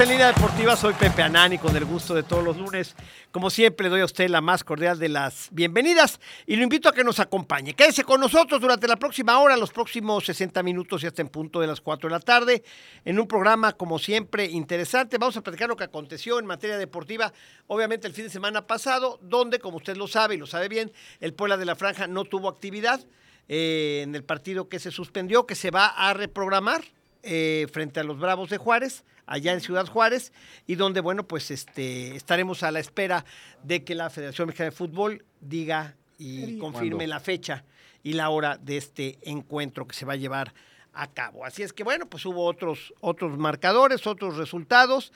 En 0.00 0.08
Línea 0.08 0.32
Deportiva. 0.32 0.74
Soy 0.76 0.92
Pepe 0.94 1.22
Anani 1.22 1.56
con 1.58 1.76
el 1.76 1.84
gusto 1.84 2.14
de 2.14 2.24
todos 2.24 2.42
los 2.42 2.56
lunes. 2.56 2.96
Como 3.30 3.48
siempre, 3.48 3.88
doy 3.88 4.00
a 4.00 4.04
usted 4.04 4.28
la 4.28 4.40
más 4.40 4.64
cordial 4.64 4.98
de 4.98 5.08
las 5.08 5.48
bienvenidas 5.52 6.18
y 6.46 6.56
lo 6.56 6.64
invito 6.64 6.88
a 6.88 6.92
que 6.92 7.04
nos 7.04 7.20
acompañe. 7.20 7.74
Quédese 7.74 8.02
con 8.02 8.20
nosotros 8.20 8.60
durante 8.60 8.88
la 8.88 8.96
próxima 8.96 9.38
hora, 9.38 9.56
los 9.56 9.70
próximos 9.70 10.24
60 10.26 10.62
minutos 10.64 11.02
y 11.02 11.06
hasta 11.06 11.22
en 11.22 11.28
punto 11.28 11.60
de 11.60 11.68
las 11.68 11.80
4 11.80 12.08
de 12.08 12.12
la 12.12 12.18
tarde, 12.18 12.64
en 13.04 13.20
un 13.20 13.28
programa, 13.28 13.74
como 13.74 14.00
siempre, 14.00 14.46
interesante. 14.46 15.16
Vamos 15.16 15.36
a 15.36 15.42
platicar 15.42 15.68
lo 15.68 15.76
que 15.76 15.84
aconteció 15.84 16.40
en 16.40 16.46
materia 16.46 16.76
deportiva, 16.76 17.32
obviamente 17.68 18.08
el 18.08 18.14
fin 18.14 18.24
de 18.24 18.30
semana 18.30 18.66
pasado, 18.66 19.20
donde, 19.22 19.60
como 19.60 19.76
usted 19.76 19.96
lo 19.96 20.08
sabe 20.08 20.34
y 20.34 20.38
lo 20.38 20.46
sabe 20.46 20.68
bien, 20.68 20.92
el 21.20 21.34
Puebla 21.34 21.56
de 21.56 21.66
la 21.66 21.76
Franja 21.76 22.08
no 22.08 22.24
tuvo 22.24 22.48
actividad 22.48 23.00
eh, 23.48 24.00
en 24.02 24.16
el 24.16 24.24
partido 24.24 24.68
que 24.68 24.80
se 24.80 24.90
suspendió, 24.90 25.46
que 25.46 25.54
se 25.54 25.70
va 25.70 25.86
a 25.86 26.14
reprogramar 26.14 26.82
eh, 27.22 27.68
frente 27.72 28.00
a 28.00 28.04
los 28.04 28.18
Bravos 28.18 28.50
de 28.50 28.58
Juárez, 28.58 29.04
allá 29.26 29.52
en 29.52 29.60
Ciudad 29.60 29.86
Juárez, 29.86 30.32
y 30.66 30.74
donde, 30.74 31.00
bueno, 31.00 31.26
pues 31.26 31.50
este, 31.50 32.16
estaremos 32.16 32.62
a 32.62 32.70
la 32.70 32.80
espera 32.80 33.24
de 33.62 33.84
que 33.84 33.94
la 33.94 34.10
Federación 34.10 34.48
Mexicana 34.48 34.70
de 34.70 34.76
Fútbol 34.76 35.24
diga 35.40 35.96
y 36.18 36.58
confirme 36.58 37.06
la 37.06 37.20
fecha 37.20 37.64
y 38.02 38.12
la 38.12 38.30
hora 38.30 38.58
de 38.58 38.76
este 38.76 39.18
encuentro 39.22 39.86
que 39.86 39.94
se 39.94 40.04
va 40.04 40.12
a 40.12 40.16
llevar 40.16 40.54
a 40.92 41.08
cabo. 41.08 41.44
Así 41.44 41.62
es 41.62 41.72
que, 41.72 41.84
bueno, 41.84 42.06
pues 42.06 42.24
hubo 42.26 42.44
otros, 42.44 42.94
otros 43.00 43.36
marcadores, 43.36 44.06
otros 44.06 44.36
resultados. 44.36 45.12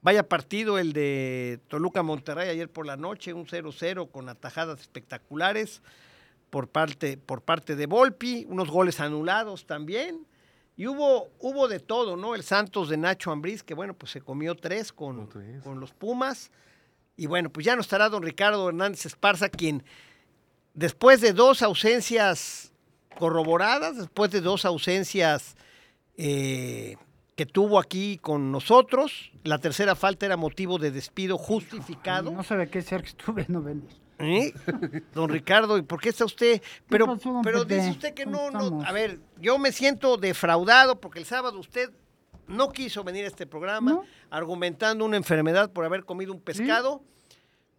Vaya 0.00 0.28
partido 0.28 0.78
el 0.78 0.92
de 0.92 1.60
Toluca 1.68 2.02
Monterrey 2.02 2.48
ayer 2.48 2.70
por 2.70 2.86
la 2.86 2.96
noche, 2.96 3.32
un 3.32 3.46
0-0 3.46 4.10
con 4.10 4.28
atajadas 4.28 4.80
espectaculares 4.80 5.82
por 6.50 6.68
parte, 6.68 7.18
por 7.18 7.42
parte 7.42 7.76
de 7.76 7.86
Volpi, 7.86 8.46
unos 8.48 8.70
goles 8.70 9.00
anulados 9.00 9.66
también. 9.66 10.26
Y 10.78 10.86
hubo, 10.86 11.28
hubo 11.40 11.66
de 11.66 11.80
todo, 11.80 12.16
¿no? 12.16 12.36
El 12.36 12.44
Santos 12.44 12.88
de 12.88 12.96
Nacho 12.96 13.32
Ambriz, 13.32 13.64
que 13.64 13.74
bueno, 13.74 13.94
pues 13.94 14.12
se 14.12 14.20
comió 14.20 14.54
tres 14.54 14.92
con, 14.92 15.28
con 15.64 15.80
los 15.80 15.92
Pumas. 15.92 16.52
Y 17.16 17.26
bueno, 17.26 17.50
pues 17.50 17.66
ya 17.66 17.74
no 17.74 17.80
estará 17.80 18.08
don 18.08 18.22
Ricardo 18.22 18.68
Hernández 18.68 19.04
Esparza, 19.04 19.48
quien 19.48 19.82
después 20.74 21.20
de 21.20 21.32
dos 21.32 21.62
ausencias 21.62 22.72
corroboradas, 23.18 23.96
después 23.96 24.30
de 24.30 24.40
dos 24.40 24.64
ausencias 24.64 25.56
eh, 26.16 26.96
que 27.34 27.44
tuvo 27.44 27.80
aquí 27.80 28.18
con 28.18 28.52
nosotros, 28.52 29.32
la 29.42 29.58
tercera 29.58 29.96
falta 29.96 30.26
era 30.26 30.36
motivo 30.36 30.78
de 30.78 30.92
despido 30.92 31.38
justificado. 31.38 32.30
No 32.30 32.44
sabe 32.44 32.70
qué 32.70 32.82
ser 32.82 33.02
que 33.02 33.08
estuve, 33.08 33.46
no 33.48 33.62
venir. 33.62 33.90
¿Eh? 34.18 34.52
Don 35.14 35.28
Ricardo, 35.30 35.78
¿y 35.78 35.82
por 35.82 36.00
qué 36.00 36.08
está 36.08 36.24
usted? 36.24 36.60
Pero, 36.88 37.06
pasó, 37.06 37.40
pero 37.44 37.60
Pepe? 37.62 37.76
dice 37.76 37.90
usted 37.90 38.14
que 38.14 38.24
¿Cómo 38.24 38.50
no, 38.50 38.70
no. 38.70 38.82
A 38.84 38.92
ver, 38.92 39.20
yo 39.38 39.58
me 39.58 39.70
siento 39.72 40.16
defraudado 40.16 41.00
porque 41.00 41.18
el 41.20 41.24
sábado 41.24 41.58
usted 41.58 41.90
no 42.46 42.70
quiso 42.70 43.04
venir 43.04 43.24
a 43.24 43.28
este 43.28 43.46
programa 43.46 43.92
No. 43.92 44.04
argumentando 44.30 45.04
una 45.04 45.16
enfermedad 45.16 45.70
por 45.72 45.84
haber 45.84 46.04
comido 46.04 46.32
un 46.32 46.40
pescado. 46.40 47.02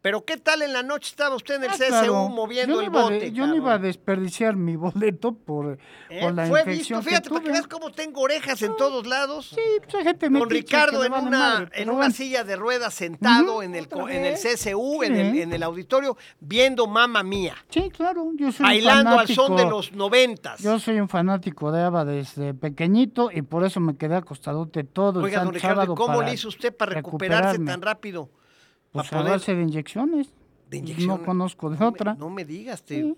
Pero 0.01 0.23
¿qué 0.23 0.37
tal 0.37 0.61
en 0.61 0.71
la 0.71 0.81
noche 0.81 1.09
estaba 1.09 1.35
usted 1.35 1.55
en 1.55 1.65
el 1.65 1.69
Ah, 1.71 1.73
CSU 1.77 1.87
claro. 1.89 2.29
moviendo 2.29 2.75
no 2.75 2.81
el 2.81 2.89
bote? 2.89 3.19
de- 3.19 3.31
yo 3.33 3.45
no 3.47 3.55
iba 3.55 3.73
a 3.73 3.77
desperdiciar 3.79 4.55
mi 4.55 4.77
boleto 4.77 5.33
por, 5.33 5.77
¿Eh? 6.09 6.21
por 6.21 6.33
la 6.33 6.45
Fue 6.47 6.61
infección 6.61 6.99
visto, 6.99 7.09
fíjate, 7.09 7.23
que 7.23 7.29
para 7.29 7.39
que 7.41 7.45
tuve. 7.47 7.53
veas 7.53 7.67
cómo 7.67 7.91
tengo 7.91 8.21
orejas 8.21 8.61
en 8.61 8.77
todos 8.77 9.05
lados. 9.05 9.47
Sí, 9.53 9.61
pues 9.83 9.95
hay 9.95 10.03
gente 10.05 10.29
Don 10.29 10.33
metiche 10.33 10.55
Ricardo 10.61 11.03
en 11.03 11.11
una, 11.11 11.29
madre, 11.39 11.69
en 11.73 11.89
una 11.89 12.11
silla 12.11 12.45
de 12.45 12.55
ruedas 12.55 12.93
sentado 12.93 13.61
en, 13.61 13.75
el, 13.75 13.89
en 14.09 14.25
el. 14.25 14.35
CSU, 14.35 15.03
en, 15.03 15.15
el, 15.17 15.37
en 15.37 15.51
el 15.51 15.63
auditorio, 15.63 16.15
viendo 16.39 16.87
Mamma 16.87 17.21
Mía, 17.23 17.55
Sí, 17.69 17.89
claro, 17.89 18.31
yo 18.37 18.53
soy 18.53 18.63
un 18.63 18.69
bailando 18.69 19.19
al 19.19 19.27
son 19.27 19.57
de 19.57 19.63
fanático- 19.63 19.69
los 19.69 19.91
noventas. 19.91 20.59
Yo 20.61 20.79
soy 20.79 21.01
un 21.01 21.09
fanático 21.09 21.73
de 21.73 21.81
ABBA 21.83 22.05
desde 22.05 22.53
pequeñito 22.53 23.31
y 23.33 23.41
por 23.41 23.65
eso 23.65 23.81
me 23.81 23.97
quedé 23.97 24.15
acostadote 24.15 24.85
todo 24.85 25.19
el 25.19 25.25
Oiga, 25.25 25.39
don 25.39 25.47
santo 25.47 25.55
Ricardo, 25.55 25.73
¿y 25.73 25.75
sábado 25.85 25.95
¿cómo 25.95 26.15
para 26.19 26.29
le 26.29 26.33
hizo 26.35 26.47
usted 26.47 26.73
para 26.73 26.93
recuperarse 26.93 27.57
recuperarme. 27.57 27.71
tan 27.71 27.81
rápido? 27.81 28.29
Pues 28.91 29.11
a 29.13 29.21
base 29.21 29.53
de 29.55 29.61
inyecciones. 29.63 30.33
de 30.69 30.77
inyección? 30.77 31.07
No 31.07 31.23
conozco 31.25 31.69
de 31.69 31.77
No 31.77 31.81
me- 31.81 31.87
otra. 31.87 32.13
No 32.15 32.29
me 32.29 32.45
digas, 32.45 32.83
te- 32.83 33.01
Sí. 33.01 33.15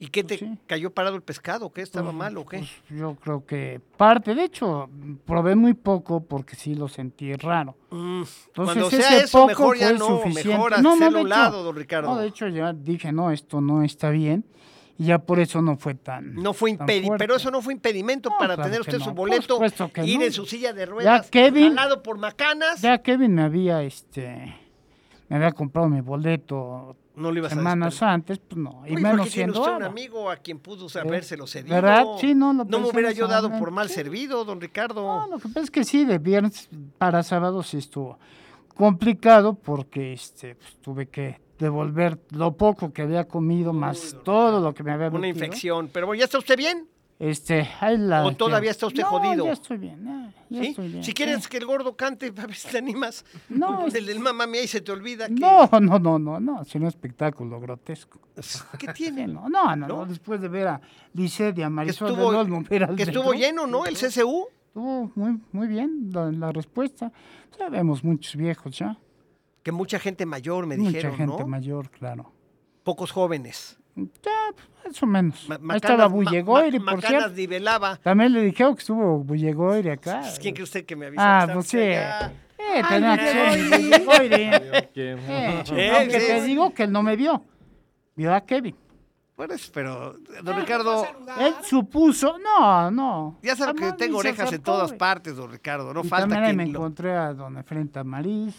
¿y 0.00 0.06
qué 0.08 0.24
te 0.24 0.38
Sí. 0.38 0.58
cayó 0.66 0.90
parado 0.92 1.14
el 1.14 1.22
pescado? 1.22 1.72
¿Qué 1.72 1.82
estaba 1.82 2.06
Pues, 2.06 2.16
mal 2.16 2.36
o 2.36 2.44
qué? 2.46 2.58
pues, 2.58 2.70
yo 2.98 3.14
creo 3.16 3.46
que 3.46 3.80
parte, 3.96 4.34
de 4.34 4.44
hecho, 4.44 4.88
probé 5.24 5.54
muy 5.54 5.74
poco 5.74 6.20
porque 6.24 6.56
sí 6.56 6.74
lo 6.74 6.88
sentí 6.88 7.32
raro. 7.34 7.76
Mm, 7.90 8.22
Entonces, 8.22 8.52
Cuando 8.54 8.90
sea 8.90 8.98
ese 9.16 9.24
eso, 9.24 9.38
poco 9.38 9.46
mejor 9.48 9.76
ya 9.78 9.88
fue 9.90 9.98
no, 9.98 10.06
suficiente. 10.06 10.48
mejor 10.48 10.82
No, 10.82 10.96
no, 10.96 10.96
de 10.96 11.06
un 11.08 11.16
hecho- 11.18 11.26
lado, 11.28 11.62
don 11.62 11.76
Ricardo. 11.76 12.08
No, 12.08 12.18
de 12.18 12.26
hecho 12.28 12.48
ya 12.48 12.72
dije, 12.72 13.12
no, 13.12 13.30
esto 13.30 13.60
no 13.60 13.82
está 13.84 14.10
bien. 14.10 14.44
Y 14.98 15.04
ya 15.06 15.18
por 15.18 15.38
eso 15.40 15.62
no 15.62 15.76
fue 15.78 15.94
tan. 15.94 16.34
No 16.34 16.52
fue 16.52 16.76
tan 16.76 16.86
fuerte. 16.86 17.12
pero 17.16 17.36
eso 17.36 17.50
no 17.50 17.62
fue 17.62 17.72
impedimento 17.72 18.28
No, 18.30 18.36
para 18.38 18.54
claro 18.56 18.64
tener 18.68 18.80
usted 18.82 18.98
no, 18.98 19.04
su 19.06 19.12
boleto, 19.12 19.58
ir 20.04 20.22
en 20.22 20.32
su 20.32 20.44
silla 20.44 20.74
de 20.74 20.84
ruedas, 20.84 21.30
Kevin- 21.30 21.74
jalado 21.74 22.02
por 22.02 22.18
macanas. 22.18 22.82
Ya 22.82 22.98
Kevin 23.00 23.34
me 23.34 23.42
había, 23.42 23.82
este. 23.82 24.54
Me 25.30 25.36
había 25.36 25.52
comprado 25.52 25.88
mi 25.88 26.00
boleto 26.00 26.96
no 27.14 27.32
ibas 27.32 27.52
semanas 27.52 28.02
antes, 28.02 28.38
pues 28.40 28.58
no. 28.60 28.82
Y 28.84 28.94
Oye, 28.94 29.02
menos 29.02 29.18
porque 29.18 29.30
tiene 29.30 29.52
siendo 29.52 29.60
usted 29.60 29.76
un 29.76 29.82
amigo 29.84 30.28
a 30.28 30.36
quien 30.36 30.58
pudo 30.58 30.86
habérselo 31.00 31.46
cedido. 31.46 31.74
¿Verdad? 31.74 32.04
Sí, 32.18 32.34
no, 32.34 32.52
lo 32.52 32.64
No 32.64 32.80
me 32.80 32.88
hubiera 32.88 33.12
yo 33.12 33.28
dado 33.28 33.48
por 33.56 33.70
mal 33.70 33.88
Sí. 33.88 33.94
servido, 33.94 34.44
don 34.44 34.60
Ricardo. 34.60 35.02
No, 35.02 35.28
lo 35.28 35.38
que 35.38 35.48
pasa 35.48 35.60
es 35.60 35.70
que 35.70 35.84
sí, 35.84 36.04
de 36.04 36.18
viernes 36.18 36.68
para 36.98 37.22
sábado 37.22 37.62
sí 37.62 37.76
estuvo 37.78 38.18
complicado 38.74 39.54
porque 39.54 40.12
este, 40.12 40.56
pues, 40.56 40.76
tuve 40.80 41.06
que 41.06 41.40
devolver 41.58 42.18
lo 42.30 42.56
poco 42.56 42.92
que 42.92 43.02
había 43.02 43.28
comido 43.28 43.72
más 43.72 44.16
todo 44.24 44.58
lo 44.60 44.74
que 44.74 44.82
me 44.82 44.90
había 44.92 45.08
Una 45.10 45.20
metido. 45.20 45.44
infección. 45.44 45.90
Pero 45.92 46.06
bueno, 46.08 46.18
¿ya 46.18 46.24
está 46.24 46.38
usted 46.38 46.56
bien? 46.56 46.88
Este, 47.20 47.68
la 47.98 48.24
¿O 48.24 48.32
todavía 48.32 48.70
está 48.70 48.86
usted 48.86 49.02
No, 49.02 49.08
jodido? 49.10 49.44
ya 49.44 49.52
estoy 49.52 49.76
bien, 49.76 50.08
eh, 50.08 50.34
ya 50.48 50.62
¿Sí? 50.62 50.66
estoy 50.68 50.88
bien. 50.88 51.04
Si 51.04 51.12
quieres 51.12 51.46
que 51.48 51.58
el 51.58 51.66
gordo 51.66 51.94
cante, 51.94 52.28
a 52.36 52.46
ver 52.46 52.54
si 52.54 52.68
te 52.68 52.78
animas. 52.78 53.26
No, 53.50 53.86
el 53.94 54.06
del 54.06 54.20
mamá 54.20 54.46
mía 54.46 54.62
y 54.62 54.66
se 54.66 54.80
te 54.80 54.90
olvida 54.90 55.28
que... 55.28 55.34
No, 55.34 55.68
no, 55.80 55.98
no, 55.98 56.18
no, 56.18 56.40
no, 56.40 56.62
es 56.62 56.74
un 56.74 56.86
espectáculo 56.86 57.60
grotesco. 57.60 58.20
¿Qué 58.78 58.86
tiene? 58.94 59.26
no, 59.28 59.50
no, 59.50 59.76
no, 59.76 59.86
¿No? 59.86 60.06
después 60.06 60.40
de 60.40 60.48
ver 60.48 60.68
a 60.68 60.80
Lisset 61.12 61.58
y 61.58 61.62
a 61.62 61.66
Que 61.66 61.70
Marisol 61.70 62.08
estuvo, 62.12 62.30
del 62.30 62.40
Olmo, 62.40 62.62
ver 62.62 62.84
al 62.84 62.96
que 62.96 63.02
estuvo 63.02 63.34
lleno, 63.34 63.66
¿no? 63.66 63.84
El 63.84 63.96
CCU. 63.98 64.46
Estuvo 64.68 65.12
muy, 65.14 65.40
muy 65.52 65.68
bien 65.68 66.08
la, 66.12 66.32
la 66.32 66.52
respuesta. 66.52 67.12
Sabemos 67.58 68.02
muchos 68.02 68.34
viejos 68.34 68.78
ya. 68.78 68.96
Que 69.62 69.72
mucha 69.72 69.98
gente 69.98 70.24
mayor, 70.24 70.64
me 70.66 70.78
Mucha 70.78 70.88
dijeron, 70.90 71.16
gente 71.18 71.42
¿no? 71.42 71.46
mayor, 71.46 71.90
claro. 71.90 72.32
Pocos 72.82 73.10
jóvenes. 73.10 73.78
Ya, 73.96 74.06
más 74.86 75.02
o 75.02 75.06
menos. 75.06 75.48
Ma- 75.48 75.74
Ahí 75.74 75.76
estaba 75.76 76.06
Bullegoiri, 76.06 76.78
Ma- 76.78 76.92
por 76.92 77.02
cierto. 77.02 77.28
nivelaba. 77.30 77.96
También 77.96 78.32
le 78.32 78.42
dijeron 78.42 78.74
que 78.74 78.80
estuvo 78.80 79.18
Bullegoiri 79.18 79.90
acá. 79.90 80.22
¿Quién 80.40 80.54
cree 80.54 80.64
usted 80.64 80.84
que 80.86 80.96
me 80.96 81.06
avisa? 81.06 81.40
Ah, 81.42 81.48
pues 81.52 81.66
sí. 81.66 81.78
está 81.78 82.32
Eh, 82.58 82.82
allá? 82.82 82.88
tenía 82.88 83.18
que 83.18 83.32
ser 83.32 83.80
Bullegoiri. 83.80 84.34
Eh, 84.94 85.64
Eh, 85.72 86.08
te 86.08 86.42
digo 86.42 86.72
que 86.72 86.84
él 86.84 86.92
no 86.92 87.02
me 87.02 87.16
vio. 87.16 87.42
Vio 88.16 88.34
a 88.34 88.40
Kevin. 88.42 88.76
Pues, 89.36 89.70
pero, 89.70 90.18
don 90.42 90.56
Ricardo, 90.60 91.06
Él 91.38 91.54
supuso, 91.62 92.36
no, 92.38 92.90
no. 92.90 93.38
ya 93.42 93.56
sabe 93.56 93.74
que 93.74 93.92
tengo 93.94 94.18
orejas 94.18 94.52
en 94.52 94.62
todas 94.62 94.92
partes, 94.92 95.34
don 95.36 95.50
Ricardo. 95.50 95.94
No 95.94 96.02
Y 96.04 96.08
falta 96.08 96.28
también 96.28 96.44
ahí 96.44 96.56
me 96.56 96.64
quien 96.64 96.72
lo... 96.74 96.78
encontré 96.80 97.16
a 97.16 97.32
don 97.32 97.56
Efraín 97.56 97.88
Tamariz. 97.88 98.54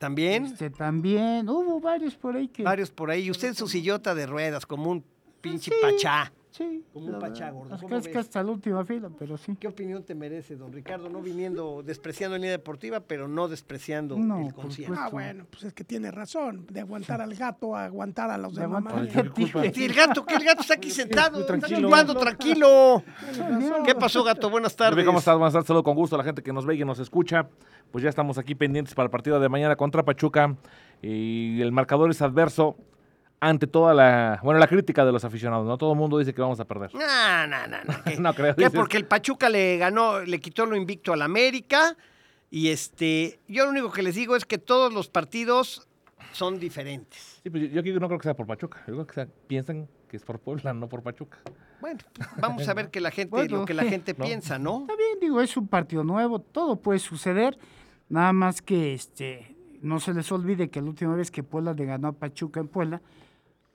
También, 0.00 0.46
Este, 0.46 0.70
también. 0.70 1.46
Hubo 1.50 1.78
varios 1.78 2.14
por 2.14 2.34
ahí 2.34 2.48
que. 2.48 2.62
varios 2.62 2.90
por 2.90 3.10
ahí. 3.10 3.24
Y 3.26 3.30
usted 3.30 3.48
en 3.48 3.54
su 3.54 3.68
sillota 3.68 4.14
de 4.14 4.24
ruedas, 4.24 4.64
como 4.64 4.90
un 4.90 5.04
pinche 5.42 5.70
Sí. 5.70 5.76
pachá. 5.82 6.32
Sí. 6.60 6.84
Como 6.92 7.06
un 7.06 7.12
la 7.12 7.18
pachá 7.18 7.50
gordo, 7.50 7.78
que 8.02 8.18
hasta 8.18 8.42
la 8.42 8.50
última 8.50 8.84
fila, 8.84 9.08
pero 9.18 9.38
sí. 9.38 9.56
¿Qué 9.58 9.66
opinión 9.66 10.02
te 10.02 10.14
merece, 10.14 10.56
don 10.56 10.70
Ricardo? 10.70 11.08
No 11.08 11.22
viniendo, 11.22 11.82
despreciando 11.82 12.36
en 12.36 12.42
línea 12.42 12.52
deportiva, 12.58 13.00
pero 13.00 13.28
no 13.28 13.48
despreciando 13.48 14.18
No, 14.18 14.46
el 14.46 14.52
concierto. 14.52 14.94
Ah, 14.98 15.08
bueno, 15.10 15.46
pues 15.50 15.64
es 15.64 15.72
que 15.72 15.84
tiene 15.84 16.10
razón. 16.10 16.66
De 16.70 16.80
aguantar 16.80 17.22
al 17.22 17.34
gato 17.34 17.74
a 17.74 17.86
aguantar 17.86 18.30
a 18.30 18.36
los 18.36 18.54
De 18.54 18.60
de 18.60 18.68
mamá. 18.68 18.90
aguantar 18.90 19.20
al 19.20 19.28
gatito. 19.30 19.62
Y 19.64 19.84
el 19.84 19.94
gato, 19.94 20.26
que 20.26 20.34
el 20.34 20.44
gato 20.44 20.60
está 20.60 20.74
aquí 20.74 20.90
sentado, 20.90 21.40
está 21.40 21.58
tranquilo. 21.58 21.88
chupando 21.88 22.14
tranquilo. 22.14 23.02
¿Qué 23.86 23.94
pasó, 23.94 24.22
gato? 24.22 24.50
Buenas 24.50 24.76
tardes. 24.76 25.02
¿Cómo 25.06 25.20
estás? 25.20 25.36
Buenas 25.38 25.54
tardes, 25.54 25.66
saludo 25.66 25.82
con 25.82 25.94
gusto 25.94 26.16
a 26.16 26.18
la 26.18 26.24
gente 26.24 26.42
que 26.42 26.52
nos 26.52 26.66
ve 26.66 26.74
y 26.74 26.78
que 26.78 26.84
nos 26.84 26.98
escucha. 26.98 27.48
Pues 27.90 28.04
ya 28.04 28.10
estamos 28.10 28.36
aquí 28.36 28.54
pendientes 28.54 28.94
para 28.94 29.04
el 29.06 29.10
partido 29.10 29.40
de 29.40 29.48
mañana 29.48 29.76
contra 29.76 30.04
Pachuca. 30.04 30.56
Y 31.00 31.58
el 31.62 31.72
marcador 31.72 32.10
es 32.10 32.20
adverso 32.20 32.76
ante 33.40 33.66
toda 33.66 33.94
la, 33.94 34.38
bueno, 34.42 34.60
la 34.60 34.66
crítica 34.66 35.04
de 35.04 35.12
los 35.12 35.24
aficionados, 35.24 35.66
¿no? 35.66 35.78
Todo 35.78 35.92
el 35.92 35.98
mundo 35.98 36.18
dice 36.18 36.34
que 36.34 36.42
vamos 36.42 36.60
a 36.60 36.64
perder. 36.66 36.94
No, 36.94 37.46
no, 37.46 37.66
no, 37.66 37.76
no. 37.84 37.94
¿qué? 38.04 38.16
No 38.18 38.34
creo, 38.34 38.54
¿Qué? 38.54 38.64
dices. 38.64 38.78
Porque 38.78 38.96
el 38.98 39.06
Pachuca 39.06 39.48
le 39.48 39.78
ganó, 39.78 40.20
le 40.20 40.40
quitó 40.40 40.66
lo 40.66 40.76
invicto 40.76 41.12
al 41.12 41.22
América. 41.22 41.96
Y 42.50 42.68
este, 42.68 43.40
yo 43.48 43.64
lo 43.64 43.70
único 43.70 43.90
que 43.92 44.02
les 44.02 44.14
digo 44.14 44.36
es 44.36 44.44
que 44.44 44.58
todos 44.58 44.92
los 44.92 45.08
partidos 45.08 45.88
son 46.32 46.58
diferentes. 46.60 47.40
Sí, 47.42 47.48
pues 47.50 47.62
yo, 47.64 47.68
yo 47.70 47.80
aquí 47.80 47.92
no 47.92 48.06
creo 48.08 48.18
que 48.18 48.24
sea 48.24 48.34
por 48.34 48.46
Pachuca. 48.46 48.78
Yo 48.86 48.92
creo 48.94 49.06
que 49.06 49.14
sea- 49.14 49.28
piensan 49.46 49.88
que 50.08 50.16
es 50.16 50.24
por 50.24 50.38
Puebla, 50.40 50.74
no 50.74 50.88
por 50.88 51.02
Pachuca. 51.02 51.38
Bueno, 51.80 52.00
pues, 52.12 52.28
vamos 52.36 52.68
a 52.68 52.74
ver 52.74 52.90
que 52.90 53.00
la 53.00 53.10
gente, 53.10 53.30
Bueno, 53.30 53.58
lo 53.58 53.64
que 53.64 53.74
la 53.74 53.84
gente 53.84 54.14
piensa, 54.14 54.58
¿no? 54.58 54.80
Está 54.80 54.96
bien, 54.96 55.18
digo, 55.20 55.40
es 55.40 55.56
un 55.56 55.68
partido 55.68 56.04
nuevo, 56.04 56.40
todo 56.40 56.76
puede 56.76 56.98
suceder, 56.98 57.56
nada 58.08 58.32
más 58.32 58.60
que 58.60 58.92
este 58.92 59.56
no 59.80 59.98
se 59.98 60.12
les 60.12 60.30
olvide 60.30 60.68
que 60.68 60.82
la 60.82 60.88
última 60.88 61.14
vez 61.14 61.30
que 61.30 61.42
Puebla 61.42 61.72
le 61.72 61.86
ganó 61.86 62.08
a 62.08 62.12
Pachuca 62.12 62.60
en 62.60 62.68
Puebla 62.68 63.00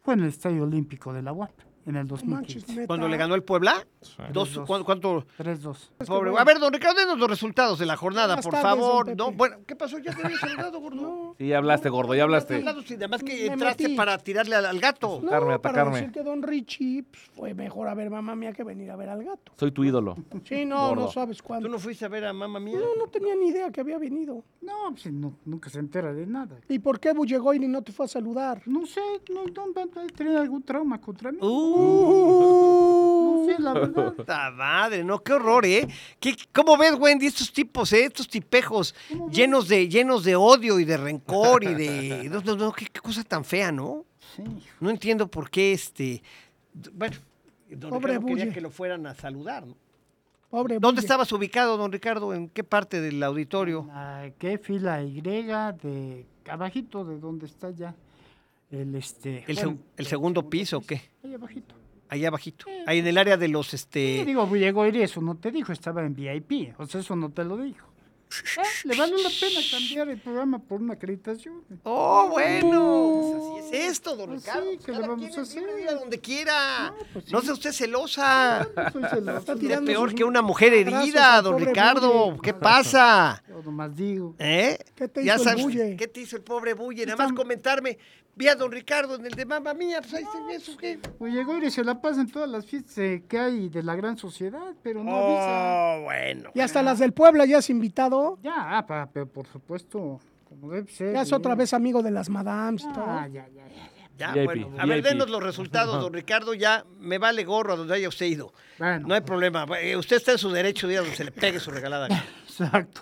fue 0.05 0.13
en 0.13 0.19
el 0.19 0.27
Estadio 0.27 0.63
Olímpico 0.65 1.13
de 1.13 1.23
la 1.23 1.33
UAP, 1.33 1.49
en 1.85 1.95
el 1.95 2.07
No 2.07 2.15
manches, 2.25 2.63
2015. 2.65 2.73
neta. 2.73 2.87
Cuando 2.87 3.07
le 3.07 3.17
ganó 3.17 3.35
el 3.35 3.43
Puebla, 3.43 3.85
dos, 4.33 4.53
Dos. 4.53 4.67
¿cu- 4.67 4.83
¿cuánto? 4.85 5.25
3-2. 5.37 5.71
Es 5.75 5.89
que 5.99 6.05
Pobre- 6.05 6.31
bueno. 6.31 6.37
A 6.39 6.43
ver, 6.43 6.59
don 6.59 6.73
Ricardo, 6.73 6.99
denos 6.99 7.17
los 7.19 7.29
resultados 7.29 7.77
de 7.79 7.85
la 7.85 7.95
jornada, 7.97 8.27
Buenas 8.35 8.45
por 8.45 8.53
tardes, 8.53 8.69
favor. 8.69 9.15
No, 9.15 9.31
bueno, 9.31 9.57
¿qué 9.67 9.75
pasó? 9.75 9.99
¿Ya 9.99 10.13
te 10.15 10.23
habías 10.23 10.39
saludado, 10.39 10.79
gordo? 10.79 11.35
Sí, 11.37 11.47
ya 11.47 11.57
hablaste, 11.57 11.89
gordo, 11.89 12.15
ya 12.15 12.23
hablaste. 12.23 12.63
Sí, 12.85 12.93
además 12.95 13.23
que 13.23 13.33
Me 13.35 13.53
entraste 13.53 13.83
metí. 13.83 13.95
para 13.95 14.17
tirarle 14.17 14.55
al, 14.55 14.65
al 14.65 14.79
gato. 14.79 15.19
No, 15.21 15.29
Atacarme, 15.29 15.59
para 15.59 15.85
decir 15.91 16.11
que 16.11 16.23
Don 16.23 16.41
Richie 16.43 17.03
pues, 17.03 17.23
fue 17.35 17.53
mejor 17.53 17.87
a 17.87 17.93
ver 17.93 18.09
mamá 18.09 18.35
mía 18.35 18.53
que 18.53 18.63
venir 18.63 18.89
a 18.91 18.95
ver 18.95 19.09
al 19.09 19.23
gato. 19.23 19.51
Soy 19.57 19.71
tu 19.71 19.83
ídolo. 19.83 20.15
Sí, 20.43 20.65
no, 20.65 20.89
Gordo. 20.89 21.01
no 21.05 21.11
sabes 21.11 21.37
¿Tú 21.37 21.43
cuándo. 21.43 21.69
no 21.69 21.77
fuiste 21.79 22.05
a 22.05 22.07
ver 22.09 22.25
a 22.25 22.33
mamá 22.33 22.59
mía? 22.59 22.77
No, 22.79 22.95
no 23.05 23.09
tenía 23.11 23.35
ni 23.35 23.49
idea 23.49 23.69
que 23.71 23.81
había 23.81 23.97
venido. 23.97 24.43
No, 24.61 24.73
pues 24.91 25.11
no, 25.11 25.37
nunca 25.45 25.69
se 25.69 25.79
entera 25.79 26.13
de 26.13 26.25
nada. 26.25 26.57
¿Y 26.69 26.79
por 26.79 26.99
qué 26.99 27.13
Bu 27.13 27.25
llegó 27.25 27.53
y 27.53 27.59
ni 27.59 27.67
no 27.67 27.81
te 27.83 27.91
fue 27.91 28.05
a 28.05 28.09
saludar? 28.09 28.61
No 28.65 28.85
sé, 28.85 29.01
no, 29.33 29.43
no, 29.45 29.67
no, 29.67 29.85
no, 29.85 30.07
¿tiene 30.15 30.35
algún 30.37 30.63
trauma 30.63 30.99
contra 30.99 31.31
mí? 31.31 31.37
Uh, 31.41 31.74
No 31.77 33.45
sé, 33.45 33.61
la 33.61 33.73
verdad. 33.73 34.13
puta 34.13 34.51
madre, 34.51 35.03
no, 35.03 35.19
qué 35.23 35.33
horror, 35.33 35.65
¿eh? 35.65 35.87
¿Qué, 36.19 36.35
¿Cómo 36.53 36.77
ves, 36.77 36.93
Wendy, 36.97 37.27
estos 37.27 37.51
tipos, 37.51 37.91
eh? 37.93 38.05
Estos 38.05 38.27
tipejos 38.27 38.95
llenos 39.31 39.67
de, 39.67 39.87
llenos 39.87 40.23
de 40.23 40.35
odio 40.35 40.79
y 40.79 40.85
de 40.85 40.97
rencor 40.97 41.63
y 41.63 41.73
de... 41.73 42.29
No, 42.35 42.41
no, 42.41 42.55
no, 42.55 42.71
qué, 42.73 42.85
qué 42.85 42.99
cosa 42.99 43.23
tan 43.23 43.43
fea, 43.45 43.71
¿no? 43.71 44.05
Sí, 44.35 44.43
No 44.79 44.89
entiendo 44.89 45.27
por 45.27 45.49
qué 45.49 45.73
este... 45.73 46.21
Bueno, 46.93 47.15
don 47.69 47.89
Pobre 47.91 48.13
Ricardo 48.13 48.27
quería 48.27 48.45
Bulle. 48.45 48.53
que 48.53 48.61
lo 48.61 48.69
fueran 48.69 49.05
a 49.07 49.13
saludar, 49.15 49.65
¿no? 49.65 49.75
Pobre 50.49 50.75
¿Dónde 50.79 51.01
Bulle. 51.01 51.05
estabas 51.05 51.31
ubicado, 51.31 51.77
don 51.77 51.91
Ricardo? 51.91 52.33
¿En 52.33 52.49
qué 52.49 52.63
parte 52.63 52.99
del 53.01 53.21
auditorio? 53.23 53.87
¿Qué 54.39 54.57
fila 54.57 55.01
Y 55.03 55.21
de 55.21 56.25
abajito 56.49 57.03
de 57.05 57.19
donde 57.19 57.45
está 57.45 57.71
ya 57.71 57.95
el 58.81 58.95
este 58.95 59.43
¿El, 59.47 59.55
bueno, 59.55 59.71
seg- 59.71 59.77
el 59.97 60.05
segundo 60.05 60.49
piso 60.49 60.77
o 60.77 60.81
qué? 60.81 61.01
ahí 61.23 61.33
abajito. 61.33 61.75
Ahí 62.07 62.23
abajito. 62.25 62.65
Ahí 62.85 62.99
en 62.99 63.07
el 63.07 63.17
área 63.17 63.35
de 63.37 63.47
los, 63.47 63.67
Sí, 63.67 63.75
este... 63.77 64.23
digo, 64.25 64.53
llegó 64.55 64.85
y 64.87 65.01
eso 65.01 65.21
no 65.21 65.35
te 65.37 65.51
dijo, 65.51 65.71
estaba 65.71 66.05
en 66.05 66.13
VIP, 66.15 66.73
o 66.79 66.85
sea, 66.85 67.01
eso 67.01 67.15
no 67.15 67.31
te 67.31 67.43
lo 67.43 67.57
dijo. 67.57 67.87
Eh, 68.57 68.61
Le 68.85 68.95
valió 68.97 69.17
la 69.17 69.29
pena 69.29 69.59
cambiar 69.71 70.09
el 70.09 70.19
programa 70.19 70.59
por 70.59 70.81
una 70.81 70.93
acreditación. 70.93 71.63
Oh, 71.83 72.27
bueno, 72.29 73.21
pues 73.59 73.69
así 73.69 73.77
es 73.77 73.91
esto, 73.91 74.15
don 74.15 74.29
Pues 74.29 74.43
sí, 74.43 74.49
Ricardo. 74.49 74.69
¿qué 74.85 74.91
le 74.91 74.97
Cada 74.97 75.07
vamos 75.07 75.25
a 75.25 75.29
es 75.29 75.37
hacer? 75.37 75.63
ir 75.81 75.89
a 75.89 75.93
donde 75.95 76.19
quiera. 76.19 76.89
No, 76.91 76.95
pues 77.13 77.25
sí. 77.25 77.31
sea 77.45 77.53
usted 77.53 77.71
celosa. 77.71 78.67
No 78.75 78.91
soy 78.91 79.03
celoso, 79.09 79.37
Está 79.53 79.79
no, 79.79 79.85
peor 79.85 80.13
que 80.15 80.23
una 80.23 80.41
mujer 80.41 80.73
herida, 80.73 81.41
don 81.41 81.59
Ricardo. 81.59 82.25
Bulle. 82.31 82.41
¿Qué 82.41 82.53
pasa? 82.53 83.43
yo 83.47 83.61
nomás 83.63 83.95
digo. 83.95 84.35
¿Eh? 84.39 84.77
¿Qué 84.95 85.07
te 85.07 85.23
ya 85.23 85.35
hizo 85.35 85.43
el 85.43 85.49
sabes, 85.49 85.63
Bulle? 85.63 85.95
¿Qué 85.97 86.07
te 86.07 86.21
hizo 86.21 86.35
el 86.35 86.43
pobre 86.43 86.73
Bulle? 86.73 87.05
Nada 87.05 87.23
más 87.23 87.33
comentarme. 87.33 87.97
Vi 88.37 88.49
a 88.49 88.55
don 88.55 88.69
Ricardo 88.69 89.15
en 89.15 89.25
el 89.25 89.31
de 89.31 89.45
mamá 89.45 89.73
mía. 89.73 90.01
Pues 90.01 90.13
ahí 90.13 90.25
se 90.25 90.55
eso, 90.55 90.75
¿qué? 90.77 90.99
Pues 91.17 91.33
llegó 91.33 91.57
y 91.57 91.71
se 91.71 91.85
la 91.85 92.01
pasa 92.01 92.19
en 92.19 92.29
todas 92.29 92.49
las 92.49 92.65
fiestas 92.65 92.97
eh, 92.97 93.23
que 93.29 93.39
hay 93.39 93.69
de 93.69 93.81
la 93.81 93.95
gran 93.95 94.17
sociedad, 94.17 94.73
pero 94.83 95.05
no 95.05 95.15
avisa. 95.15 95.95
Oh, 95.95 96.01
bueno. 96.03 96.51
Y 96.53 96.59
hasta 96.59 96.83
las 96.83 96.99
del 96.99 97.13
Puebla 97.13 97.45
ya 97.45 97.59
has 97.59 97.69
invitado. 97.69 98.24
Ya, 98.41 98.77
ah, 98.77 98.85
pa- 98.85 99.09
pero 99.11 99.27
por 99.27 99.47
supuesto, 99.47 100.19
como 100.47 100.71
debe 100.71 100.89
ser. 100.91 101.13
Ya 101.13 101.21
es 101.21 101.29
sí. 101.29 101.33
otra 101.35 101.55
vez 101.55 101.73
amigo 101.73 102.01
de 102.03 102.11
las 102.11 102.29
madams 102.29 102.83
y 102.83 102.93
todo. 102.93 103.05
Ah, 103.07 103.27
ya, 103.27 103.47
ya, 103.49 103.67
ya. 103.67 103.89
Ya, 104.17 104.31
VIP, 104.31 104.45
bueno. 104.45 104.69
A 104.79 104.85
ver, 104.85 105.01
VIP. 105.01 105.05
denos 105.09 105.29
los 105.29 105.43
resultados, 105.43 105.99
don 106.01 106.13
Ricardo. 106.13 106.53
Ya 106.53 106.85
me 106.99 107.17
vale 107.17 107.43
gorro 107.43 107.73
a 107.73 107.75
donde 107.75 107.95
haya 107.95 108.07
usted 108.07 108.27
ido. 108.27 108.53
Bueno. 108.79 109.07
No 109.09 109.13
hay 109.13 109.21
problema. 109.21 109.65
Eh, 109.81 109.97
Usted 109.97 110.15
está 110.17 110.31
en 110.31 110.37
su 110.37 110.49
derecho 110.51 110.87
de 110.87 110.95
donde 110.97 111.15
se 111.15 111.25
le 111.25 111.31
pegue 111.31 111.59
su 111.59 111.69
regalada. 111.71 112.07
Exacto. 112.47 113.01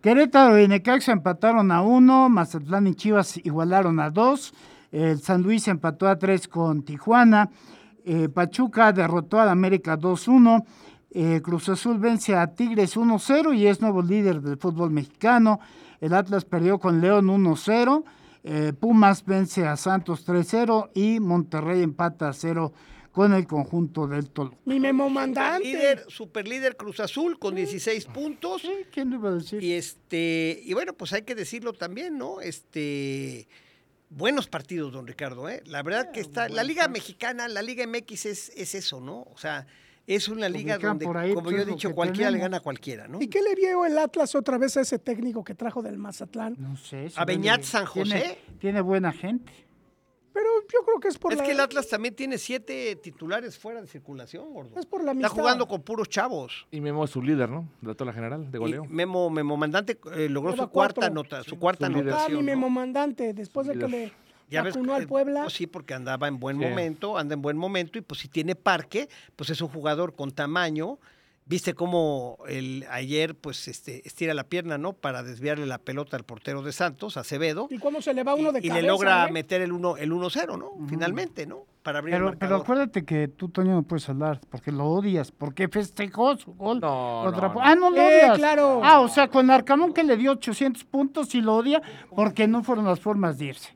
Querétaro 0.00 0.58
y 0.60 0.66
Necaxa 0.68 1.12
empataron 1.12 1.70
a 1.70 1.82
uno, 1.82 2.28
Mazatlán 2.28 2.86
y 2.86 2.94
Chivas 2.94 3.36
igualaron 3.38 4.00
a 4.00 4.10
dos, 4.10 4.54
el 4.92 5.18
San 5.20 5.42
Luis 5.42 5.66
empató 5.68 6.08
a 6.08 6.18
tres 6.18 6.46
con 6.48 6.82
Tijuana, 6.82 7.50
eh, 8.04 8.28
Pachuca 8.28 8.92
derrotó 8.92 9.40
al 9.40 9.48
América 9.48 9.98
2-1, 9.98 10.64
eh, 11.14 11.40
Cruz 11.42 11.68
Azul 11.68 11.98
vence 11.98 12.34
a 12.34 12.48
Tigres 12.48 12.96
1-0 12.96 13.56
y 13.56 13.68
es 13.68 13.80
nuevo 13.80 14.02
líder 14.02 14.40
del 14.40 14.58
fútbol 14.58 14.90
mexicano, 14.90 15.60
el 16.00 16.12
Atlas 16.12 16.44
perdió 16.44 16.78
con 16.78 17.00
León 17.00 17.28
1-0, 17.28 18.04
eh, 18.42 18.72
Pumas 18.78 19.24
vence 19.24 19.64
a 19.66 19.76
Santos 19.76 20.26
3-0 20.26 20.90
y 20.94 21.20
Monterrey 21.20 21.82
empata 21.82 22.28
a 22.28 22.32
0 22.32 22.72
con 23.12 23.32
el 23.32 23.46
conjunto 23.46 24.08
del 24.08 24.28
Toluca. 24.28 24.56
Mi 24.64 24.80
memo 24.80 25.08
mandante. 25.08 25.64
Líder, 25.64 26.04
super 26.08 26.48
líder 26.48 26.76
Cruz 26.76 26.98
Azul 26.98 27.38
con 27.38 27.54
16 27.54 28.06
puntos. 28.06 28.62
¿Quién 28.90 29.10
lo 29.10 29.16
iba 29.16 29.28
a 29.28 29.34
decir? 29.34 29.62
Y 29.62 29.74
este, 29.74 30.60
y 30.64 30.74
bueno, 30.74 30.94
pues 30.94 31.12
hay 31.12 31.22
que 31.22 31.36
decirlo 31.36 31.74
también, 31.74 32.18
¿no? 32.18 32.40
Este, 32.40 33.46
buenos 34.10 34.48
partidos, 34.48 34.92
don 34.92 35.06
Ricardo, 35.06 35.48
¿eh? 35.48 35.62
La 35.66 35.84
verdad 35.84 36.10
que 36.10 36.18
está, 36.18 36.48
la 36.48 36.64
Liga 36.64 36.88
Mexicana, 36.88 37.46
la 37.46 37.62
Liga 37.62 37.86
MX 37.86 38.26
es, 38.26 38.52
es 38.56 38.74
eso, 38.74 39.00
¿no? 39.00 39.28
O 39.32 39.38
sea, 39.38 39.64
es 40.06 40.28
una 40.28 40.48
liga 40.48 40.76
donde, 40.78 41.06
por 41.06 41.16
ahí, 41.16 41.32
como 41.34 41.44
pues, 41.44 41.54
yo 41.54 41.58
he 41.58 41.62
es 41.62 41.68
lo 41.68 41.74
dicho, 41.74 41.94
cualquiera 41.94 42.30
le 42.30 42.38
gana 42.38 42.58
a 42.58 42.60
cualquiera, 42.60 43.08
¿no? 43.08 43.20
¿Y 43.22 43.28
qué 43.28 43.40
le 43.42 43.54
vio 43.54 43.84
el 43.86 43.96
Atlas 43.98 44.34
otra 44.34 44.58
vez 44.58 44.76
a 44.76 44.82
ese 44.82 44.98
técnico 44.98 45.42
que 45.44 45.54
trajo 45.54 45.82
del 45.82 45.96
Mazatlán? 45.98 46.56
No 46.58 46.76
sé. 46.76 47.08
se 47.10 47.18
¿A 47.20 47.24
Beñat 47.24 47.62
San 47.62 47.86
tiene- 47.92 48.10
José? 48.20 48.38
Tiene, 48.58 48.80
buena 48.82 49.12
gente. 49.12 49.50
Pero 50.32 50.48
yo 50.62 50.84
creo 50.84 50.98
que 50.98 51.06
es 51.06 51.16
por 51.16 51.32
Es 51.32 51.38
la 51.38 51.44
que 51.44 51.52
el 51.52 51.60
Atlas 51.60 51.86
también 51.88 52.12
tiene 52.16 52.38
siete 52.38 52.96
titulares 52.96 53.56
fuera 53.56 53.80
de 53.80 53.86
circulación, 53.86 54.52
gordo. 54.52 54.76
es 54.80 54.84
por 54.84 55.04
la 55.04 55.12
Está 55.12 55.26
amistad. 55.26 55.40
jugando 55.40 55.68
con 55.68 55.82
puros 55.82 56.08
chavos. 56.08 56.66
Y 56.72 56.80
Memo 56.80 57.04
es 57.04 57.10
su 57.10 57.22
líder, 57.22 57.48
¿no? 57.48 57.68
De 57.80 57.86
la 57.88 57.94
tabla 57.94 58.12
general 58.12 58.50
de 58.50 58.58
Y 58.58 58.60
goleo. 58.60 58.84
Memo, 58.86 59.30
Memo 59.30 59.56
Mandante 59.56 59.96
eh, 60.16 60.28
logró 60.28 60.50
su 60.56 60.68
cuarta 60.70 61.02
cuatro. 61.02 61.14
nota, 61.14 61.42
su 61.44 61.56
cuarta 61.56 61.86
su 61.86 61.92
líder. 61.92 62.08
Ah, 62.08 62.16
anotación. 62.16 62.40
mi 62.40 62.46
¿no? 62.50 62.52
memo 62.56 62.68
mandante, 62.68 63.32
después 63.32 63.68
de 63.68 63.74
que 63.74 63.86
Líder. 63.86 63.90
le 63.90 64.12
Ya 64.54 64.62
vacunó 64.62 64.92
eh, 64.92 64.96
al 64.96 65.06
Puebla. 65.06 65.42
pues 65.42 65.52
sí, 65.54 65.66
porque 65.66 65.94
andaba 65.94 66.28
en 66.28 66.38
buen 66.40 66.58
Sí. 66.58 66.64
momento, 66.64 67.18
anda 67.18 67.34
en 67.34 67.42
buen 67.42 67.56
momento 67.56 67.98
y 67.98 68.00
pues 68.02 68.20
si 68.20 68.28
tiene 68.28 68.54
parque, 68.54 69.08
pues 69.36 69.50
es 69.50 69.60
un 69.60 69.68
jugador 69.68 70.14
con 70.14 70.30
tamaño. 70.32 70.98
Viste 71.46 71.74
cómo 71.74 72.38
el 72.48 72.86
ayer 72.90 73.34
pues 73.34 73.68
este 73.68 74.00
estira 74.08 74.32
la 74.32 74.44
pierna, 74.44 74.78
¿no? 74.78 74.94
Para 74.94 75.22
desviarle 75.22 75.66
la 75.66 75.76
pelota 75.76 76.16
al 76.16 76.24
portero 76.24 76.62
de 76.62 76.72
Santos, 76.72 77.18
Acevedo. 77.18 77.66
¿Y 77.70 77.76
cómo 77.78 78.00
se 78.00 78.14
le 78.14 78.22
va 78.24 78.34
uno 78.34 78.50
de 78.50 78.60
y, 78.62 78.68
y 78.68 78.70
le 78.70 78.80
logra 78.80 79.28
eh? 79.28 79.30
meter 79.30 79.60
el 79.60 79.72
1 79.72 79.98
el 79.98 80.10
1-0, 80.10 80.58
¿no? 80.58 80.70
Finalmente, 80.88 81.44
¿no? 81.46 81.66
Para 81.82 81.98
abrir 81.98 82.14
el 82.14 82.20
Pero, 82.20 82.30
pero 82.30 82.38
marcador. 82.40 82.62
acuérdate 82.62 83.04
que 83.04 83.28
tú, 83.28 83.50
Toño, 83.50 83.72
no 83.74 83.82
puedes 83.82 84.08
hablar 84.08 84.40
porque 84.48 84.72
lo 84.72 84.86
odias, 84.86 85.32
porque 85.32 85.68
festejó 85.68 86.34
su 86.38 86.54
gol. 86.54 86.80
No, 86.80 87.20
contra 87.26 87.48
no, 87.48 87.54
no. 87.56 87.60
Ah, 87.62 87.74
no 87.74 87.90
lo 87.90 87.96
Eh, 87.98 88.20
odias. 88.22 88.38
claro. 88.38 88.80
Ah, 88.82 89.00
o 89.00 89.08
sea, 89.08 89.28
con 89.28 89.50
Arcamón 89.50 89.92
que 89.92 90.02
le 90.02 90.16
dio 90.16 90.32
800 90.32 90.82
puntos 90.84 91.34
y 91.34 91.42
lo 91.42 91.56
odia 91.56 91.82
porque 92.16 92.48
no 92.48 92.62
fueron 92.62 92.86
las 92.86 93.00
formas 93.00 93.36
de 93.36 93.44
irse. 93.44 93.74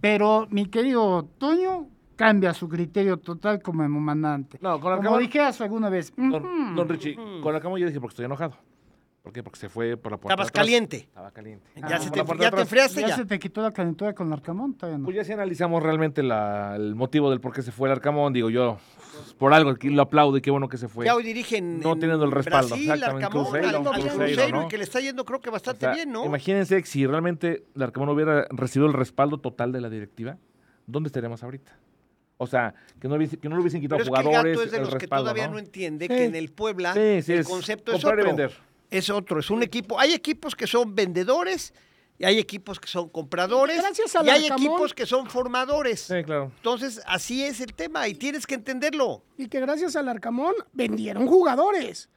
Pero 0.00 0.46
mi 0.50 0.66
querido 0.66 1.24
Toño 1.38 1.88
cambia 2.16 2.52
su 2.54 2.68
criterio 2.68 3.16
total 3.18 3.62
como 3.62 3.82
mandante. 4.00 4.58
No, 4.60 4.80
con 4.80 4.96
Como 4.96 5.16
Arcamón- 5.16 5.20
dijeras 5.20 5.60
alguna 5.60 5.88
vez. 5.88 6.12
Don, 6.16 6.88
Richie, 6.88 7.16
con 7.42 7.52
la 7.52 7.60
cama 7.60 7.78
yo 7.78 7.86
dije 7.86 8.00
porque 8.00 8.12
estoy 8.12 8.24
enojado. 8.26 8.56
¿Por 9.28 9.34
qué? 9.34 9.42
Porque 9.42 9.58
se 9.60 9.68
fue 9.68 9.98
por 9.98 10.10
la 10.10 10.16
puerta. 10.16 10.32
Estabas 10.42 10.50
caliente. 10.50 10.96
Estaba 10.96 11.30
caliente. 11.30 11.66
Ya, 11.76 11.96
Ah, 11.96 11.98
se 12.00 12.10
te, 12.10 12.18
ya 12.40 12.50
te 12.50 12.60
enfriaste 12.62 13.00
¿Ya 13.02 13.08
ya. 13.08 13.16
se 13.16 13.26
te 13.26 13.38
quitó 13.38 13.60
la 13.60 13.72
calentura 13.74 14.14
con 14.14 14.32
Arcamón? 14.32 14.72
Todavía 14.72 14.96
no. 14.96 15.04
Pues 15.04 15.16
ya 15.16 15.22
si 15.24 15.32
analizamos 15.34 15.82
realmente 15.82 16.22
la- 16.22 16.74
el 16.76 16.94
motivo 16.94 17.28
del 17.28 17.38
por 17.38 17.52
qué 17.52 17.60
se 17.60 17.70
fue 17.70 17.90
el 17.90 17.92
Arcamón, 17.92 18.32
digo 18.32 18.48
yo, 18.48 18.78
pues, 19.12 19.34
por 19.34 19.52
algo 19.52 19.68
aquí 19.68 19.90
lo 19.90 20.00
aplaudo 20.00 20.38
y 20.38 20.40
qué 20.40 20.50
bueno 20.50 20.66
que 20.70 20.78
se 20.78 20.88
fue. 20.88 21.04
Ya 21.04 21.14
hoy 21.14 21.24
dirigen 21.24 21.78
No 21.80 21.92
en 21.92 22.00
teniendo 22.00 22.24
el 22.24 22.30
respaldo, 22.32 22.68
Brasil, 22.68 22.90
exactamente, 22.90 23.24
Arcamón, 23.26 23.44
Cruzeiro, 23.50 23.68
al 23.76 23.84
Cruzeiro, 23.84 24.16
Cruzeiro, 24.16 24.60
¿no? 24.60 24.64
y 24.64 24.68
que 24.68 24.78
le 24.78 24.84
está 24.84 25.00
yendo 25.00 25.24
creo 25.26 25.40
que 25.42 25.50
O 25.50 25.52
bastante 25.52 25.80
sea, 25.80 25.92
bien, 25.92 26.10
¿no? 26.10 26.24
Imagínense 26.24 26.80
que 26.80 26.88
si 26.88 27.06
realmente 27.06 27.64
el 27.76 27.82
Arcamón 27.82 28.08
hubiera 28.08 28.46
recibido 28.48 28.86
el 28.88 28.94
respaldo 28.94 29.36
total 29.40 29.72
de 29.72 29.82
la 29.82 29.90
directiva, 29.90 30.38
¿dónde 30.86 31.08
estaríamos 31.08 31.42
ahorita? 31.42 31.76
O 32.40 32.46
sea, 32.46 32.72
que 32.98 33.08
no, 33.08 33.16
hubiese- 33.16 33.36
que 33.36 33.48
no 33.50 33.56
le 33.56 33.60
hubiesen 33.60 33.80
quitado 33.82 33.98
Pero 33.98 34.04
es 34.04 34.14
que 34.14 34.20
el 34.20 34.26
jugadores, 34.26 34.52
gato 34.56 34.64
es 34.64 34.70
de 34.70 34.76
el 34.78 34.84
los 34.84 34.94
que 34.94 35.06
todavía 35.08 35.46
¿no? 35.48 35.54
no, 35.54 35.58
entiende 35.58 36.06
Sí. 36.06 36.08
que 36.14 36.24
en 36.24 36.34
el 36.36 36.50
Puebla 36.52 36.94
Sí, 36.94 37.20
sí, 37.22 37.32
el 37.34 37.40
es 37.40 37.48
concepto 37.48 37.90
es 37.92 38.00
comprar 38.00 38.18
y 38.18 38.22
otro. 38.22 38.36
vender. 38.36 38.67
Es 38.90 39.10
otro, 39.10 39.40
es 39.40 39.50
un 39.50 39.62
equipo. 39.62 39.98
Hay 40.00 40.12
equipos 40.14 40.54
que 40.56 40.66
son 40.66 40.94
vendedores 40.94 41.74
y 42.18 42.24
hay 42.24 42.38
equipos 42.38 42.80
que 42.80 42.88
son 42.88 43.08
compradores 43.10 43.78
Gracias 43.78 44.16
al 44.16 44.26
y 44.26 44.30
hay 44.30 44.42
Arcamón. 44.44 44.66
equipos 44.66 44.94
que 44.94 45.06
son 45.06 45.28
formadores. 45.28 46.00
Sí, 46.00 46.22
claro. 46.24 46.50
Entonces, 46.56 47.00
así 47.06 47.44
es 47.44 47.60
el 47.60 47.74
tema 47.74 48.08
y 48.08 48.14
tienes 48.14 48.46
que 48.46 48.54
entenderlo. 48.54 49.22
Y 49.36 49.48
que 49.48 49.60
gracias 49.60 49.94
al 49.94 50.08
Arcamón 50.08 50.54
vendieron 50.72 51.26
jugadores. 51.26 52.08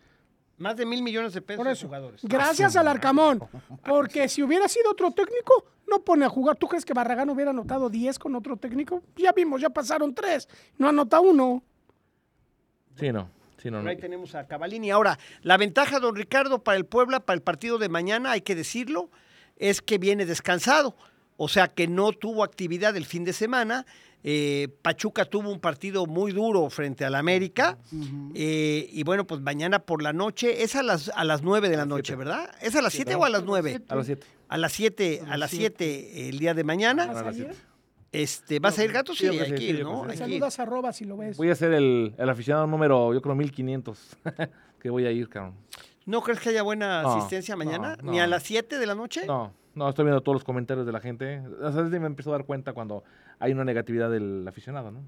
Más 0.57 0.77
de 0.77 0.85
mil 0.85 1.01
millones 1.03 1.33
de 1.33 1.41
pesos 1.41 1.57
Por 1.57 1.67
de 1.67 1.73
eso. 1.73 1.87
jugadores. 1.87 2.21
Gracias 2.23 2.75
al 2.75 2.87
Arcamón. 2.87 3.43
Porque 3.87 4.29
si 4.29 4.43
hubiera 4.43 4.67
sido 4.67 4.91
otro 4.91 5.11
técnico, 5.11 5.65
no 5.87 5.99
pone 6.03 6.23
a 6.25 6.29
jugar. 6.29 6.55
¿Tú 6.55 6.67
crees 6.67 6.85
que 6.85 6.93
Barragán 6.93 7.29
hubiera 7.31 7.49
anotado 7.51 7.89
10 7.89 8.17
con 8.19 8.35
otro 8.35 8.55
técnico? 8.57 9.01
Ya 9.17 9.33
vimos, 9.33 9.59
ya 9.59 9.69
pasaron 9.71 10.13
3. 10.15 10.47
No 10.77 10.87
anota 10.87 11.19
uno. 11.19 11.63
Sí, 12.95 13.11
no. 13.11 13.29
Sí, 13.61 13.69
no, 13.69 13.79
Pero 13.79 13.89
ahí 13.89 13.97
tenemos 13.97 14.33
a 14.33 14.47
Cavalini. 14.47 14.89
Ahora, 14.89 15.19
la 15.43 15.57
ventaja, 15.57 15.99
don 15.99 16.15
Ricardo, 16.15 16.63
para 16.63 16.77
el 16.77 16.85
Puebla, 16.85 17.19
para 17.19 17.35
el 17.35 17.43
partido 17.43 17.77
de 17.77 17.89
mañana, 17.89 18.31
hay 18.31 18.41
que 18.41 18.55
decirlo, 18.55 19.09
es 19.57 19.81
que 19.81 19.97
viene 19.97 20.25
descansado. 20.25 20.95
O 21.37 21.47
sea 21.47 21.67
que 21.67 21.87
no 21.87 22.11
tuvo 22.11 22.43
actividad 22.43 22.95
el 22.97 23.05
fin 23.05 23.23
de 23.23 23.33
semana. 23.33 23.85
Eh, 24.23 24.67
Pachuca 24.81 25.25
tuvo 25.25 25.51
un 25.51 25.59
partido 25.59 26.05
muy 26.05 26.31
duro 26.31 26.69
frente 26.69 27.05
al 27.05 27.15
América. 27.15 27.77
Eh, 28.35 28.89
y 28.91 29.03
bueno, 29.03 29.25
pues 29.25 29.41
mañana 29.41 29.79
por 29.79 30.01
la 30.01 30.13
noche, 30.13 30.63
es 30.63 30.75
a 30.75 30.83
las, 30.83 31.09
a 31.09 31.23
las 31.23 31.41
9 31.41 31.69
de 31.69 31.77
la 31.77 31.85
noche, 31.85 32.15
¿verdad? 32.15 32.49
¿Es 32.61 32.75
a 32.75 32.81
las 32.81 32.93
7 32.93 33.11
sí, 33.11 33.17
o 33.19 33.25
a 33.25 33.29
las 33.29 33.43
9? 33.43 33.81
A 33.87 33.95
las 33.95 34.05
7. 34.05 34.27
A 34.49 34.57
las 34.57 34.71
7, 34.73 35.23
a 35.27 35.37
las 35.37 35.51
7 35.51 36.29
el 36.29 36.39
día 36.39 36.53
de 36.53 36.63
mañana. 36.63 37.03
A 37.03 37.23
las 37.23 37.35
este, 38.11 38.59
¿Vas 38.59 38.77
a 38.77 38.83
ir 38.83 38.91
gato? 38.91 39.15
Sí, 39.15 39.27
hay 39.27 39.51
que 39.51 39.57
sí, 39.57 39.63
ir, 39.69 39.83
¿no? 39.83 40.09
sí. 40.09 40.17
Saludas 40.17 40.59
a 40.59 40.65
Roba 40.65 40.91
si 40.91 41.05
lo 41.05 41.15
ves. 41.15 41.37
Voy 41.37 41.49
a 41.49 41.55
ser 41.55 41.71
el, 41.73 42.13
el 42.17 42.29
aficionado 42.29 42.67
número, 42.67 43.13
yo 43.13 43.21
creo, 43.21 43.35
1500 43.35 44.17
que 44.79 44.89
voy 44.89 45.05
a 45.05 45.11
ir, 45.11 45.29
cabrón. 45.29 45.55
¿No 46.05 46.21
crees 46.21 46.39
que 46.39 46.49
haya 46.49 46.63
buena 46.63 47.03
No, 47.03 47.13
asistencia 47.13 47.55
mañana? 47.55 47.97
no, 48.01 48.11
¿Ni 48.11 48.19
a 48.19 48.27
las 48.27 48.43
7 48.43 48.79
de 48.79 48.85
la 48.85 48.95
noche? 48.95 49.25
No, 49.25 49.53
no, 49.75 49.87
estoy 49.87 50.03
viendo 50.05 50.21
todos 50.21 50.35
los 50.35 50.43
comentarios 50.43 50.85
de 50.85 50.91
la 50.91 50.99
gente. 50.99 51.41
O 51.61 51.71
sea, 51.71 51.83
desde 51.83 51.99
me 51.99 52.07
empiezo 52.07 52.31
a 52.31 52.33
dar 52.33 52.45
cuenta 52.45 52.73
cuando 52.73 53.03
hay 53.39 53.53
una 53.53 53.63
negatividad 53.63 54.09
del 54.11 54.45
aficionado, 54.47 54.91
¿no? 54.91 55.03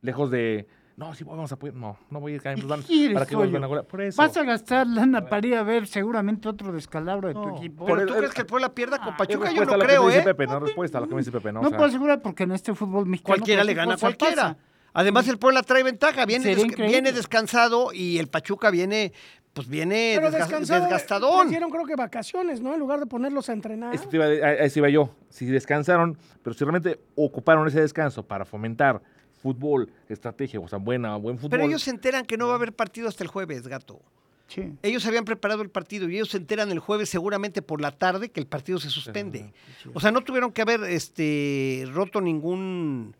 Lejos 0.00 0.30
de, 0.30 0.66
no, 0.96 1.12
sí, 1.14 1.24
vamos 1.24 1.50
a 1.50 1.54
apoyar. 1.56 1.74
No, 1.74 1.96
no 2.10 2.20
voy 2.20 2.32
a 2.32 2.34
ir 2.36 2.42
caer. 2.42 2.58
¿Y 2.58 2.62
pues, 2.62 2.80
qué 2.82 2.86
quieres, 2.86 3.14
¿Para 3.14 3.26
qué 3.26 3.36
vuelven 3.36 3.54
Pollo? 3.54 3.64
a 3.64 3.68
jugar? 3.68 3.84
Por 3.86 4.00
eso. 4.02 4.22
Vas 4.22 4.36
a 4.36 4.42
gastar 4.44 4.86
lana 4.86 5.26
para 5.28 5.46
ir 5.46 5.54
a 5.56 5.62
ver 5.62 5.86
seguramente 5.86 6.48
otro 6.48 6.72
descalabro 6.72 7.28
de 7.28 7.34
tu 7.34 7.56
equipo. 7.56 7.84
¿Pero 7.86 8.06
tú 8.06 8.12
el- 8.14 8.18
crees 8.20 8.32
que 8.34 8.40
el 8.42 8.46
Puebla 8.46 8.74
pierda 8.74 8.98
con 8.98 9.14
Ah, 9.14 9.16
Pachuca? 9.16 9.50
Yo 9.52 9.60
respuesta 9.62 9.76
no 9.76 9.76
a 9.76 9.78
que 9.80 9.86
creo, 9.86 10.10
¿eh? 10.10 10.22
Pepe, 10.22 10.46
no 10.46 10.60
respuesta 10.60 10.98
a 10.98 11.00
lo 11.00 11.08
que 11.08 11.14
me 11.14 11.20
dice 11.20 11.32
Pepe, 11.32 11.52
¿no? 11.52 11.60
No 11.62 11.66
O 11.66 11.70
sea, 11.70 11.76
puedo 11.78 11.88
asegurar 11.88 12.22
porque 12.22 12.44
en 12.44 12.52
este 12.52 12.74
fútbol 12.74 13.06
mexicano. 13.06 13.36
Cualquiera 13.36 13.64
le 13.64 13.74
cualquier 13.74 13.86
gana 13.86 13.94
a 13.94 13.98
cualquiera. 13.98 14.42
pasa. 14.54 14.56
Además, 14.96 15.26
el 15.28 15.38
Puebla 15.38 15.62
trae 15.64 15.82
ventaja, 15.82 16.24
viene, 16.24 16.54
viene 16.54 17.10
descansado 17.12 17.92
y 17.92 18.18
el 18.18 18.28
Pachuca 18.28 18.70
viene, 18.70 19.12
pues 19.52 19.66
viene 19.68 20.12
Pero 20.14 20.28
desga- 20.28 20.38
descansado, 20.38 20.82
desgastadón. 20.82 21.46
Hicieron 21.48 21.70
creo 21.72 21.84
que 21.84 21.96
vacaciones, 21.96 22.60
¿no? 22.60 22.72
En 22.74 22.78
lugar 22.78 23.00
de 23.00 23.06
ponerlos 23.06 23.48
a 23.48 23.54
entrenar. 23.54 23.92
Eso 23.92 24.08
iba, 24.12 24.26
a- 24.26 24.28
a 24.28 24.52
eso 24.64 24.78
iba 24.78 24.88
yo. 24.90 25.10
Si 25.30 25.46
descansaron, 25.46 26.16
pero 26.44 26.54
si 26.54 26.62
realmente 26.64 27.00
ocuparon 27.16 27.66
ese 27.66 27.80
descanso 27.80 28.24
para 28.24 28.44
fomentar 28.44 29.02
fútbol, 29.44 29.90
estrategia, 30.08 30.58
o 30.58 30.66
sea, 30.66 30.78
buena, 30.78 31.16
buen 31.16 31.36
fútbol. 31.36 31.50
Pero 31.50 31.64
ellos 31.64 31.82
se 31.82 31.90
enteran 31.90 32.24
que 32.24 32.38
no 32.38 32.46
va 32.46 32.52
a 32.52 32.56
haber 32.56 32.72
partido 32.72 33.08
hasta 33.08 33.22
el 33.22 33.28
jueves, 33.28 33.68
gato. 33.68 34.00
Sí. 34.46 34.72
Ellos 34.82 35.04
habían 35.04 35.26
preparado 35.26 35.60
el 35.60 35.68
partido 35.68 36.08
y 36.08 36.14
ellos 36.14 36.30
se 36.30 36.38
enteran 36.38 36.72
el 36.72 36.78
jueves 36.78 37.10
seguramente 37.10 37.60
por 37.60 37.82
la 37.82 37.90
tarde 37.90 38.30
que 38.30 38.40
el 38.40 38.46
partido 38.46 38.80
se 38.80 38.88
suspende. 38.88 39.52
O 39.92 40.00
sea, 40.00 40.12
no 40.12 40.22
tuvieron 40.22 40.50
que 40.50 40.62
haber 40.62 40.82
este 40.84 41.86
roto 41.92 42.22
ningún, 42.22 43.14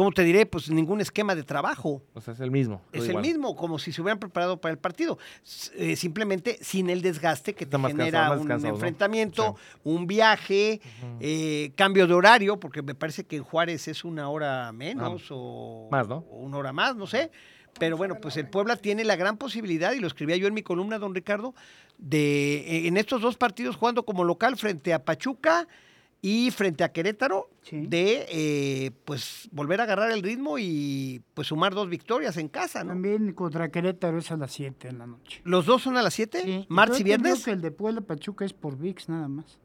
¿cómo 0.00 0.12
te 0.12 0.24
diré? 0.24 0.46
Pues 0.46 0.70
ningún 0.70 1.02
esquema 1.02 1.34
de 1.34 1.42
trabajo. 1.42 2.02
O 2.14 2.22
sea, 2.22 2.32
es 2.32 2.40
el 2.40 2.50
mismo. 2.50 2.80
Es 2.90 3.06
el 3.06 3.18
mismo, 3.18 3.54
como 3.54 3.78
si 3.78 3.92
se 3.92 4.00
hubieran 4.00 4.18
preparado 4.18 4.58
para 4.58 4.72
el 4.72 4.78
partido. 4.78 5.18
Eh, 5.74 5.94
simplemente 5.94 6.56
sin 6.62 6.88
el 6.88 7.02
desgaste 7.02 7.54
que 7.54 7.66
te 7.66 7.76
más 7.76 7.92
genera 7.92 8.30
un 8.30 8.50
enfrentamiento, 8.50 9.56
un 9.84 10.06
viaje, 10.06 10.80
eh, 11.20 11.72
cambio 11.76 12.06
de 12.06 12.14
horario, 12.14 12.58
porque 12.58 12.80
me 12.80 12.94
parece 12.94 13.24
que 13.24 13.36
en 13.36 13.42
Juárez 13.42 13.88
es 13.88 14.02
una 14.02 14.30
hora 14.30 14.72
menos 14.72 15.26
o, 15.28 15.88
más, 15.90 16.08
¿no? 16.08 16.24
o 16.30 16.38
una 16.38 16.56
hora 16.56 16.72
más, 16.72 16.96
no 16.96 17.06
sé. 17.06 17.30
Pero 17.78 17.98
bueno, 17.98 18.14
pues 18.22 18.38
el 18.38 18.48
Puebla 18.48 18.76
tiene 18.76 19.04
la 19.04 19.16
gran 19.16 19.36
posibilidad, 19.36 19.92
y 19.92 20.00
lo 20.00 20.06
escribía 20.06 20.36
yo 20.38 20.46
en 20.46 20.54
mi 20.54 20.62
columna, 20.62 20.98
don 20.98 21.14
Ricardo, 21.14 21.54
de 21.98 22.60
eh, 22.60 22.86
en 22.88 22.96
estos 22.96 23.20
dos 23.20 23.36
partidos 23.36 23.76
jugando 23.76 24.06
como 24.06 24.24
local 24.24 24.56
frente 24.56 24.94
a 24.94 25.04
Pachuca 25.04 25.68
y 26.22 26.50
frente 26.50 26.84
a 26.84 26.92
Querétaro, 26.92 27.48
Sí. 27.62 27.86
de 27.86 28.26
eh, 28.30 28.90
pues 29.04 29.48
volver 29.52 29.80
a 29.80 29.84
agarrar 29.84 30.10
el 30.10 30.22
ritmo 30.22 30.58
y 30.58 31.22
pues 31.34 31.48
sumar 31.48 31.74
dos 31.74 31.88
victorias 31.88 32.36
en 32.36 32.48
casa, 32.48 32.82
¿no? 32.84 32.90
También 32.90 33.32
contra 33.32 33.70
Querétaro 33.70 34.18
es 34.18 34.30
a 34.30 34.36
las 34.36 34.52
7 34.52 34.88
de 34.88 34.92
la 34.94 35.06
noche. 35.06 35.40
¿Los 35.44 35.66
dos 35.66 35.82
son 35.82 35.96
a 35.96 36.02
las 36.02 36.12
7? 36.14 36.42
Sí. 36.44 36.66
¿Martes 36.68 37.00
y 37.00 37.04
viernes? 37.04 37.44
que 37.44 37.52
el 37.52 37.60
de 37.62 37.70
Puebla 37.70 38.00
Pachuca 38.02 38.44
es 38.44 38.52
por 38.52 38.76
VIX 38.76 39.08
nada 39.08 39.28
más. 39.28 39.58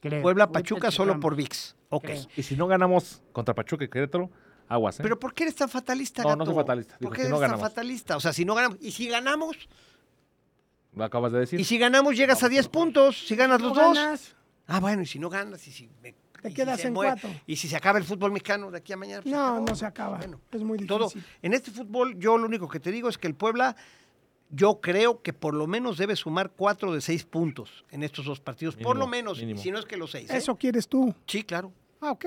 Creo. 0.00 0.20
Puebla, 0.22 0.50
Pachuca 0.50 0.90
solo 0.90 1.20
por 1.20 1.36
VIX. 1.36 1.76
Ok. 1.90 2.04
Creo. 2.04 2.22
Y 2.36 2.42
si 2.42 2.56
no 2.56 2.66
ganamos 2.66 3.22
contra 3.32 3.54
Pachuca 3.54 3.84
y 3.84 3.88
Querétaro, 3.88 4.30
aguas, 4.68 4.98
¿eh? 4.98 5.02
Pero 5.04 5.18
¿por 5.18 5.32
qué 5.34 5.44
eres 5.44 5.54
tan 5.54 5.68
fatalista, 5.68 6.22
No, 6.24 6.34
no 6.34 6.44
soy 6.46 6.54
fatalista, 6.56 6.96
digo, 6.98 7.08
¿Por 7.10 7.16
qué 7.16 7.22
si 7.22 7.26
eres 7.26 7.30
no 7.30 7.36
tan 7.40 7.50
ganamos. 7.50 7.68
fatalista? 7.68 8.16
O 8.16 8.20
sea, 8.20 8.32
si 8.32 8.44
no 8.44 8.54
ganamos, 8.56 8.78
y 8.80 8.90
si 8.90 9.06
ganamos, 9.06 9.56
Lo 10.94 11.04
acabas 11.04 11.32
de 11.32 11.38
decir. 11.40 11.60
y 11.60 11.64
si 11.64 11.78
ganamos 11.78 12.16
llegas 12.16 12.42
a 12.42 12.48
10 12.48 12.68
puntos, 12.68 13.26
si 13.28 13.36
ganas 13.36 13.60
No 13.60 13.68
los 13.68 13.76
dos. 13.76 13.94
ganas, 13.94 14.34
Ah, 14.72 14.80
bueno, 14.80 15.02
y 15.02 15.06
si 15.06 15.18
no 15.18 15.28
ganas, 15.28 15.66
y 15.68 15.72
si 15.72 15.88
me- 16.02 16.12
Te 16.42 16.48
y 16.48 16.50
si 16.50 16.54
quedas 16.56 16.80
se 16.80 16.88
en 16.88 16.94
muere- 16.94 17.20
cuatro. 17.20 17.30
Y 17.46 17.56
si 17.56 17.68
se 17.68 17.76
acaba 17.76 17.98
el 17.98 18.04
fútbol 18.04 18.32
mexicano 18.32 18.70
de 18.70 18.78
aquí 18.78 18.92
a 18.92 18.96
mañana. 18.96 19.22
pues 19.22 19.32
No, 19.32 19.40
acabó. 19.46 19.66
no 19.66 19.74
se 19.76 19.86
acaba. 19.86 20.20
Es 20.50 20.62
muy 20.62 20.78
Todo. 20.86 21.04
difícil. 21.08 21.24
En 21.42 21.52
este 21.54 21.70
fútbol, 21.70 22.18
yo 22.18 22.36
lo 22.38 22.46
único 22.46 22.68
que 22.68 22.80
te 22.80 22.90
digo 22.90 23.08
es 23.08 23.16
que 23.18 23.26
el 23.28 23.34
Puebla, 23.34 23.76
yo 24.50 24.80
creo 24.80 25.22
que 25.22 25.32
por 25.32 25.54
lo 25.54 25.66
menos 25.66 25.96
debe 25.98 26.16
sumar 26.16 26.50
cuatro 26.50 26.92
de 26.92 27.00
seis 27.00 27.24
puntos 27.24 27.84
en 27.90 28.02
estos 28.02 28.24
dos 28.26 28.40
partidos. 28.40 28.74
por 28.76 28.96
lo 28.96 29.06
menos, 29.06 29.38
mínimo. 29.38 29.60
si 29.60 29.70
no 29.70 29.78
es 29.78 29.84
que 29.86 29.96
los 29.96 30.10
seis. 30.10 30.28
¿eh? 30.30 30.36
Eso 30.36 30.56
quieres 30.56 30.88
tú. 30.88 31.14
Sí, 31.26 31.42
claro. 31.44 31.72
Ah, 32.00 32.10
ok. 32.12 32.24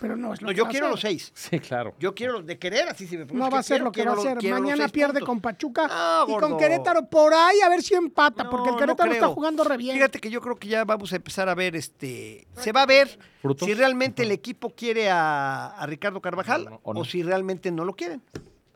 Pero 0.00 0.16
no 0.16 0.32
es 0.32 0.40
lo 0.40 0.46
No, 0.46 0.52
que 0.52 0.56
yo 0.58 0.64
va 0.64 0.68
a 0.68 0.72
quiero 0.72 0.88
los 0.88 1.00
seis. 1.00 1.32
Sí, 1.34 1.58
claro. 1.58 1.94
Yo 1.98 2.14
quiero 2.14 2.34
los 2.34 2.46
de 2.46 2.58
querer, 2.58 2.88
así 2.88 3.06
si 3.06 3.16
me 3.18 3.24
preguntas 3.26 3.48
No 3.48 3.52
va 3.54 3.58
a 3.58 3.62
ser 3.62 3.80
lo 3.82 3.90
que 3.90 4.04
va 4.04 4.12
a 4.12 4.14
los- 4.14 4.24
ser. 4.24 4.38
quiero 4.38 4.56
los 4.56 4.64
Maña 4.64 4.76
seis 4.76 4.92
pierde 4.92 5.12
puntos. 5.14 5.26
con 5.26 5.40
Pachuca 5.40 5.86
Ah, 5.90 6.24
y 6.28 6.36
con. 6.38 6.56
Querétaro 6.56 7.06
por 7.10 7.34
ahí 7.34 7.60
a 7.60 7.68
ver 7.68 7.82
si 7.82 7.94
empata, 7.94 8.44
No, 8.44 8.50
porque 8.50 8.68
el 8.68 8.74
no 8.76 8.78
Querétaro 8.78 9.12
está 9.12 9.28
jugando 9.28 9.64
re 9.64 9.76
bien. 9.76 9.96
Fíjate 9.96 10.20
que 10.20 10.30
yo 10.30 10.40
creo 10.40 10.56
que 10.56 10.68
ya 10.68 10.84
vamos 10.84 11.12
a 11.12 11.16
empezar 11.16 11.48
a 11.48 11.54
ver, 11.54 11.74
este, 11.76 12.46
se 12.56 12.72
va 12.72 12.82
a 12.82 12.86
ver 12.86 13.18
¿Frutos? 13.42 13.66
si 13.66 13.74
realmente 13.74 14.22
el 14.22 14.30
equipo 14.30 14.70
quiere 14.74 15.10
a, 15.10 15.66
a 15.66 15.86
Ricardo 15.86 16.20
Carvajal 16.22 16.64
No, 16.64 16.70
no, 16.70 16.76
o, 16.82 16.90
o 16.90 16.94
no. 16.94 17.04
si 17.04 17.22
realmente 17.22 17.70
no 17.72 17.84
lo 17.84 17.94
quieren. 17.94 18.22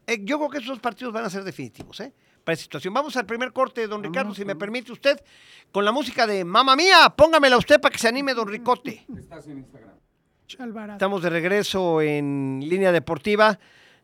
Eh, 0.06 0.18
yo 0.24 0.36
creo 0.38 0.50
que 0.50 0.58
esos 0.58 0.68
dos 0.68 0.80
partidos 0.80 1.12
van 1.14 1.24
a 1.24 1.30
ser 1.30 1.44
definitivos, 1.44 2.00
¿eh? 2.00 2.12
Para 2.44 2.54
esa 2.54 2.64
situación. 2.64 2.92
Vamos 2.92 3.16
al 3.16 3.24
primer 3.24 3.52
corte, 3.54 3.86
don 3.86 4.02
Ricardo, 4.02 4.34
si 4.34 4.44
me 4.44 4.54
permite 4.54 4.92
usted, 4.92 5.18
con 5.72 5.82
la 5.84 5.92
música 5.92 6.26
de 6.26 6.44
Mamma 6.44 6.76
Mía, 6.76 7.14
póngamela 7.16 7.56
usted 7.56 7.80
para 7.80 7.90
que 7.92 7.98
se 7.98 8.08
anime, 8.08 8.34
don 8.34 8.46
Ricote. 8.48 9.06
Alvarado. 10.58 10.92
Estamos 10.94 11.22
de 11.22 11.30
regreso 11.30 12.00
en 12.00 12.60
línea 12.62 12.92
deportiva. 12.92 13.58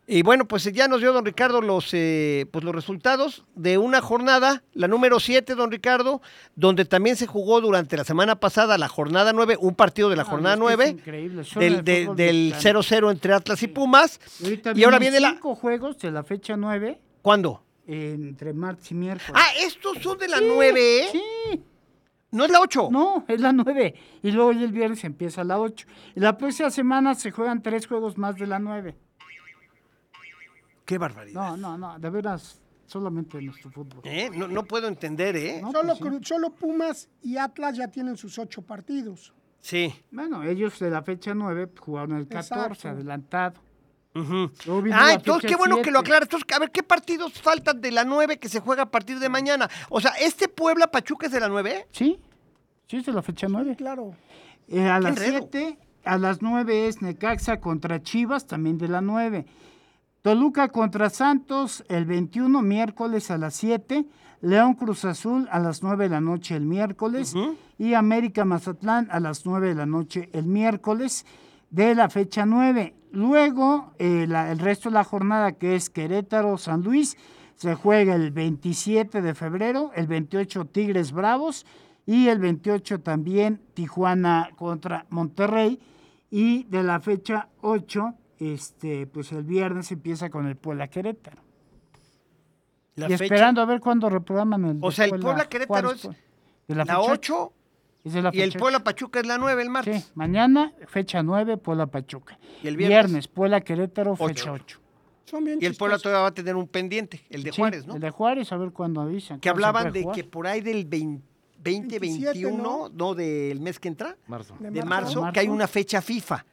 Y 0.07 0.23
bueno, 0.23 0.45
pues 0.45 0.63
ya 0.65 0.87
nos 0.87 0.99
dio 0.99 1.13
don 1.13 1.23
Ricardo 1.23 1.61
los, 1.61 1.89
eh, 1.93 2.45
pues 2.51 2.65
los 2.65 2.73
resultados 2.75 3.45
de 3.55 3.77
una 3.77 4.01
jornada, 4.01 4.63
la 4.73 4.87
número 4.87 5.19
7, 5.19 5.53
don 5.55 5.71
Ricardo, 5.71 6.21
donde 6.55 6.85
también 6.85 7.15
se 7.15 7.27
jugó 7.27 7.61
durante 7.61 7.95
la 7.95 8.03
semana 8.03 8.37
pasada 8.39 8.77
la 8.79 8.89
jornada 8.89 9.31
9, 9.31 9.57
un 9.61 9.75
partido 9.75 10.09
de 10.09 10.15
la 10.15 10.23
Ah, 10.23 10.25
jornada 10.25 10.55
es 10.55 10.59
que 10.59 10.65
es 10.73 10.77
9, 10.79 10.89
increíble, 10.89 11.43
solo 11.43 11.63
del, 11.63 11.73
el 11.75 11.83
de- 11.85 12.09
del. 12.15 12.53
0-0 12.57 13.11
entre 13.11 13.33
Atlas 13.33 13.61
y 13.63 13.67
Pumas. 13.67 14.19
Y, 14.75 14.83
ahora 14.83 14.97
viene 14.99 15.19
la... 15.19 15.29
cinco 15.31 15.55
juegos 15.55 15.97
de 15.99 16.11
la 16.11 16.23
fecha 16.23 16.57
9 16.57 16.99
¿Cuándo? 17.21 17.63
entre 17.87 18.53
martes 18.53 18.91
y 18.91 18.95
miércoles. 18.95 19.33
Ah, 19.35 19.49
estos 19.63 19.97
son 20.01 20.17
de 20.17 20.27
la 20.27 20.41
9, 20.41 21.03
¿eh? 21.03 21.09
Sí, 21.11 21.63
No 22.31 22.45
es 22.45 22.51
la 22.51 22.59
8. 22.61 22.89
no, 22.91 23.25
es 23.27 23.41
la 23.41 23.51
9. 23.51 23.93
Y 24.23 24.31
luego 24.31 24.53
ya 24.53 24.61
el 24.63 24.71
viernes 24.71 25.03
empieza 25.03 25.43
la 25.43 25.59
8. 25.59 25.85
Y 26.15 26.19
la 26.19 26.37
próxima 26.37 26.69
semana 26.71 27.13
se 27.15 27.31
juegan 27.31 27.61
tres 27.61 27.87
juegos 27.87 28.17
más 28.17 28.35
de 28.37 28.47
la 28.47 28.57
9. 28.59 28.95
Qué 30.85 30.97
barbaridad. 30.97 31.33
No, 31.33 31.57
no, 31.57 31.77
no, 31.77 31.99
de 31.99 32.09
veras, 32.09 32.61
solamente 32.85 33.37
en 33.37 33.45
nuestro 33.47 33.71
fútbol. 33.71 34.01
¿Eh? 34.03 34.29
No, 34.33 34.47
no 34.47 34.63
puedo 34.65 34.87
entender, 34.87 35.35
¿eh? 35.35 35.59
No, 35.61 35.71
Solo, 35.71 35.95
pues 35.97 36.13
sí. 36.15 36.19
Solo 36.23 36.49
Pumas 36.51 37.09
y 37.21 37.37
Atlas 37.37 37.77
ya 37.77 37.87
tienen 37.87 38.17
sus 38.17 38.37
ocho 38.39 38.61
partidos. 38.61 39.33
Sí. 39.61 39.93
Bueno, 40.11 40.43
ellos 40.43 40.79
de 40.79 40.89
la 40.89 41.01
fecha 41.03 41.33
9 41.33 41.69
jugaron 41.79 42.17
el 42.17 42.27
14, 42.27 42.53
Exacto. 42.73 42.89
adelantado. 42.89 43.59
Luego 44.13 44.81
vino 44.81 44.95
Ah, 44.99 45.13
entonces 45.13 45.49
qué 45.49 45.55
bueno 45.55 45.77
que 45.81 45.91
lo 45.91 45.99
7. 45.99 46.07
aclaras. 46.07 46.23
Entonces, 46.23 46.47
a 46.55 46.59
ver, 46.59 46.71
¿qué 46.71 46.83
partidos 46.83 47.33
faltan 47.41 47.79
de 47.81 47.91
la 47.91 48.03
9 48.03 48.37
que 48.39 48.49
se 48.49 48.59
juega 48.59 48.83
a 48.83 48.91
partir 48.91 49.19
de 49.19 49.29
mañana? 49.29 49.69
O 49.89 50.01
sea, 50.01 50.11
¿este 50.19 50.47
Puebla 50.49 50.87
Pachuca 50.87 51.27
es 51.27 51.31
de 51.31 51.39
la 51.39 51.47
9? 51.47 51.87
Sí, 51.91 52.19
sí 52.87 52.97
es 52.97 53.05
de 53.05 53.13
la 53.13 53.21
fecha 53.21 53.47
9. 53.49 53.75
Claro. 53.77 54.13
Eh, 54.67 54.87
a 54.87 54.99
las 54.99 55.11
enredo. 55.17 55.47
7, 55.51 55.77
a 56.05 56.17
las 56.17 56.41
9 56.41 56.87
es 56.87 57.01
Necaxa 57.01 57.59
contra 57.59 58.01
Chivas, 58.03 58.47
también 58.47 58.77
de 58.77 58.87
la 58.89 59.01
9. 59.01 59.45
Toluca 60.21 60.67
contra 60.69 61.09
Santos 61.09 61.83
el 61.89 62.05
21, 62.05 62.61
miércoles 62.61 63.31
a 63.31 63.37
las 63.37 63.55
7. 63.55 64.05
León 64.41 64.73
Cruz 64.73 65.05
Azul 65.05 65.47
a 65.51 65.59
las 65.59 65.83
9 65.83 66.05
de 66.05 66.09
la 66.09 66.21
noche 66.21 66.55
el 66.55 66.65
miércoles. 66.65 67.33
Y 67.77 67.93
América 67.93 68.43
Mazatlán 68.45 69.07
a 69.11 69.19
las 69.19 69.45
9 69.45 69.69
de 69.69 69.75
la 69.75 69.85
noche 69.85 70.29
el 70.33 70.45
miércoles 70.45 71.25
de 71.69 71.95
la 71.95 72.09
fecha 72.09 72.45
9. 72.45 72.95
Luego, 73.11 73.93
eh, 73.99 74.25
la- 74.27 74.51
el 74.51 74.59
resto 74.59 74.89
de 74.89 74.93
la 74.95 75.03
jornada, 75.03 75.53
que 75.53 75.75
es 75.75 75.89
Querétaro 75.89 76.57
San 76.57 76.81
Luis, 76.81 77.17
se 77.55 77.75
juega 77.75 78.15
el 78.15 78.31
27 78.31 79.21
de 79.21 79.35
febrero, 79.35 79.91
el 79.95 80.07
28 80.07 80.65
Tigres 80.65 81.11
Bravos 81.11 81.65
y 82.05 82.27
el 82.29 82.39
28 82.39 83.01
también 83.01 83.61
Tijuana 83.73 84.49
contra 84.55 85.05
Monterrey. 85.09 85.79
Y 86.29 86.63
de 86.63 86.81
la 86.83 86.99
fecha 87.01 87.49
8, 87.61 88.13
este, 88.39 89.05
pues 89.07 89.31
el 89.33 89.43
viernes 89.43 89.91
empieza 89.91 90.29
con 90.29 90.47
el 90.47 90.55
Puebla 90.55 90.87
Querétaro. 90.87 91.41
La 92.95 93.07
y 93.07 93.11
fecha- 93.11 93.23
esperando 93.25 93.61
a 93.61 93.65
ver 93.65 93.79
cuándo 93.79 94.09
reprograman 94.09 94.65
el. 94.65 94.77
O 94.81 94.91
sea, 94.91 95.05
el 95.05 95.19
Puebla 95.19 95.47
Querétaro 95.47 95.91
es. 95.91 96.03
De 96.03 96.75
la, 96.75 96.85
la 96.85 96.95
fecha 96.97 97.11
8 97.11 97.53
es 98.03 98.13
de 98.13 98.21
la 98.21 98.31
y 98.33 98.41
el 98.41 98.53
Puebla. 98.53 98.83
Pachuca 98.83 99.19
es 99.19 99.25
la 99.27 99.37
9 99.37 99.61
el 99.61 99.69
martes. 99.69 100.03
Sí, 100.05 100.11
mañana, 100.15 100.73
fecha 100.87 101.21
9, 101.23 101.57
Puebla 101.57 101.87
Pachuca. 101.87 102.37
¿Y 102.63 102.67
el 102.67 102.77
viernes? 102.77 103.27
Puebla 103.27 103.61
Querétaro, 103.61 104.15
fecha 104.15 104.51
8. 104.51 104.79
Son 105.25 105.43
bien 105.45 105.59
Y 105.61 105.65
el 105.65 105.75
Puebla 105.75 105.97
todavía 105.97 106.21
va 106.21 106.27
a 106.27 106.33
tener 106.33 106.55
un 106.55 106.67
pendiente, 106.67 107.21
el 107.29 107.43
de 107.43 107.51
Juárez, 107.51 107.85
¿no? 107.87 107.95
El 107.95 108.01
de 108.01 108.09
Juárez, 108.09 108.51
a 108.51 108.57
ver 108.57 108.71
cuándo 108.71 109.01
avisan. 109.01 109.39
Que 109.39 109.49
hablaban 109.49 109.91
de 109.93 110.01
jugar. 110.01 110.15
que 110.15 110.23
por 110.23 110.47
ahí 110.47 110.61
del 110.61 110.85
20 110.85 111.23
2021, 111.63 112.57
¿no? 112.61 112.89
no 112.89 113.13
del 113.13 113.59
mes 113.59 113.79
que 113.79 113.87
entra, 113.87 114.17
Marzo. 114.27 114.55
De 114.59 114.71
de 114.71 114.83
marzo. 114.83 115.21
marzo, 115.21 115.33
que 115.33 115.39
hay 115.41 115.47
una 115.47 115.67
fecha 115.67 116.01
FIFA. 116.01 116.43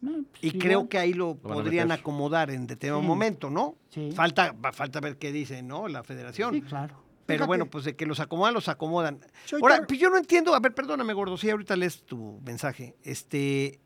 No, 0.00 0.12
pues 0.12 0.44
Y 0.44 0.46
igual. 0.48 0.62
creo 0.62 0.88
que 0.88 0.98
ahí 0.98 1.12
lo 1.12 1.34
podrían 1.34 1.90
acomodar 1.90 2.50
en 2.50 2.66
determinado 2.66 3.00
Sí. 3.02 3.06
momento, 3.08 3.50
¿no? 3.50 3.74
Sí. 3.88 4.12
Falta, 4.12 4.52
va- 4.52 4.72
falta 4.72 5.00
ver 5.00 5.16
qué 5.16 5.32
dice, 5.32 5.62
¿no? 5.62 5.88
La 5.88 6.02
federación. 6.04 6.54
Sí, 6.54 6.60
claro. 6.62 6.94
Pero 7.26 7.38
Fíjate. 7.38 7.46
bueno, 7.46 7.66
pues 7.66 7.84
de 7.84 7.96
que 7.96 8.06
los 8.06 8.20
acomodan, 8.20 8.54
los 8.54 8.68
acomodan. 8.68 9.20
Soy 9.46 9.60
Ahora, 9.62 9.78
tar- 9.78 9.86
pues 9.86 9.98
yo 9.98 10.10
no 10.10 10.18
entiendo, 10.18 10.54
a 10.54 10.60
ver, 10.60 10.74
perdóname, 10.74 11.12
gordo, 11.14 11.36
sí, 11.36 11.48
ahorita 11.50 11.74
lees 11.76 12.02
tu 12.04 12.40
mensaje. 12.44 12.96
Este, 13.02 13.80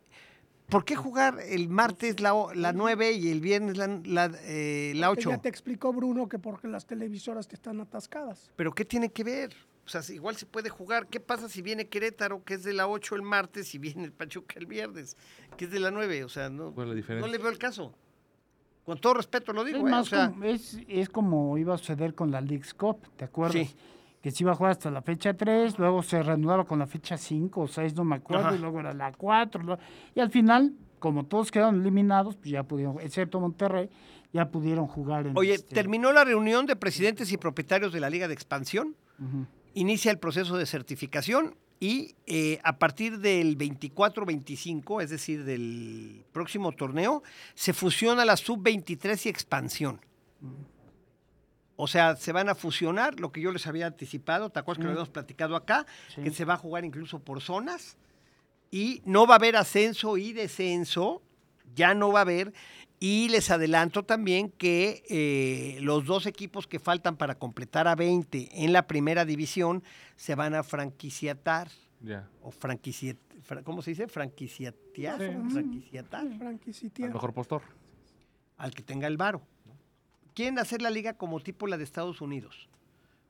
¿por 0.68 0.85
qué 0.85 0.97
jugar 0.97 1.38
el 1.47 1.68
martes 1.68 2.21
la, 2.21 2.35
la 2.54 2.73
9 2.73 3.12
y 3.12 3.30
el 3.30 3.40
viernes 3.40 3.76
la, 3.76 3.87
la, 4.04 4.30
eh, 4.42 4.92
la 4.97 5.07
Que 5.09 5.21
8? 5.21 5.30
Ya 5.30 5.38
te 5.38 5.49
explicó 5.49 5.92
Bruno 5.92 6.28
que 6.28 6.38
porque 6.38 6.66
las 6.68 6.87
televisoras 6.87 7.47
que 7.47 7.54
están 7.54 7.80
atascadas. 7.80 8.50
¿Pero 8.57 8.75
qué 8.75 8.85
tiene 8.85 9.11
que 9.11 9.23
ver? 9.25 9.54
O 9.87 9.90
sea, 9.90 10.02
igual 10.14 10.37
se 10.37 10.45
puede 10.45 10.68
jugar. 10.68 11.07
¿Qué 11.07 11.18
pasa 11.18 11.49
si 11.49 11.62
viene 11.62 11.88
Querétaro, 11.88 12.45
que 12.45 12.54
es 12.54 12.62
de 12.64 12.75
la 12.75 12.88
8 12.88 13.14
el 13.14 13.23
martes, 13.23 13.75
y 13.75 13.78
viene 13.78 14.04
el 14.04 14.12
Pachuca 14.12 14.57
el 14.59 14.66
viernes, 14.66 15.16
que 15.57 15.64
es 15.64 15.71
de 15.71 15.80
la 15.80 15.90
9? 15.90 16.25
O 16.25 16.28
sea, 16.28 16.50
no, 16.50 16.75
¿Cuál 16.75 16.99
es 16.99 17.09
la 17.09 17.14
no 17.21 17.26
le 17.26 17.38
veo 17.38 17.49
el 17.49 17.57
caso. 17.57 17.95
Con 18.88 18.99
todo 18.99 19.12
respeto 19.12 19.52
lo 19.52 19.64
digo, 19.64 19.76
Es 19.78 19.83
¿eh? 19.85 19.87
O 19.87 19.90
más 19.90 20.07
sea, 20.09 20.30
como, 20.30 20.45
es, 20.45 20.78
es 20.88 21.09
como 21.11 21.59
iba 21.59 21.75
a 21.75 21.78
suceder 21.78 22.14
con 22.14 22.30
la 22.30 22.40
League's 22.40 22.73
Cup, 22.73 23.07
¿te 23.16 23.26
acuerdas? 23.26 23.68
Sí. 23.68 23.76
Que 24.23 24.30
se 24.30 24.42
iba 24.45 24.52
a 24.52 24.54
jugar 24.54 24.73
hasta 24.73 24.90
la 24.90 25.02
fecha 25.02 25.35
3, 25.35 25.78
luego 25.78 26.02
se 26.02 26.23
reanudaba 26.23 26.64
con 26.64 26.78
la 26.78 26.87
fecha 26.87 27.18
5 27.18 27.61
o 27.61 27.68
6, 27.68 27.95
no 27.95 28.04
me 28.04 28.16
acuerdo, 28.16 28.47
Ajá. 28.47 28.57
y 28.57 28.59
luego 28.59 28.80
era 28.80 28.95
la 28.95 29.12
4. 29.12 29.62
lo- 29.62 29.78
y 30.14 30.21
al 30.21 30.30
final, 30.30 30.73
como 30.99 31.26
todos 31.26 31.50
quedaron 31.50 31.83
eliminados, 31.83 32.37
pues 32.37 32.50
ya 32.50 32.62
pudieron, 32.62 32.99
excepto 33.02 33.38
Monterrey, 33.40 33.90
ya 34.33 34.49
pudieron 34.50 34.87
jugar 34.87 35.26
en 35.26 35.37
Oye, 35.37 35.52
este, 35.57 35.75
terminó 35.75 36.11
la 36.14 36.25
reunión 36.25 36.64
de 36.64 36.75
presidentes 36.75 37.30
y 37.30 37.37
propietarios 37.37 37.92
de 37.92 38.00
la 38.00 38.09
Liga 38.09 38.26
de 38.26 38.33
Expansión. 38.33 38.97
inicia 39.75 40.11
el 40.11 40.18
proceso 40.18 40.57
de 40.57 40.64
certificación 40.66 41.54
y 41.80 42.16
eh, 42.26 42.58
a 42.64 42.78
partir 42.78 43.18
del 43.18 43.56
24-25, 43.56 45.02
es 45.02 45.11
decir, 45.11 45.44
del 45.44 46.25
próximo 46.32 46.73
torneo, 46.73 47.23
se 47.54 47.73
fusiona 47.73 48.25
la 48.25 48.37
sub-23 48.37 49.26
y 49.26 49.28
expansión. 49.28 50.00
O 51.76 51.87
sea, 51.87 52.16
se 52.16 52.32
van 52.32 52.49
a 52.49 52.56
fusionar, 52.56 53.20
lo 53.20 53.30
que 53.30 53.40
yo 53.40 53.52
les 53.52 53.66
había 53.68 53.87
anticipado, 53.87 54.50
¿te 54.50 54.58
acuerdas 54.58 54.78
que 54.78 54.85
lo 54.85 54.90
habíamos 54.90 55.11
platicado 55.11 55.54
acá? 55.54 55.87
Sí. 56.12 56.23
Que 56.23 56.30
se 56.32 56.44
va 56.44 56.54
a 56.54 56.56
jugar 56.56 56.85
incluso 56.85 57.20
por 57.20 57.40
zonas 57.40 57.97
y 58.70 59.00
no 59.04 59.26
va 59.26 59.35
a 59.35 59.38
haber 59.38 59.56
ascenso 59.56 60.16
y 60.16 60.32
descenso, 60.32 61.23
ya 61.75 61.94
no 61.94 62.12
va 62.12 62.20
a 62.20 62.23
haber. 62.23 62.52
Y 63.00 63.28
les 63.28 63.50
adelanto 63.50 64.02
también 64.04 64.50
que 64.50 65.04
eh, 65.08 65.78
los 65.82 66.04
dos 66.04 66.26
equipos 66.26 66.66
que 66.66 66.80
faltan 66.80 67.16
para 67.16 67.36
completar 67.36 67.86
a 67.86 67.94
20 67.94 68.64
en 68.64 68.72
la 68.72 68.86
primera 68.88 69.24
división 69.24 69.84
se 70.16 70.34
van 70.34 70.54
a 70.54 70.64
franquiciatar 70.64 71.68
o 72.42 72.50
franquiciat, 72.50 73.16
fra- 73.42 73.62
¿cómo 73.62 73.82
se 73.82 73.90
dice? 73.90 74.08
Franquiciatear, 74.08 75.18
Sí. 75.20 75.50
franquiciatar. 75.52 76.26
Al 76.26 77.12
mejor 77.12 77.32
postor. 77.34 77.62
al 78.56 78.72
que 78.74 78.82
tenga 78.82 79.06
el 79.06 79.16
varo. 79.16 79.42
Quieren 80.34 80.58
hacer 80.58 80.82
la 80.82 80.90
liga 80.90 81.12
como 81.14 81.38
tipo 81.40 81.68
la 81.68 81.76
de 81.76 81.84
Estados 81.84 82.20
Unidos, 82.20 82.68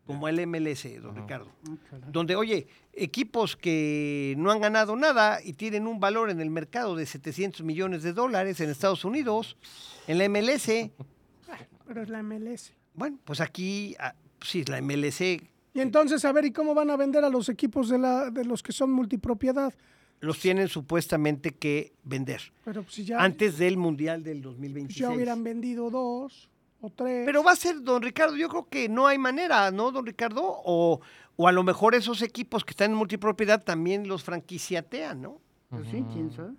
como 0.09 0.27
el 0.27 0.47
MLS, 0.47 0.87
don 1.03 1.15
Ricardo. 1.15 1.51
Ah. 1.69 1.97
Donde, 2.11 2.35
oye, 2.35 2.67
equipos 2.95 3.57
que 3.59 4.35
no 4.39 4.51
han 4.51 4.59
ganado 4.59 4.97
nada 4.97 5.39
y 5.45 5.53
tienen 5.53 5.87
un 5.87 6.01
valor 6.01 6.31
en 6.31 6.41
el 6.41 6.49
mercado 6.49 6.97
de 6.97 7.05
700 7.05 7.61
millones 7.63 8.03
de 8.03 8.15
dólares 8.15 8.59
en 8.61 8.71
Estados 8.71 9.05
Unidos, 9.05 9.59
en 10.07 10.17
la 10.17 10.27
MLS, 10.31 10.67
Pero 11.87 12.03
es 12.03 12.09
la 12.09 12.23
MLS. 12.23 12.73
bueno, 12.95 13.19
pues 13.23 13.43
aquí, 13.43 13.95
ah, 14.01 14.15
sí, 14.41 14.65
la 14.65 14.81
MLS 14.81 15.21
Y 15.21 15.41
entonces, 15.75 16.25
a 16.25 16.33
ver, 16.33 16.47
¿y 16.47 16.53
cómo 16.53 16.73
van 16.75 16.89
a 16.89 16.97
vender 16.97 17.23
a 17.23 17.29
los 17.29 17.51
equipos 17.51 17.91
de, 17.91 17.99
la, 17.99 18.31
de 18.31 18.47
los 18.47 18.63
que 18.63 18.73
son 18.73 18.91
multipropiedad? 18.91 19.75
los 20.21 20.41
tienen 20.41 20.69
supuestamente 20.69 21.53
que 21.53 21.93
vender 22.03 22.41
Pero 22.65 22.85
si 22.89 23.05
ya, 23.05 23.23
antes 23.23 23.59
del 23.59 23.77
Mundial 23.77 24.25
del 24.25 24.39
pues 24.39 24.55
2026. 24.55 24.99
ya 24.99 25.11
hubieran 25.11 25.45
vendido 25.45 25.91
dos 25.91 26.49
o 26.81 26.91
tres. 26.91 27.25
Pero 27.27 27.43
va 27.43 27.53
a 27.53 27.57
ser, 27.57 27.83
don 27.83 28.03
Ricardo, 28.03 28.37
yo 28.37 28.49
creo 28.49 28.69
que 28.69 28.89
no 28.89 29.07
hay 29.07 29.19
manera, 29.19 29.71
¿no, 29.71 29.91
don 29.91 30.07
Ricardo? 30.07 30.43
O, 30.45 31.01
o 31.37 31.49
a 31.49 31.53
lo 31.53 31.63
mejor 31.63 31.95
esos 31.95 32.23
equipos 32.23 32.65
que 32.65 32.73
están 32.73 32.91
en 32.91 32.97
multipropiedad 32.97 33.63
también 33.63 34.09
los 34.09 34.25
franquiciatean, 34.25 35.23
¿no? 35.23 35.41
Pues 35.71 35.89
sí, 35.89 36.05
quién 36.13 36.31
sabe. 36.33 36.55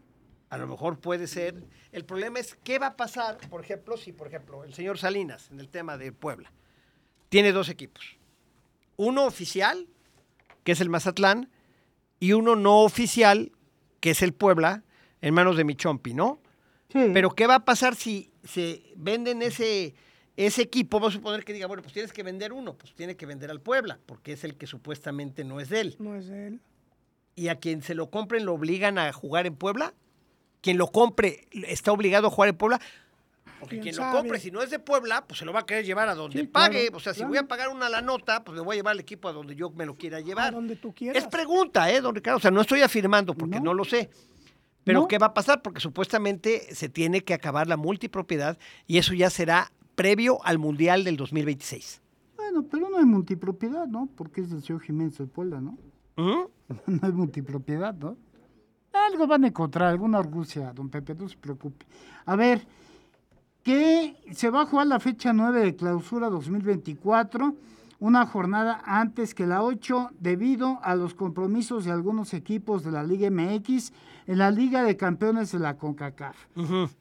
A 0.50 0.58
lo 0.58 0.68
mejor 0.68 1.00
puede 1.00 1.28
ser. 1.28 1.64
El 1.92 2.06
problema 2.06 2.40
es 2.40 2.58
qué 2.64 2.80
va 2.80 2.88
a 2.88 2.96
pasar, 2.96 3.38
por 3.50 3.62
ejemplo, 3.62 3.98
si, 3.98 4.14
por 4.14 4.28
ejemplo, 4.28 4.64
el 4.64 4.74
señor 4.74 4.98
Salinas, 4.98 5.50
en 5.52 5.60
el 5.60 5.70
tema 5.70 5.98
de 5.98 6.12
Puebla, 6.12 6.52
tiene 7.30 7.52
dos 7.52 7.70
equipos. 7.70 8.18
Uno 8.98 9.26
oficial, 9.26 9.88
que 10.64 10.72
es 10.72 10.82
el 10.82 10.90
Mazatlán, 10.90 11.50
y 12.20 12.34
uno 12.34 12.56
no 12.56 12.80
oficial, 12.80 13.52
que 14.00 14.12
es 14.12 14.22
el 14.22 14.34
Puebla, 14.34 14.84
en 15.22 15.34
manos 15.34 15.58
de 15.58 15.64
Michompi, 15.64 16.14
¿no? 16.14 16.42
Sí. 16.90 17.12
Pero 17.14 17.32
¿qué 17.32 17.46
va 17.46 17.56
a 17.56 17.66
pasar 17.66 17.96
si 17.96 18.32
se 18.44 18.84
venden 18.96 19.42
ese, 19.42 19.94
ese 20.46 20.62
equipo? 20.62 21.00
Vamos 21.00 21.14
a 21.14 21.18
suponer 21.18 21.44
que 21.44 21.54
diga, 21.54 21.68
bueno, 21.68 21.82
pues 21.84 21.94
tienes 21.94 22.14
que 22.14 22.24
vender 22.24 22.54
uno, 22.54 22.74
pues 22.76 22.94
tiene 22.96 23.16
que 23.16 23.26
vender 23.26 23.50
al 23.52 23.62
Puebla, 23.62 24.00
porque 24.06 24.34
es 24.34 24.44
el 24.44 24.56
que 24.56 24.68
supuestamente 24.68 25.44
no 25.44 25.60
es 25.60 25.70
de 25.70 25.82
él. 25.82 25.96
No 26.00 26.16
es 26.16 26.28
de 26.28 26.48
él. 26.48 26.62
Y 27.36 27.48
a 27.50 27.56
quien 27.56 27.82
se 27.82 27.96
lo 27.96 28.10
compren 28.10 28.46
lo 28.46 28.54
obligan 28.54 28.98
a 28.98 29.12
jugar 29.14 29.46
en 29.48 29.56
Puebla. 29.56 29.94
Quien 30.62 30.78
lo 30.78 30.88
compre 30.88 31.48
está 31.68 31.92
obligado 31.92 32.28
a 32.28 32.30
jugar 32.30 32.50
en 32.50 32.58
Puebla. 32.58 32.80
Porque 33.60 33.76
¿Quién 33.76 33.82
quien 33.84 33.96
sabe? 33.96 34.14
lo 34.14 34.20
compre, 34.20 34.40
si 34.40 34.52
no 34.52 34.62
es 34.62 34.70
de 34.70 34.80
Puebla, 34.80 35.26
pues 35.28 35.40
se 35.40 35.46
lo 35.46 35.52
va 35.52 35.62
a 35.62 35.66
querer 35.66 35.84
llevar 35.86 36.08
a 36.10 36.16
donde 36.16 36.40
Sí, 36.42 36.48
pague. 36.48 36.84
claro, 36.84 36.98
o 36.98 37.00
sea, 37.02 37.14
si 37.14 37.20
claro. 37.20 37.30
voy 37.30 37.38
a 37.40 37.44
pagar 37.48 37.70
una 37.70 37.90
la 37.90 38.02
nota, 38.02 38.44
pues 38.44 38.56
me 38.58 38.62
voy 38.64 38.76
a 38.76 38.78
llevar 38.78 38.92
al 38.94 39.00
equipo 39.02 39.28
a 39.28 39.34
donde 39.34 39.56
yo 39.56 39.70
me 39.72 39.86
lo 39.86 39.96
quiera 39.96 40.22
llevar. 40.22 40.48
A 40.48 40.52
donde 40.52 40.76
tú 40.78 40.94
quieras. 40.94 41.22
Es 41.22 41.30
pregunta, 41.30 41.92
¿eh, 41.92 42.00
don 42.00 42.16
Ricardo? 42.16 42.38
O 42.38 42.42
sea, 42.42 42.52
no 42.52 42.62
estoy 42.62 42.82
afirmando 42.82 43.34
porque 43.34 43.58
no, 43.58 43.66
No. 43.66 43.74
lo 43.74 43.84
sé. 43.86 44.10
Pero 44.86 45.02
No. 45.02 45.08
¿qué 45.10 45.18
va 45.18 45.28
a 45.28 45.34
pasar? 45.34 45.62
Porque 45.62 45.82
supuestamente 45.82 46.74
se 46.74 46.88
tiene 46.88 47.22
que 47.22 47.34
acabar 47.34 47.68
la 47.68 47.76
multipropiedad 47.78 48.58
y 48.88 48.98
eso 48.98 49.14
ya 49.14 49.30
será 49.30 49.72
previo 50.00 50.40
al 50.46 50.60
Mundial 50.60 51.04
del 51.04 51.18
2026. 51.18 52.02
Bueno, 52.38 52.64
pero 52.72 52.90
no 52.90 53.00
hay 53.00 53.04
multipropiedad, 53.04 53.86
¿no? 53.86 54.08
Porque 54.16 54.40
es 54.40 54.50
del 54.50 54.64
señor 54.64 54.82
Jiménez 54.82 55.18
de 55.18 55.28
Puebla, 55.28 55.60
¿no? 55.60 55.78
¿Mm? 56.16 56.48
no 56.88 57.00
hay 57.02 57.12
multipropiedad, 57.12 57.94
¿no? 57.94 58.16
Algo 58.94 59.28
van 59.28 59.44
a 59.44 59.48
encontrar, 59.48 59.90
alguna 59.90 60.20
argucia, 60.20 60.72
don 60.72 60.88
Pepe, 60.88 61.16
no 61.16 61.28
se 61.28 61.36
preocupe. 61.36 61.86
A 62.26 62.38
ver, 62.38 62.66
que 63.62 64.16
se 64.32 64.50
va 64.50 64.62
a 64.62 64.66
jugar 64.68 64.88
la 64.88 65.02
fecha 65.02 65.34
9 65.34 65.66
de 65.66 65.76
clausura 65.76 66.30
2024, 66.30 67.56
una 68.00 68.26
jornada 68.26 68.82
antes 68.86 69.36
que 69.36 69.46
la 69.46 69.62
8, 69.62 70.12
debido 70.20 70.80
a 70.84 70.96
los 70.96 71.14
compromisos 71.14 71.86
de 71.86 71.92
algunos 71.92 72.34
equipos 72.34 72.84
de 72.84 72.92
la 72.92 73.04
Liga 73.04 73.30
MX 73.30 73.92
en 74.28 74.38
la 74.38 74.52
Liga 74.52 74.84
de 74.84 74.96
Campeones 74.96 75.52
de 75.52 75.60
la 75.60 75.76
CONCACAF. 75.76 76.38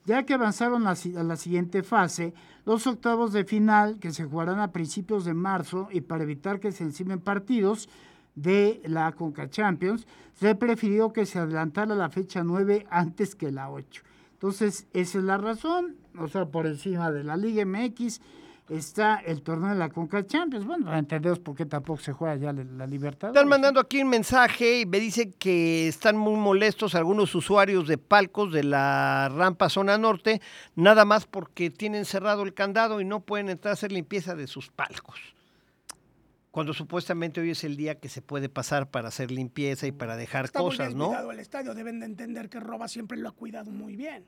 Ya 0.04 0.24
que 0.24 0.34
avanzaron 0.34 0.86
a 0.86 0.94
la 0.94 1.36
siguiente 1.36 1.82
fase, 1.82 2.34
los 2.64 2.86
octavos 2.86 3.32
de 3.32 3.44
final 3.44 3.98
que 3.98 4.10
se 4.10 4.24
jugarán 4.24 4.60
a 4.60 4.72
principios 4.72 5.24
de 5.24 5.34
marzo 5.34 5.88
y 5.90 6.00
para 6.00 6.24
evitar 6.24 6.58
que 6.58 6.72
se 6.72 6.84
encimen 6.84 7.20
partidos 7.20 7.88
de 8.34 8.80
la 8.84 9.12
Conca 9.12 9.48
Champions, 9.50 10.06
se 10.34 10.54
prefirió 10.54 11.12
que 11.12 11.26
se 11.26 11.38
adelantara 11.38 11.94
la 11.94 12.08
fecha 12.08 12.44
9 12.44 12.86
antes 12.90 13.34
que 13.34 13.50
la 13.50 13.70
8. 13.70 14.02
Entonces, 14.34 14.86
esa 14.92 15.18
es 15.18 15.24
la 15.24 15.36
razón, 15.36 15.96
o 16.16 16.28
sea, 16.28 16.46
por 16.46 16.66
encima 16.66 17.10
de 17.10 17.24
la 17.24 17.36
Liga 17.36 17.64
MX 17.64 18.20
está 18.68 19.16
el 19.16 19.42
torneo 19.42 19.70
de 19.70 19.76
la 19.76 19.88
Conca 19.88 20.26
Champions. 20.26 20.66
Bueno, 20.66 20.94
entendemos 20.94 21.38
por 21.38 21.56
qué 21.56 21.66
tampoco 21.66 22.00
se 22.00 22.12
juega 22.12 22.36
ya 22.36 22.52
la, 22.52 22.86
Libertadores. 22.86 23.36
Están 23.36 23.48
mandando 23.48 23.80
aquí 23.80 24.02
un 24.02 24.08
mensaje 24.08 24.80
y 24.80 24.86
me 24.86 25.00
dicen 25.00 25.34
que 25.38 25.88
están 25.88 26.16
muy 26.16 26.36
molestos 26.36 26.94
algunos 26.94 27.34
usuarios 27.34 27.86
de 27.88 27.98
palcos 27.98 28.52
de 28.52 28.64
la 28.64 29.28
rampa 29.28 29.68
zona 29.68 29.98
norte, 29.98 30.40
nada 30.74 31.04
más 31.04 31.26
porque 31.26 31.70
tienen 31.70 32.04
cerrado 32.04 32.42
el 32.42 32.54
candado 32.54 33.00
y 33.00 33.04
no 33.04 33.20
pueden 33.20 33.48
entrar 33.48 33.70
a 33.70 33.74
hacer 33.74 33.92
limpieza 33.92 34.34
de 34.34 34.46
sus 34.46 34.70
palcos. 34.70 35.18
Cuando 36.50 36.72
supuestamente 36.72 37.40
hoy 37.40 37.50
es 37.50 37.62
el 37.62 37.76
día 37.76 38.00
que 38.00 38.08
se 38.08 38.22
puede 38.22 38.48
pasar 38.48 38.90
para 38.90 39.08
hacer 39.08 39.30
limpieza 39.30 39.86
y 39.86 39.92
para 39.92 40.16
dejar 40.16 40.46
Está 40.46 40.60
cosas, 40.60 40.94
¿no? 40.94 41.08
cuidado 41.08 41.30
el 41.30 41.40
estadio. 41.40 41.74
Deben 41.74 42.00
de 42.00 42.06
entender 42.06 42.48
que 42.48 42.58
Roba 42.58 42.88
siempre 42.88 43.18
lo 43.18 43.28
ha 43.28 43.32
cuidado 43.32 43.70
muy 43.70 43.96
bien. 43.96 44.24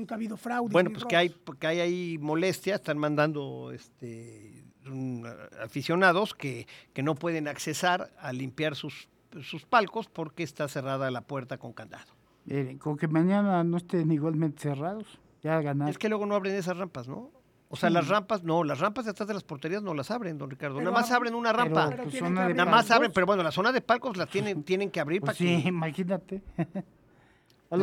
Nunca 0.00 0.14
ha 0.14 0.16
habido 0.16 0.36
fraude. 0.36 0.72
Bueno, 0.72 0.90
pues 0.90 1.04
que 1.04 1.16
hay, 1.16 1.34
que 1.58 1.66
hay 1.66 1.80
ahí 1.80 2.18
molestia, 2.18 2.76
están 2.76 2.98
mandando 2.98 3.70
este, 3.72 4.64
un, 4.86 5.26
aficionados 5.62 6.34
que, 6.34 6.66
que 6.92 7.02
no 7.02 7.14
pueden 7.14 7.48
accesar 7.48 8.10
a 8.18 8.32
limpiar 8.32 8.74
sus, 8.76 9.08
sus 9.42 9.64
palcos 9.66 10.08
porque 10.08 10.42
está 10.42 10.66
cerrada 10.68 11.10
la 11.10 11.20
puerta 11.20 11.58
con 11.58 11.72
candado. 11.72 12.12
Miren, 12.46 12.78
con 12.78 12.96
que 12.96 13.06
mañana 13.08 13.62
no 13.64 13.76
estén 13.76 14.10
igualmente 14.10 14.62
cerrados, 14.62 15.20
ya 15.42 15.60
ganar. 15.60 15.90
Es 15.90 15.98
que 15.98 16.08
luego 16.08 16.24
no 16.26 16.34
abren 16.34 16.54
esas 16.54 16.76
rampas, 16.76 17.06
¿no? 17.06 17.30
O 17.72 17.76
sea, 17.76 17.88
las 17.88 18.08
rampas, 18.08 18.42
no, 18.42 18.64
las 18.64 18.80
rampas 18.80 19.04
de 19.04 19.12
atrás 19.12 19.28
de 19.28 19.34
las 19.34 19.44
porterías 19.44 19.80
no 19.82 19.94
las 19.94 20.10
abren, 20.10 20.38
don 20.38 20.50
Ricardo. 20.50 20.78
Pero 20.78 20.90
Nada 20.90 21.02
más 21.02 21.10
ab- 21.12 21.16
abren 21.16 21.34
una 21.36 21.52
rampa. 21.52 21.88
pero 21.90 22.02
pues, 22.02 22.20
Nada 22.20 22.64
más 22.64 22.66
palcos. 22.86 22.90
abren, 22.90 23.12
pero 23.14 23.26
bueno, 23.26 23.42
la 23.44 23.52
zona 23.52 23.70
de 23.70 23.80
palcos 23.80 24.16
la 24.16 24.26
tienen, 24.26 24.64
tienen 24.64 24.90
que 24.90 24.98
abrir 24.98 25.20
Pues 25.20 25.36
para 25.36 25.38
sí, 25.38 25.62
que... 25.62 25.68
imagínate. 25.68 26.42
A 27.70 27.76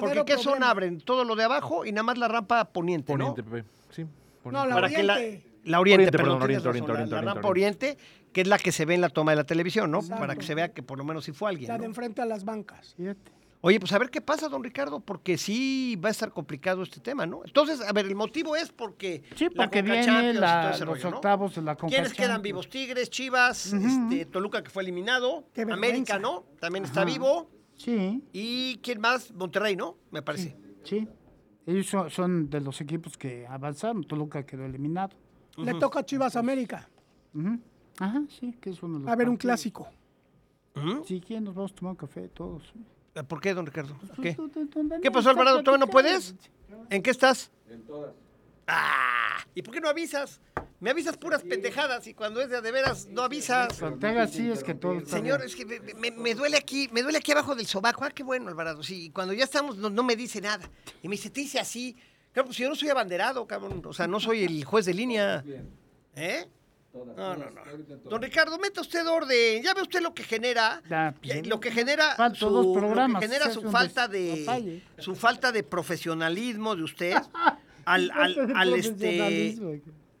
Porque 0.00 0.24
¿qué 0.24 0.36
problema. 0.36 0.70
abren? 0.70 1.00
Todo 1.00 1.24
lo 1.24 1.34
de 1.34 1.44
abajo 1.44 1.84
y 1.84 1.90
nada 1.92 2.04
más 2.04 2.16
la 2.18 2.28
rampa 2.28 2.64
poniente, 2.66 3.12
Poniente, 3.12 3.42
¿no? 3.42 3.50
Pepe. 3.50 3.64
Sí. 3.90 4.06
No, 4.44 4.64
la 4.64 4.74
Para 4.74 4.88
que 4.88 5.02
la- 5.02 5.14
oriente. 5.14 5.46
La 5.64 5.80
Oriente, 5.80 6.02
Oriente, 6.04 6.18
perdón, 6.18 6.42
Oriente, 6.42 6.68
razón, 6.68 6.68
Oriente, 6.70 6.92
la- 6.92 6.94
la 6.94 7.02
Oriente, 7.16 7.34
rampa 7.34 7.48
Oriente, 7.48 7.98
que 8.32 8.40
es 8.42 8.46
la 8.46 8.56
que 8.58 8.70
se 8.70 8.84
ve 8.84 8.94
en 8.94 9.00
la 9.00 9.08
toma 9.08 9.32
de 9.32 9.36
la 9.36 9.44
televisión, 9.44 9.90
¿no? 9.90 9.98
Exacto. 9.98 10.20
Para 10.20 10.36
que 10.36 10.46
se 10.46 10.54
vea 10.54 10.72
que 10.72 10.84
por 10.84 10.96
lo 10.96 11.02
menos 11.02 11.24
sí 11.24 11.32
fue 11.32 11.48
alguien. 11.50 11.66
La 11.66 11.74
¿no? 11.76 11.80
de 11.80 11.86
enfrente 11.86 12.22
a 12.22 12.24
las 12.24 12.44
bancas. 12.44 12.94
Fíjate. 12.96 13.32
Oye, 13.62 13.80
pues 13.80 13.92
a 13.92 13.98
ver 13.98 14.10
qué 14.10 14.20
pasa, 14.20 14.48
don 14.48 14.62
Ricardo, 14.62 15.00
porque 15.00 15.36
sí 15.38 15.96
va 15.96 16.08
a 16.08 16.12
estar 16.12 16.30
complicado 16.30 16.84
este 16.84 17.00
tema, 17.00 17.26
¿no? 17.26 17.40
Entonces, 17.44 17.80
a 17.80 17.92
ver, 17.92 18.06
el 18.06 18.14
motivo 18.14 18.54
es 18.54 18.70
porque. 18.70 19.24
Sí, 19.34 19.46
la 19.52 19.64
porque 19.64 19.80
Conca 19.80 19.92
viene 19.92 20.34
la- 20.34 20.70
los 20.70 20.80
rollo, 20.86 21.10
¿no? 21.10 21.16
octavos 21.16 21.54
de 21.56 21.62
la 21.62 21.74
Conca 21.74 21.92
¿Quiénes 21.96 22.14
quedan 22.14 22.42
vivos? 22.42 22.68
Tigres, 22.68 23.10
Chivas, 23.10 23.72
este, 23.72 24.26
Toluca 24.26 24.62
que 24.62 24.70
fue 24.70 24.84
eliminado, 24.84 25.48
América. 25.72 26.20
¿no? 26.20 26.44
También 26.60 26.84
está 26.84 27.00
Ajá. 27.00 27.10
vivo. 27.10 27.50
Sí, 27.76 28.22
¿Y 28.32 28.78
quién 28.78 29.00
más? 29.00 29.32
Monterrey, 29.32 29.76
¿no? 29.76 29.96
Me 30.10 30.22
parece. 30.22 30.56
sí. 30.82 31.06
Ellos 31.66 31.86
son, 31.86 32.10
son 32.10 32.48
de 32.48 32.60
los 32.60 32.80
equipos 32.80 33.18
que 33.18 33.44
avanzaron. 33.44 34.04
Toluca 34.04 34.46
quedó 34.46 34.64
eliminado. 34.64 35.16
Le 35.56 35.74
toca 35.74 35.98
a 36.00 36.06
Chivas 36.06 36.36
América. 36.36 36.88
Ajá, 37.98 38.22
sí, 38.28 38.56
que 38.60 38.70
es 38.70 38.82
uno 38.82 38.98
de 38.98 39.04
los 39.04 39.12
A 39.12 39.16
ver, 39.16 39.28
un 39.28 39.36
clásico. 39.36 39.88
Sí, 41.04 41.20
¿quién 41.20 41.44
nos 41.44 41.54
vamos 41.54 41.72
a 41.72 41.74
tomar 41.74 41.90
un 41.92 41.96
café 41.96 42.28
todos? 42.28 42.62
¿Eh, 43.14 43.22
¿Por 43.22 43.40
qué, 43.40 43.54
don 43.54 43.64
Ricardo? 43.66 43.96
Tú, 44.36 44.48
tú, 44.48 44.68
¿Qué 45.02 45.10
pasó, 45.10 45.30
Alvarado? 45.30 45.62
¿Todavía 45.62 45.86
no 45.86 45.90
puedes? 45.90 46.34
¿En 46.90 47.02
qué 47.02 47.10
estás? 47.10 47.50
En 47.68 47.82
todas. 47.82 48.14
Ah, 48.66 49.38
¿y 49.54 49.62
por 49.62 49.72
qué 49.74 49.80
no 49.80 49.88
avisas? 49.88 50.40
Me 50.80 50.90
avisas 50.90 51.16
puras 51.16 51.42
pendejadas 51.42 52.06
y 52.06 52.14
cuando 52.14 52.40
es 52.40 52.50
de 52.50 52.56
a 52.56 52.60
de 52.60 52.70
veras 52.72 53.06
no 53.06 53.22
avisas. 53.22 53.78
Cuando 53.78 53.98
te 53.98 54.08
hagas 54.08 54.30
así 54.30 54.50
es 54.50 54.62
que 54.62 54.74
todo 54.74 54.94
está 54.98 55.16
Señor, 55.16 55.38
bien. 55.38 55.48
es 55.48 55.56
que 55.56 55.64
me, 55.64 55.94
me- 55.94 56.10
me 56.10 56.34
duele 56.34 56.56
aquí, 56.56 56.88
me 56.92 57.02
duele 57.02 57.18
aquí 57.18 57.32
abajo 57.32 57.54
del 57.54 57.66
sobaco. 57.66 58.04
Ah, 58.04 58.10
qué 58.10 58.22
bueno, 58.22 58.48
Alvarado. 58.48 58.82
Sí, 58.82 59.04
y 59.06 59.10
cuando 59.10 59.32
ya 59.32 59.44
estamos 59.44 59.76
no, 59.78 59.88
no 59.88 60.02
me 60.02 60.16
dice 60.16 60.40
nada. 60.40 60.68
Y 61.02 61.08
me 61.08 61.16
dice, 61.16 61.30
te 61.30 61.40
dice 61.40 61.58
así. 61.58 61.96
Claro, 62.32 62.46
pues 62.46 62.58
yo 62.58 62.68
no 62.68 62.74
soy 62.74 62.90
abanderado, 62.90 63.46
cabrón. 63.46 63.80
O 63.86 63.92
sea, 63.94 64.06
no 64.06 64.20
soy 64.20 64.44
el 64.44 64.64
juez 64.64 64.84
de 64.84 64.92
línea. 64.94 65.42
¿Eh? 66.14 66.44
No, 66.92 67.36
no, 67.36 67.36
no. 67.36 67.60
Don 68.10 68.20
Ricardo, 68.22 68.58
meta 68.58 68.80
usted 68.82 69.06
orden. 69.06 69.62
Ya 69.62 69.72
ve 69.74 69.82
usted 69.82 70.00
lo 70.02 70.12
que 70.12 70.24
genera. 70.24 70.82
Pues, 71.22 71.46
lo 71.46 71.60
que 71.60 71.70
genera 71.70 72.16
su, 72.34 72.50
dos 72.50 72.66
lo 72.66 72.72
que 72.74 72.78
programas, 72.80 73.22
genera 73.22 73.50
su 73.50 73.70
falta 73.70 74.08
de 74.08 74.82
su 74.98 75.14
falta 75.14 75.52
de 75.52 75.62
profesionalismo 75.62 76.74
de 76.76 76.82
usted 76.82 77.14
al, 77.86 78.10
al, 78.10 78.52
al 78.54 78.74
este 78.74 78.90
Profesionalismo. 78.92 79.72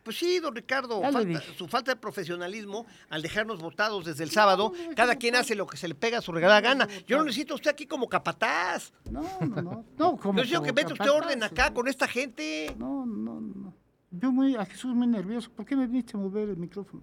pues 0.02 0.16
sí, 0.18 0.38
don 0.38 0.54
Ricardo, 0.54 1.02
falta- 1.02 1.42
su 1.58 1.66
falta 1.68 1.92
de 1.92 2.00
profesionalismo 2.00 2.86
al 3.10 3.20
dejarnos 3.22 3.60
votados 3.60 4.04
desde 4.06 4.22
el 4.24 4.30
sábado, 4.30 4.72
cada 4.94 5.16
quien 5.16 5.34
hace 5.36 5.54
lo 5.54 5.66
que 5.66 5.76
se 5.76 5.88
le 5.88 5.94
pega 5.94 6.18
a 6.18 6.22
su 6.22 6.32
regalada 6.32 6.60
gana. 6.60 6.88
Yo 7.06 7.18
no 7.18 7.24
necesito 7.24 7.52
a 7.54 7.56
usted 7.56 7.70
aquí 7.72 7.86
como 7.86 8.08
capataz. 8.08 8.92
No, 9.10 9.22
no, 9.40 9.62
no. 9.62 9.84
No, 9.98 10.16
como 10.16 10.38
Yo 10.38 10.42
necesito 10.44 10.62
que 10.62 10.72
meta 10.72 10.92
usted 10.94 11.10
orden 11.10 11.42
acá 11.42 11.74
con 11.74 11.88
esta 11.88 12.06
gente. 12.08 12.74
No, 12.78 13.04
no, 13.04 13.40
no. 13.40 13.74
Yo 14.12 14.30
muy, 14.32 14.54
a 14.54 14.64
Jesús 14.64 14.94
muy 14.94 15.08
nervioso. 15.08 15.50
¿Por 15.50 15.66
qué 15.66 15.74
me 15.76 15.86
viniste 15.86 16.16
a 16.16 16.20
mover 16.20 16.48
el 16.48 16.56
micrófono? 16.56 17.02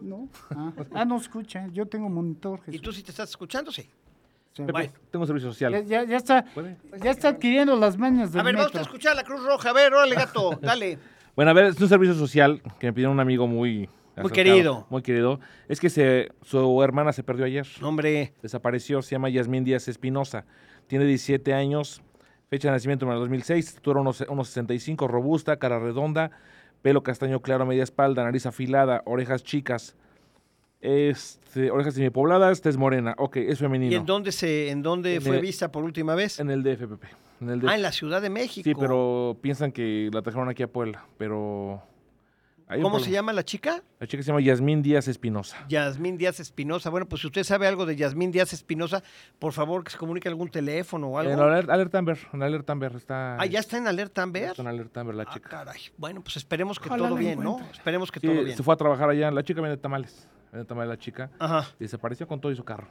No. 0.00 0.28
Ah, 0.50 0.72
ah, 0.94 1.04
no 1.04 1.16
escucha. 1.16 1.66
Yo 1.72 1.86
tengo 1.86 2.08
monitor, 2.08 2.60
¿Y 2.68 2.72
Jesús. 2.72 2.80
tú 2.82 2.92
sí 2.92 3.02
te 3.02 3.10
estás 3.10 3.30
escuchando? 3.30 3.70
Sí. 3.72 3.88
Sí. 4.54 4.62
Pepe, 4.62 4.72
Bueno. 4.72 4.92
tengo 5.10 5.26
servicio 5.26 5.50
social. 5.50 5.72
Ya, 5.72 5.80
ya, 5.80 6.04
ya 6.04 6.16
está, 6.16 6.44
¿Puede? 6.54 6.76
ya 7.02 7.10
está 7.10 7.28
adquiriendo 7.30 7.76
las 7.76 7.98
mañas 7.98 8.32
del 8.32 8.40
A 8.40 8.44
ver, 8.44 8.56
vamos 8.56 8.74
a 8.74 8.80
escuchar 8.82 9.12
a 9.12 9.14
la 9.16 9.24
Cruz 9.24 9.44
Roja. 9.44 9.70
A 9.70 9.72
ver, 9.72 9.92
órale, 9.92 10.14
gato, 10.14 10.58
dale. 10.62 10.98
Bueno, 11.34 11.50
a 11.50 11.54
ver, 11.54 11.64
es 11.66 11.80
un 11.80 11.88
servicio 11.88 12.14
social 12.14 12.62
que 12.78 12.86
me 12.86 12.92
pidió 12.92 13.10
un 13.10 13.18
amigo 13.18 13.48
muy... 13.48 13.88
acercado, 14.12 14.30
querido. 14.32 14.86
Muy 14.90 15.02
querido. 15.02 15.40
Es 15.68 15.80
que 15.80 15.90
se, 15.90 16.28
su 16.42 16.82
hermana 16.84 17.12
se 17.12 17.24
perdió 17.24 17.44
ayer. 17.46 17.66
Hombre, 17.82 18.32
Desapareció, 18.42 19.02
se 19.02 19.16
llama 19.16 19.28
Yasmín 19.28 19.64
Díaz 19.64 19.88
Espinosa. 19.88 20.44
Tiene 20.86 21.04
17 21.06 21.52
años, 21.52 22.00
fecha 22.48 22.68
de 22.68 22.72
nacimiento 22.74 23.06
en 23.06 23.12
el 23.12 23.18
2006, 23.18 23.66
estatura 23.66 24.00
unos, 24.00 24.20
unos 24.28 24.46
65, 24.48 25.08
robusta, 25.08 25.56
cara 25.56 25.80
redonda, 25.80 26.30
pelo 26.82 27.02
castaño 27.02 27.40
claro 27.40 27.64
a 27.64 27.66
media 27.66 27.82
espalda, 27.82 28.22
nariz 28.22 28.46
afilada, 28.46 29.02
orejas 29.06 29.42
chicas, 29.42 29.96
este, 30.84 31.70
orejas 31.70 31.94
semipobladas, 31.94 32.60
tez 32.60 32.76
morena. 32.76 33.14
Ok, 33.18 33.36
es 33.38 33.58
femenino. 33.58 33.90
¿y 33.92 33.94
en 33.96 34.06
dónde 34.06 34.32
se, 34.32 34.70
en 34.70 34.82
dónde 34.82 35.16
En 35.16 35.22
fue 35.22 35.36
el- 35.36 35.42
vista 35.42 35.72
por 35.72 35.82
última 35.84 36.14
vez? 36.14 36.38
En 36.40 36.50
el 36.50 36.62
DFPP. 36.62 37.04
En 37.40 37.50
el 37.50 37.60
DF. 37.60 37.68
Ah, 37.70 37.74
en 37.74 37.82
la 37.82 37.92
Ciudad 37.92 38.20
de 38.22 38.30
México. 38.30 38.64
Sí, 38.64 38.74
pero 38.78 39.36
piensan 39.40 39.72
que 39.72 40.10
la 40.12 40.22
trajeron 40.22 40.48
aquí 40.48 40.62
a 40.62 40.68
Puebla, 40.68 41.04
pero... 41.18 41.82
¿Cómo 42.80 42.98
se 42.98 43.10
llama 43.10 43.32
la 43.34 43.44
chica? 43.44 43.82
La 44.00 44.06
chica 44.06 44.22
se 44.22 44.28
llama 44.28 44.40
Yasmín 44.40 44.82
Díaz 44.82 45.06
Espinosa. 45.06 45.64
Yasmín 45.68 46.16
Díaz 46.16 46.40
Espinosa. 46.40 46.88
Bueno, 46.88 47.06
pues 47.06 47.20
si 47.20 47.26
usted 47.26 47.44
sabe 47.44 47.66
algo 47.66 47.84
de 47.84 47.94
Yasmín 47.94 48.32
Díaz 48.32 48.54
Espinosa, 48.54 49.02
por 49.38 49.52
favor 49.52 49.84
que 49.84 49.92
se 49.92 49.98
comunique 49.98 50.28
algún 50.28 50.48
teléfono 50.48 51.08
o 51.08 51.18
algo. 51.18 51.30
En 51.30 51.38
Alert, 51.38 51.68
Alert 51.68 51.94
Amber, 51.94 52.18
en 52.32 52.42
Alert 52.42 52.68
Amber 52.70 52.96
está... 52.96 53.36
Ah, 53.38 53.44
ya 53.46 53.60
está 53.60 53.76
en 53.76 53.86
alerta 53.86 54.20
ya 54.20 54.22
Amber. 54.24 54.50
está 54.50 54.62
en 54.62 54.68
Alert 54.68 54.96
Amber 54.96 55.14
la 55.14 55.22
Ah, 55.24 55.34
chica. 55.34 55.48
caray. 55.50 55.80
Bueno, 55.98 56.22
pues 56.22 56.36
esperemos 56.38 56.80
que 56.80 56.88
Ojalá 56.88 57.08
todo 57.08 57.16
bien, 57.18 57.38
¿no? 57.40 57.60
Esperemos 57.70 58.10
que 58.10 58.18
Sí, 58.20 58.26
todo 58.28 58.42
bien. 58.42 58.56
se 58.56 58.62
fue 58.62 58.72
a 58.74 58.76
trabajar 58.78 59.10
allá. 59.10 59.30
La 59.30 59.42
chica 59.44 59.60
vende 59.60 59.76
tamales. 59.76 60.26
Vende 60.54 60.68
tamales 60.68 60.88
la 60.88 60.98
chica. 60.98 61.32
Ajá. 61.40 61.68
Y 61.80 61.82
desapareció 61.82 62.28
con 62.28 62.40
todo 62.40 62.52
y 62.52 62.54
su 62.54 62.64
carro. 62.64 62.86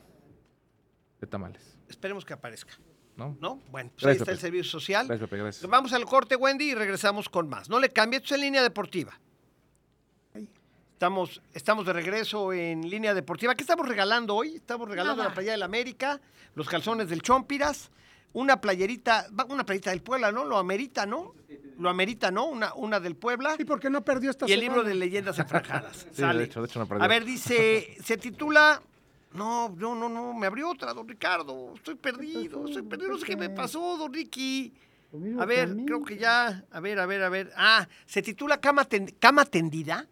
De 1.22 1.26
tamales. 1.26 1.78
Esperemos 1.88 2.26
que 2.26 2.34
aparezca, 2.34 2.74
¿No? 3.16 3.38
¿no? 3.40 3.62
Bueno, 3.72 3.90
pues 3.92 4.04
Gracias, 4.04 4.06
ahí 4.06 4.18
está 4.18 4.32
el 4.32 4.38
servicio 4.38 4.70
social. 4.70 5.08
Gracias, 5.08 5.30
Pepe, 5.30 5.42
gracias. 5.42 5.70
Vamos 5.72 5.94
al 5.94 6.04
corte, 6.04 6.36
Wendy, 6.36 6.72
y 6.72 6.76
regresamos 6.76 7.30
con 7.30 7.48
más. 7.48 7.70
No 7.70 7.80
le 7.80 7.90
cambie, 7.90 8.18
esto 8.18 8.36
es 8.36 8.40
en 8.40 8.42
línea 8.42 8.62
deportiva. 8.62 9.18
Estamos, 10.92 11.42
estamos 11.54 11.86
de 11.86 11.94
regreso 11.94 12.52
en 12.52 12.90
línea 12.90 13.14
deportiva. 13.14 13.56
¿Qué 13.56 13.64
estamos 13.64 13.88
regalando 13.88 14.36
hoy? 14.36 14.56
Estamos 14.56 14.90
regalando 14.90 15.18
Nada. 15.18 15.30
la 15.30 15.34
playa 15.34 15.54
del 15.54 15.64
América, 15.64 16.20
los 16.56 16.68
calzones 16.68 17.08
del 17.08 17.22
Chompiras, 17.22 17.92
una 18.34 18.60
playerita, 18.60 19.28
una 19.48 19.66
playerita 19.66 19.92
del 19.92 20.02
Puebla, 20.02 20.34
¿no? 20.34 20.44
Lo 20.44 20.58
amerita, 20.58 21.06
¿no? 21.06 21.34
Lo 21.80 21.90
amerita, 21.90 22.32
¿no? 22.32 22.46
Una, 22.46 22.74
una 22.76 23.00
del 23.00 23.16
Puebla. 23.16 23.56
¿Y 23.58 23.66
por 23.66 23.80
qué 23.80 23.90
no 23.90 24.04
perdió 24.04 24.30
esta 24.32 24.48
Y 24.48 24.52
el 24.54 24.60
semana? 24.62 24.76
libro 24.78 24.90
de 24.90 24.96
leyendas 24.96 25.38
enfranjadas. 25.40 26.08
Sí, 26.14 26.22
Sale. 26.22 26.40
de 26.40 26.46
hecho, 26.46 26.62
de 26.62 26.68
hecho 26.68 26.80
no 26.80 26.88
perdió. 26.88 27.04
A 27.04 27.08
ver, 27.08 27.26
dice, 27.26 27.96
se 28.04 28.18
titula. 28.18 28.82
No, 29.34 29.70
no, 29.78 29.96
no, 29.96 30.08
no, 30.10 30.34
me 30.36 30.46
abrió 30.46 30.70
otra, 30.70 30.94
don 30.94 31.08
Ricardo. 31.08 31.74
Estoy 31.76 31.96
perdido, 31.96 32.66
estoy 32.68 32.84
perdido. 32.84 33.10
No 33.14 33.18
sé 33.18 33.26
qué 33.26 33.36
me 33.36 33.50
pasó, 33.50 33.98
don 33.98 34.14
Ricky. 34.14 34.72
A 35.40 35.46
ver, 35.46 35.76
creo 35.86 36.04
que 36.04 36.18
ya. 36.18 36.64
A 36.72 36.80
ver, 36.80 37.00
a 37.00 37.06
ver, 37.08 37.24
a 37.24 37.30
ver. 37.30 37.52
Ah, 37.56 37.88
se 38.06 38.22
titula 38.22 38.60
Cama, 38.62 38.86
Ten- 38.86 39.14
Cama 39.20 39.46
Tendida. 39.46 40.08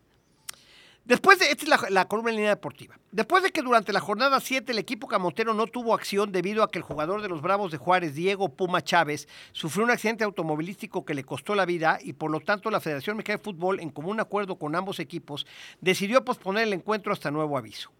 Después 1.03 1.39
de, 1.39 1.45
esta 1.45 1.65
es 1.65 1.91
la, 1.91 2.05
columna 2.05 2.29
en 2.29 2.35
línea 2.35 2.51
deportiva. 2.51 2.97
Después 3.11 3.41
de 3.41 3.49
que 3.49 3.63
durante 3.63 3.91
la 3.91 3.99
jornada 3.99 4.39
7 4.39 4.71
el 4.71 4.77
equipo 4.77 5.07
camotero 5.07 5.53
no 5.53 5.65
tuvo 5.65 5.95
acción 5.95 6.31
debido 6.31 6.61
a 6.61 6.69
que 6.69 6.77
el 6.77 6.83
jugador 6.83 7.23
de 7.23 7.27
los 7.27 7.41
Bravos 7.41 7.71
de 7.71 7.77
Juárez, 7.77 8.13
Diego 8.13 8.49
Puma 8.49 8.83
Chávez, 8.83 9.27
sufrió 9.51 9.83
un 9.83 9.91
accidente 9.91 10.23
automovilístico 10.23 11.03
que 11.03 11.15
le 11.15 11.23
costó 11.23 11.55
la 11.55 11.65
vida 11.65 11.97
y 12.01 12.13
por 12.13 12.29
lo 12.29 12.39
tanto 12.39 12.69
la 12.69 12.79
Federación 12.79 13.17
Mexicana 13.17 13.37
de 13.37 13.43
Fútbol, 13.43 13.79
en 13.79 13.89
común 13.89 14.19
acuerdo 14.19 14.57
con 14.57 14.75
ambos 14.75 14.99
equipos, 14.99 15.47
decidió 15.81 16.23
posponer 16.23 16.63
el 16.63 16.73
encuentro 16.73 17.11
hasta 17.11 17.31
nuevo 17.31 17.57
aviso. 17.57 17.91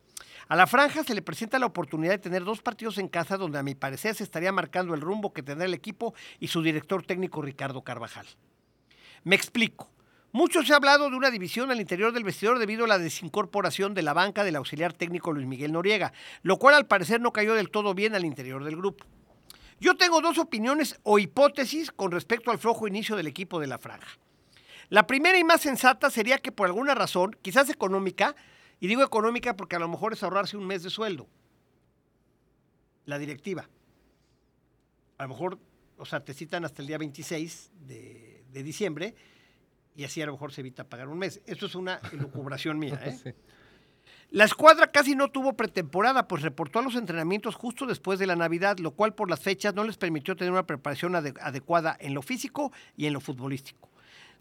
A 0.48 0.56
la 0.56 0.68
franja 0.68 1.04
se 1.04 1.16
le 1.16 1.22
presenta 1.22 1.60
la 1.60 1.66
oportunidad 1.66 2.12
de 2.12 2.18
tener 2.20 2.44
dos 2.44 2.62
partidos 2.62 2.98
en 2.98 3.08
casa 3.08 3.38
donde 3.38 3.58
a 3.58 3.64
mi 3.64 3.74
parecer 3.74 4.14
se 4.16 4.24
estaría 4.24 4.52
marcando 4.52 4.94
el 4.94 5.02
rumbo 5.02 5.34
que 5.34 5.42
tendrá 5.42 5.66
el 5.66 5.74
equipo 5.74 6.14
y 6.40 6.50
su 6.50 6.62
director 6.62 7.04
técnico 7.04 7.42
Ricardo 7.42 7.82
Carvajal. 7.84 8.28
Me 9.24 9.36
explico. 9.36 9.90
Mucho 10.34 10.64
se 10.64 10.72
ha 10.72 10.78
hablado 10.78 11.10
de 11.10 11.18
una 11.18 11.30
división 11.30 11.72
al 11.72 11.82
interior 11.82 12.14
del 12.14 12.24
vestidor 12.24 12.58
debido 12.58 12.86
a 12.86 12.88
la 12.88 12.98
desincorporación 12.98 13.94
de 13.94 14.02
la 14.02 14.14
banca 14.14 14.46
del 14.46 14.56
auxiliar 14.56 14.94
técnico 14.94 15.34
Luis 15.34 15.46
Miguel 15.46 15.74
Noriega, 15.74 16.14
lo 16.42 16.58
cual 16.58 16.76
al 16.76 16.88
parecer 16.88 17.20
no 17.20 17.34
cayó 17.34 17.54
del 17.54 17.70
todo 17.70 17.94
bien 17.94 18.16
al 18.16 18.24
interior 18.24 18.64
del 18.64 18.78
grupo. 18.78 19.06
Yo 19.82 19.98
tengo 19.98 20.22
dos 20.22 20.38
opiniones 20.38 20.98
o 21.04 21.20
hipótesis 21.20 21.92
con 21.92 22.12
respecto 22.12 22.50
al 22.50 22.60
flojo 22.60 22.88
inicio 22.88 23.18
del 23.18 23.28
equipo 23.28 23.60
de 23.60 23.68
la 23.68 23.78
franja. 23.78 24.08
La 24.88 25.06
primera 25.06 25.38
y 25.38 25.44
más 25.44 25.62
sensata 25.62 26.10
sería 26.10 26.38
que 26.38 26.54
por 26.54 26.68
alguna 26.68 26.96
razón, 26.96 27.36
quizás 27.42 27.70
económica, 27.70 28.36
y 28.80 28.88
digo 28.88 29.04
económica 29.04 29.58
porque 29.58 29.76
a 29.76 29.80
lo 29.80 29.90
mejor 29.90 30.14
es 30.14 30.24
ahorrarse 30.24 30.56
un 30.56 30.66
mes 30.66 30.84
de 30.84 30.90
sueldo, 30.90 31.28
la 33.06 33.18
directiva. 33.18 33.68
A 35.18 35.24
lo 35.24 35.30
mejor, 35.30 35.60
o 35.98 36.06
sea, 36.06 36.24
te 36.24 36.34
citan 36.34 36.64
hasta 36.64 36.82
el 36.82 36.88
día 36.88 36.98
26 36.98 37.72
de, 37.86 38.46
de 38.50 38.64
diciembre 38.64 39.14
y 39.96 40.04
así 40.04 40.22
a 40.22 40.26
lo 40.26 40.34
mejor 40.34 40.52
se 40.52 40.62
evita 40.62 40.84
pagar 40.86 41.08
un 41.10 41.18
mes. 41.20 41.42
Esto 41.46 41.66
es 41.66 41.76
una 41.76 42.00
elucubración 42.14 42.80
mía. 42.80 43.00
¿eh? 43.04 43.18
Sí. 43.24 43.32
La 44.32 44.46
escuadra 44.46 44.92
casi 44.92 45.14
no 45.16 45.30
tuvo 45.30 45.54
pretemporada, 45.54 46.28
pues 46.28 46.42
reportó 46.42 46.80
a 46.80 46.82
los 46.82 46.96
entrenamientos 46.96 47.56
justo 47.56 47.86
después 47.86 48.18
de 48.18 48.28
la 48.28 48.36
Navidad, 48.38 48.78
lo 48.80 48.92
cual 48.92 49.14
por 49.14 49.30
las 49.30 49.42
fechas 49.42 49.74
no 49.76 49.84
les 49.84 49.98
permitió 49.98 50.36
tener 50.38 50.54
una 50.54 50.66
preparación 50.66 51.14
ade- 51.16 51.38
adecuada 51.42 51.98
en 52.00 52.14
lo 52.14 52.22
físico 52.22 52.72
y 52.96 53.08
en 53.08 53.14
lo 53.14 53.20
futbolístico, 53.20 53.90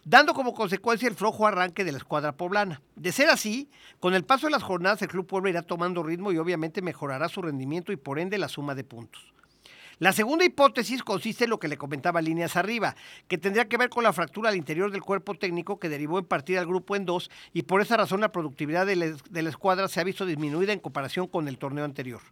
dando 0.04 0.32
como 0.32 0.54
consecuencia 0.54 1.08
el 1.08 1.16
flojo 1.16 1.44
arranque 1.44 1.82
de 1.82 1.90
la 1.90 1.98
escuadra 1.98 2.30
poblana. 2.36 2.80
De 2.94 3.10
ser 3.10 3.30
así, 3.30 3.68
con 3.98 4.14
el 4.14 4.24
paso 4.24 4.46
de 4.46 4.52
las 4.52 4.62
jornadas 4.62 5.02
el 5.02 5.08
Club 5.08 5.26
Puebla 5.26 5.50
irá 5.50 5.62
tomando 5.62 6.04
ritmo 6.04 6.30
y 6.30 6.38
obviamente 6.38 6.82
mejorará 6.82 7.28
su 7.28 7.42
rendimiento 7.42 7.90
y 7.90 7.96
por 7.96 8.20
ende 8.20 8.38
la 8.38 8.48
suma 8.48 8.76
de 8.76 8.84
puntos. 8.84 9.34
La 10.00 10.14
segunda 10.14 10.46
hipótesis 10.46 11.02
consiste 11.02 11.44
en 11.44 11.50
lo 11.50 11.60
que 11.60 11.68
le 11.68 11.76
comentaba 11.76 12.22
líneas 12.22 12.56
arriba, 12.56 12.96
que 13.28 13.36
tendría 13.36 13.68
que 13.68 13.76
ver 13.76 13.90
con 13.90 14.02
la 14.02 14.14
fractura 14.14 14.48
al 14.48 14.56
interior 14.56 14.90
del 14.90 15.02
cuerpo 15.02 15.34
técnico 15.34 15.78
que 15.78 15.90
derivó 15.90 16.18
en 16.18 16.24
partir 16.24 16.58
al 16.58 16.66
grupo 16.66 16.96
en 16.96 17.04
dos 17.04 17.30
y 17.52 17.64
por 17.64 17.82
esa 17.82 17.98
razón 17.98 18.22
la 18.22 18.32
productividad 18.32 18.86
de 18.86 18.96
la, 18.96 19.50
escuadra 19.50 19.88
se 19.88 20.00
ha 20.00 20.04
visto 20.04 20.24
disminuida 20.24 20.72
en 20.72 20.80
comparación 20.80 21.26
con 21.26 21.48
el 21.48 21.58
torneo 21.58 21.84
anterior. 21.84 22.22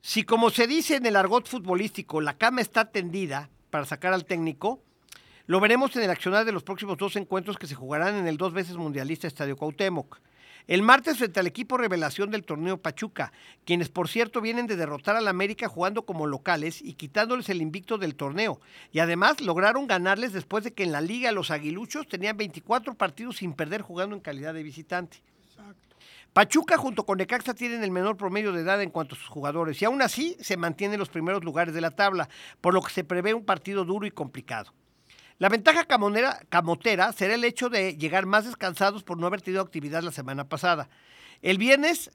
Si 0.00 0.24
como 0.24 0.48
se 0.48 0.66
dice 0.66 0.96
en 0.96 1.04
el 1.04 1.16
argot 1.16 1.46
futbolístico, 1.46 2.22
la 2.22 2.38
cama 2.38 2.62
está 2.62 2.90
tendida 2.90 3.50
para 3.68 3.84
sacar 3.84 4.14
al 4.14 4.24
técnico, 4.24 4.82
Lo 5.46 5.60
veremos 5.60 5.94
en 5.96 6.04
el 6.04 6.10
accionar 6.10 6.46
de 6.46 6.52
los 6.52 6.62
próximos 6.62 6.96
dos 6.96 7.16
encuentros 7.16 7.58
que 7.58 7.66
se 7.66 7.74
jugarán 7.74 8.14
en 8.14 8.26
el 8.26 8.38
dos 8.38 8.54
veces 8.54 8.78
mundialista 8.78 9.26
Estadio 9.26 9.58
Cuauhtémoc. 9.58 10.18
El 10.66 10.80
martes 10.80 11.18
frente 11.18 11.40
al 11.40 11.46
equipo 11.46 11.76
revelación 11.76 12.30
del 12.30 12.42
torneo 12.42 12.78
Pachuca, 12.78 13.32
quienes 13.66 13.90
por 13.90 14.08
cierto 14.08 14.40
vienen 14.40 14.66
de 14.66 14.76
derrotar 14.76 15.14
al 15.14 15.28
América 15.28 15.68
jugando 15.68 16.06
como 16.06 16.26
locales 16.26 16.80
y 16.80 16.94
quitándoles 16.94 17.50
el 17.50 17.60
invicto 17.60 17.98
del 17.98 18.14
torneo. 18.14 18.58
Y 18.90 19.00
además 19.00 19.42
lograron 19.42 19.86
ganarles 19.86 20.32
después 20.32 20.64
de 20.64 20.72
que 20.72 20.82
en 20.82 20.92
la 20.92 21.02
liga 21.02 21.32
los 21.32 21.50
aguiluchos 21.50 22.08
tenían 22.08 22.38
24 22.38 22.94
partidos 22.94 23.36
sin 23.36 23.52
perder 23.52 23.82
jugando 23.82 24.16
en 24.16 24.22
calidad 24.22 24.54
de 24.54 24.62
visitante. 24.62 25.18
Pachuca 26.32 26.78
junto 26.78 27.04
con 27.04 27.18
Necaxa 27.18 27.52
tienen 27.52 27.84
el 27.84 27.90
menor 27.90 28.16
promedio 28.16 28.50
de 28.50 28.62
edad 28.62 28.80
en 28.80 28.90
cuanto 28.90 29.14
a 29.14 29.18
sus 29.18 29.28
jugadores 29.28 29.80
y 29.82 29.84
aún 29.84 30.00
así 30.00 30.34
se 30.40 30.56
mantienen 30.56 30.94
en 30.94 31.00
los 31.00 31.10
primeros 31.10 31.44
lugares 31.44 31.74
de 31.74 31.82
la 31.82 31.90
tabla, 31.90 32.30
por 32.62 32.72
lo 32.72 32.80
que 32.80 32.90
se 32.90 33.04
prevé 33.04 33.34
un 33.34 33.44
partido 33.44 33.84
duro 33.84 34.06
y 34.06 34.10
complicado. 34.10 34.72
La 35.38 35.48
ventaja 35.48 35.84
camotera 35.84 37.12
será 37.12 37.34
el 37.34 37.44
hecho 37.44 37.68
de 37.68 37.96
llegar 37.96 38.24
más 38.24 38.44
descansados 38.44 39.02
por 39.02 39.18
no 39.18 39.26
haber 39.26 39.42
tenido 39.42 39.62
actividad 39.62 40.02
la 40.02 40.12
semana 40.12 40.48
pasada. 40.48 40.88
El 41.42 41.58
viernes 41.58 42.12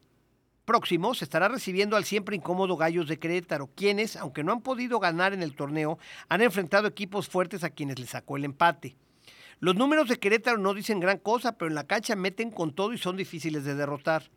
próximo 0.63 1.13
se 1.13 1.25
estará 1.25 1.49
recibiendo 1.49 1.97
al 1.97 2.05
siempre 2.05 2.35
incómodo 2.35 2.77
Gallos 2.77 3.07
de 3.07 3.19
Querétaro, 3.19 3.71
quienes, 3.75 4.15
aunque 4.15 4.43
no 4.43 4.53
han 4.53 4.61
podido 4.61 4.99
ganar 4.99 5.33
en 5.33 5.43
el 5.43 5.55
torneo, 5.55 5.99
han 6.29 6.41
enfrentado 6.41 6.87
equipos 6.87 7.27
fuertes 7.27 7.63
a 7.63 7.71
quienes 7.71 7.99
les 7.99 8.11
sacó 8.11 8.37
el 8.37 8.45
empate. 8.45 8.95
Los 9.59 9.75
números 9.75 10.07
de 10.07 10.17
Querétaro 10.17 10.57
no 10.57 10.73
dicen 10.73 11.01
gran 11.01 11.17
cosa, 11.17 11.57
pero 11.57 11.67
en 11.67 11.75
la 11.75 11.87
cancha 11.87 12.15
meten 12.15 12.51
con 12.51 12.73
todo 12.73 12.93
y 12.93 12.97
son 12.97 13.17
difíciles 13.17 13.65
de 13.65 13.75
derrotar. 13.75 14.29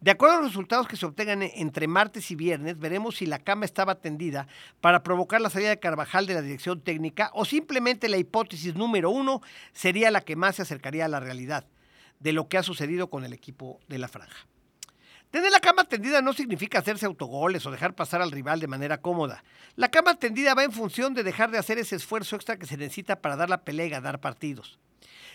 De 0.00 0.10
acuerdo 0.10 0.36
a 0.36 0.40
los 0.40 0.50
resultados 0.50 0.86
que 0.86 0.96
se 0.96 1.06
obtengan 1.06 1.42
e- 1.42 1.52
entre 1.56 1.86
martes 1.86 2.30
y 2.30 2.34
viernes, 2.34 2.78
veremos 2.78 3.16
si 3.16 3.26
la 3.26 3.38
cama 3.38 3.64
estaba 3.64 3.94
tendida 3.94 4.46
para 4.80 5.02
provocar 5.02 5.40
la 5.40 5.50
salida 5.50 5.70
de 5.70 5.80
Carvajal 5.80 6.26
de 6.26 6.34
la 6.34 6.42
dirección 6.42 6.80
técnica 6.80 7.30
o 7.32 7.44
simplemente 7.44 8.08
la 8.08 8.18
hipótesis 8.18 8.74
número 8.74 9.10
uno 9.10 9.40
sería 9.72 10.10
la 10.10 10.20
que 10.20 10.36
más 10.36 10.56
se 10.56 10.62
acercaría 10.62 11.06
a 11.06 11.08
la 11.08 11.20
realidad 11.20 11.66
de 12.20 12.32
lo 12.32 12.48
que 12.48 12.58
ha 12.58 12.62
sucedido 12.62 13.08
con 13.08 13.24
el 13.24 13.32
equipo 13.32 13.80
de 13.88 13.98
la 13.98 14.08
franja. 14.08 14.46
Tener 15.30 15.50
la 15.50 15.58
cama 15.58 15.82
tendida 15.82 16.22
no 16.22 16.32
significa 16.32 16.78
hacerse 16.78 17.06
autogoles 17.06 17.66
o 17.66 17.72
dejar 17.72 17.96
pasar 17.96 18.22
al 18.22 18.30
rival 18.30 18.60
de 18.60 18.68
manera 18.68 18.98
cómoda. 18.98 19.42
La 19.74 19.90
cama 19.90 20.14
tendida 20.14 20.54
va 20.54 20.62
en 20.62 20.70
función 20.70 21.12
de 21.12 21.24
dejar 21.24 21.50
de 21.50 21.58
hacer 21.58 21.76
ese 21.78 21.96
esfuerzo 21.96 22.36
extra 22.36 22.56
que 22.56 22.66
se 22.66 22.76
necesita 22.76 23.20
para 23.20 23.34
dar 23.34 23.50
la 23.50 23.64
pelea 23.64 23.86
y 23.86 24.18
partidos. 24.18 24.78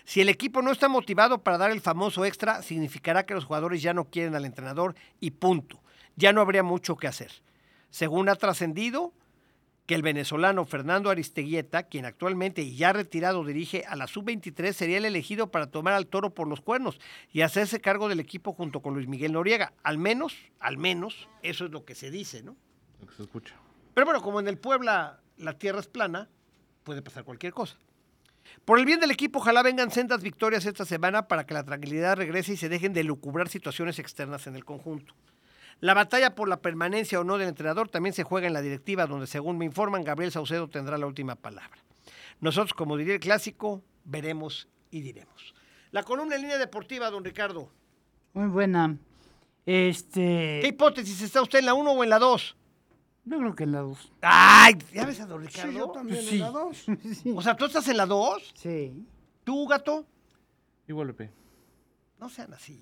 Si 0.09 0.21
el 0.21 0.29
equipo 0.29 0.63
no 0.63 0.71
está 0.71 0.87
motivado 0.87 1.43
para 1.43 1.59
dar 1.59 1.69
el 1.69 1.81
famoso 1.81 2.25
extra, 2.25 2.63
significará 2.63 3.27
que 3.27 3.35
los 3.35 3.45
jugadores 3.45 3.83
ya 3.83 3.93
no 3.93 4.05
quieren 4.05 4.33
al 4.33 4.43
entrenador 4.43 4.95
y 5.19 5.29
punto. 5.29 5.79
Ya 6.15 6.33
no 6.33 6.41
habría 6.41 6.63
mucho 6.63 6.95
que 6.95 7.05
hacer. 7.05 7.31
Según 7.91 8.27
ha 8.27 8.33
trascendido, 8.33 9.13
que 9.85 9.93
el 9.93 10.01
venezolano 10.01 10.65
Fernando 10.65 11.11
Aristeguieta, 11.11 11.83
quien 11.83 12.05
actualmente 12.05 12.63
y 12.63 12.75
ya 12.75 12.91
retirado 12.91 13.45
dirige 13.45 13.85
a 13.87 13.95
la 13.95 14.07
sub-23, 14.07 14.73
sería 14.73 14.97
el 14.97 15.05
elegido 15.05 15.51
para 15.51 15.67
tomar 15.67 15.93
al 15.93 16.07
toro 16.07 16.33
por 16.33 16.47
los 16.47 16.61
cuernos 16.61 16.99
y 17.31 17.41
hacerse 17.41 17.79
cargo 17.79 18.09
del 18.09 18.19
equipo 18.19 18.53
junto 18.53 18.81
con 18.81 18.95
Luis 18.95 19.07
Miguel 19.07 19.33
Noriega. 19.33 19.73
Al 19.83 19.99
menos, 19.99 20.35
al 20.59 20.79
menos, 20.79 21.29
eso 21.43 21.65
es 21.65 21.71
lo 21.71 21.85
que 21.85 21.93
se 21.93 22.09
dice, 22.09 22.41
¿no? 22.41 22.55
Lo 22.99 23.05
que 23.05 23.13
se 23.13 23.21
escucha. 23.21 23.53
Pero 23.93 24.05
bueno, 24.05 24.23
como 24.23 24.39
en 24.39 24.47
el 24.47 24.57
Puebla 24.57 25.19
la 25.37 25.59
tierra 25.59 25.79
es 25.79 25.87
plana, 25.87 26.29
puede 26.83 27.03
pasar 27.03 27.23
cualquier 27.25 27.53
cosa. 27.53 27.77
Por 28.65 28.79
el 28.79 28.85
bien 28.85 28.99
del 28.99 29.11
equipo, 29.11 29.39
ojalá 29.39 29.63
vengan 29.63 29.91
sendas 29.91 30.21
victorias 30.21 30.65
esta 30.65 30.85
semana 30.85 31.27
para 31.27 31.45
que 31.45 31.53
la 31.53 31.63
tranquilidad 31.63 32.17
regrese 32.17 32.53
y 32.53 32.57
se 32.57 32.69
dejen 32.69 32.93
de 32.93 33.03
lucubrar 33.03 33.49
situaciones 33.49 33.99
externas 33.99 34.47
en 34.47 34.55
el 34.55 34.65
conjunto. 34.65 35.13
La 35.79 35.93
batalla 35.93 36.35
por 36.35 36.49
la 36.49 36.61
permanencia 36.61 37.19
o 37.19 37.23
no 37.23 37.37
del 37.37 37.47
entrenador 37.47 37.89
también 37.89 38.13
se 38.13 38.23
juega 38.23 38.47
en 38.47 38.53
la 38.53 38.61
directiva, 38.61 39.07
donde 39.07 39.27
según 39.27 39.57
me 39.57 39.65
informan, 39.65 40.03
Gabriel 40.03 40.31
Saucedo 40.31 40.67
tendrá 40.67 40.97
la 40.97 41.07
última 41.07 41.35
palabra. 41.35 41.77
Nosotros, 42.41 42.73
como 42.73 42.97
diría 42.97 43.13
el 43.13 43.19
clásico, 43.19 43.81
veremos 44.03 44.67
y 44.91 45.01
diremos. 45.01 45.53
La 45.91 46.03
columna 46.03 46.35
en 46.35 46.41
línea 46.41 46.57
deportiva, 46.57 47.09
don 47.09 47.23
Ricardo. 47.23 47.71
Muy 48.33 48.47
buena. 48.47 48.97
Este. 49.65 50.59
¿Qué 50.61 50.67
hipótesis 50.67 51.21
está 51.21 51.41
usted 51.41 51.59
en 51.59 51.65
la 51.65 51.73
1 51.73 51.91
o 51.91 52.03
en 52.03 52.09
la 52.09 52.19
2? 52.19 52.55
Yo 53.29 53.37
creo 53.37 53.55
que 53.55 53.63
en 53.63 53.71
la 53.73 53.79
2. 53.81 54.11
¡Ay! 54.21 54.73
¿Ya 54.91 55.05
ves 55.05 55.19
a 55.21 55.27
don 55.27 55.47
Sí, 55.47 55.57
yo 55.57 55.67
Ricardo? 55.67 55.91
también 55.91 56.23
Sí. 56.23 56.35
en 56.35 56.39
la 56.41 56.49
dos. 56.49 56.77
sí. 56.77 57.33
o 57.35 57.41
sea, 57.43 57.55
¿tú 57.55 57.65
estás 57.65 57.87
en 57.87 57.97
la 57.97 58.05
2? 58.07 58.53
sí. 58.55 59.05
¿Tú, 59.43 59.67
gato? 59.67 60.05
Igual, 60.87 61.07
Pepe. 61.13 61.31
No 62.19 62.29
sean 62.29 62.53
así. 62.53 62.79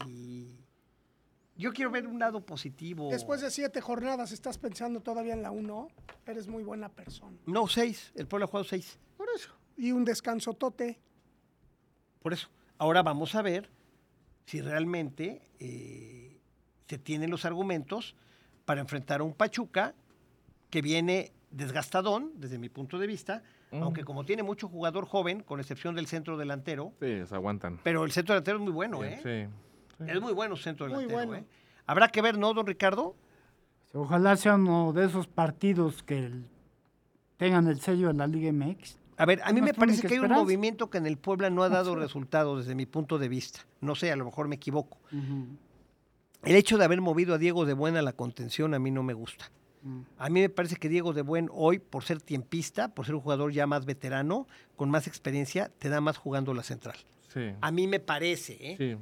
Yo 1.58 1.72
quiero 1.74 1.92
ver 1.92 2.08
un 2.08 2.20
lado 2.20 2.42
positivo. 2.46 3.10
Después 3.10 3.42
de 3.42 3.52
siete 3.52 3.82
jornadas, 3.82 4.32
¿estás 4.32 4.58
pensando 4.58 5.00
todavía 5.02 5.34
en 5.34 5.42
la 5.42 5.52
1? 5.52 5.88
Eres 6.26 6.48
muy 6.48 6.64
buena 6.64 6.90
persona. 6.90 7.38
No, 7.46 7.68
seis. 7.68 8.12
El 8.16 8.28
pueblo 8.28 8.46
ha 8.46 8.48
jugado 8.48 8.64
seis. 8.66 9.00
Por 9.18 9.28
eso. 9.36 9.52
Y 9.78 9.92
un 9.92 10.04
descanso 10.06 10.54
tote. 10.54 11.00
Por 12.22 12.34
eso. 12.34 12.50
Ahora 12.78 13.02
vamos 13.02 13.34
a 13.36 13.42
ver 13.42 13.70
si 14.46 14.62
realmente 14.62 15.42
eh, 15.60 16.40
se 16.88 16.98
tienen 16.98 17.30
los 17.32 17.46
argumentos 17.46 18.16
para 18.66 18.82
enfrentar 18.82 19.22
a 19.22 19.24
un 19.24 19.34
Pachuca 19.34 19.94
que 20.70 20.82
viene 20.82 21.32
desgastadón, 21.52 22.32
desde 22.36 22.58
mi 22.60 22.70
punto 22.70 23.00
de 23.00 23.08
vista, 23.08 23.44
aunque 23.72 24.04
como 24.04 24.24
tiene 24.26 24.44
mucho 24.44 24.68
jugador 24.68 25.06
joven, 25.06 25.42
con 25.42 25.60
excepción 25.60 25.96
del 25.96 26.08
centro 26.08 26.38
delantero, 26.38 26.94
Sí, 27.02 27.26
se 27.26 27.36
aguantan. 27.36 27.80
pero 27.84 28.04
el 28.04 28.12
centro 28.12 28.34
delantero 28.34 28.58
es 28.58 28.64
muy 28.64 28.74
bueno, 28.74 29.04
¿eh? 29.04 29.20
Sí. 29.24 29.52
sí. 29.98 30.12
Es 30.12 30.22
muy 30.22 30.34
bueno 30.34 30.56
el 30.56 30.62
centro 30.62 30.86
Muy 30.88 31.06
delantero, 31.06 31.28
bueno. 31.28 31.44
¿eh? 31.44 31.48
Habrá 31.86 32.10
que 32.10 32.22
ver, 32.22 32.38
¿no, 32.38 32.54
don 32.54 32.66
Ricardo? 32.68 33.16
Ojalá 33.94 34.36
sea 34.36 34.56
uno 34.56 34.94
de 34.94 35.06
esos 35.06 35.28
partidos 35.28 36.04
que 36.04 36.18
el- 36.26 36.46
tengan 37.38 37.68
el 37.68 37.80
sello 37.80 38.08
de 38.10 38.14
la 38.14 38.28
Liga 38.28 38.52
MX. 38.52 38.98
A 39.18 39.26
ver, 39.26 39.42
a 39.44 39.52
mí 39.52 39.62
me 39.62 39.74
parece 39.74 40.08
que 40.08 40.14
hay 40.16 40.20
un 40.20 40.30
movimiento 40.32 40.90
que 40.90 40.98
en 41.00 41.08
el 41.08 41.18
Puebla 41.18 41.50
no 41.50 41.64
ha 41.64 41.70
dado 41.70 41.96
resultados 41.96 42.60
desde 42.60 42.76
mi 42.76 42.86
punto 42.86 43.18
de 43.18 43.28
vista. 43.30 43.62
No 43.82 43.96
sé, 43.96 44.12
a 44.12 44.16
lo 44.16 44.26
mejor 44.26 44.48
me 44.48 44.56
equivoco. 44.58 45.00
El 46.44 46.56
hecho 46.56 46.78
de 46.78 46.86
haber 46.86 47.02
movido 47.02 47.34
a 47.34 47.38
Diego 47.38 47.66
de 47.66 47.74
Buen 47.74 47.98
a 47.98 48.02
la 48.02 48.14
contención 48.14 48.74
a 48.74 48.80
mí 48.80 48.92
no 48.92 49.02
me 49.04 49.14
gusta. 49.14 49.50
A 50.18 50.30
mí 50.30 50.42
me 50.42 50.50
parece 50.50 50.76
que 50.76 50.90
Diego 50.90 51.14
de 51.14 51.22
Buen 51.22 51.50
hoy, 51.54 51.80
por 51.80 52.04
ser 52.04 52.22
tiempista, 52.22 52.90
por 52.90 53.06
ser 53.06 53.16
un 53.16 53.22
jugador 53.22 53.52
ya 53.52 53.68
más 53.68 53.86
veterano, 53.86 54.48
con 54.76 54.90
más 54.90 55.08
experiencia, 55.08 55.72
te 55.80 55.90
da 55.90 56.02
más 56.02 56.18
jugando 56.18 56.54
la 56.54 56.64
central. 56.64 56.98
Sí. 57.34 57.52
A 57.62 57.72
mí 57.72 57.88
me 57.88 58.00
parece, 58.00 58.58
¿eh? 58.60 58.76
Sí. 58.78 58.98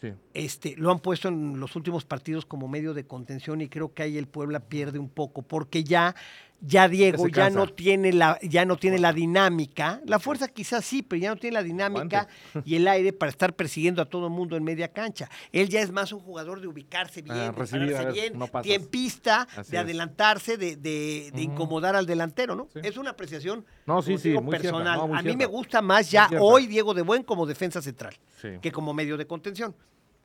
Sí. 0.00 0.12
Este, 0.32 0.76
lo 0.76 0.92
han 0.92 1.00
puesto 1.00 1.26
en 1.26 1.58
los 1.58 1.74
últimos 1.74 2.04
partidos 2.04 2.46
como 2.46 2.68
medio 2.68 2.94
de 2.94 3.04
contención 3.04 3.60
y 3.60 3.68
creo 3.68 3.92
que 3.92 4.04
ahí 4.04 4.16
el 4.16 4.28
Puebla 4.28 4.60
pierde 4.60 5.00
un 5.00 5.08
poco 5.08 5.42
porque 5.42 5.82
ya 5.82 6.14
ya 6.60 6.88
Diego 6.88 7.28
ya 7.28 7.50
no 7.50 7.68
tiene 7.68 8.12
la 8.12 8.38
ya 8.42 8.64
no 8.64 8.76
tiene 8.76 8.98
la 8.98 9.12
dinámica, 9.12 10.00
la 10.04 10.18
fuerza 10.18 10.48
quizás 10.48 10.84
sí, 10.84 11.02
pero 11.02 11.20
ya 11.22 11.30
no 11.30 11.36
tiene 11.36 11.54
la 11.54 11.62
dinámica 11.62 12.26
y 12.64 12.74
el 12.74 12.88
aire 12.88 13.12
para 13.12 13.30
estar 13.30 13.54
persiguiendo 13.54 14.02
a 14.02 14.06
todo 14.06 14.26
el 14.26 14.32
mundo 14.32 14.56
en 14.56 14.64
media 14.64 14.88
cancha. 14.92 15.28
Él 15.52 15.68
ya 15.68 15.80
es 15.80 15.92
más 15.92 16.12
un 16.12 16.18
jugador 16.20 16.60
de 16.60 16.66
ubicarse 16.66 17.22
bien, 17.22 17.36
Ah, 17.36 17.42
de 17.44 17.52
recibir, 17.52 17.92
pararse 17.92 18.04
ver, 18.20 18.30
bien, 18.30 18.38
no 18.38 18.48
tiempista, 18.62 19.46
Así 19.56 19.70
de 19.70 19.78
adelantarse, 19.78 20.56
de, 20.56 20.76
de- 20.76 21.30
de 21.32 21.42
incomodar 21.42 21.94
al 21.94 22.06
delantero, 22.06 22.56
¿no? 22.56 22.68
Sí. 22.72 22.80
Es 22.82 22.96
una 22.96 23.10
apreciación 23.10 23.64
No, 23.86 24.02
sí, 24.02 24.14
sí, 24.18 24.30
cierta, 24.32 24.48
personal. 24.50 24.98
no, 24.98 25.08
muy 25.08 25.18
a 25.18 25.22
mí 25.22 25.36
me 25.36 25.46
gusta 25.46 25.80
más 25.80 26.10
ya 26.10 26.28
hoy 26.40 26.66
Diego 26.66 26.92
de 26.94 27.02
Buen 27.02 27.22
como 27.22 27.46
defensa 27.46 27.80
central 27.80 28.16
que 28.60 28.72
como 28.72 28.92
medio 28.94 29.16
de 29.16 29.26
contención. 29.26 29.74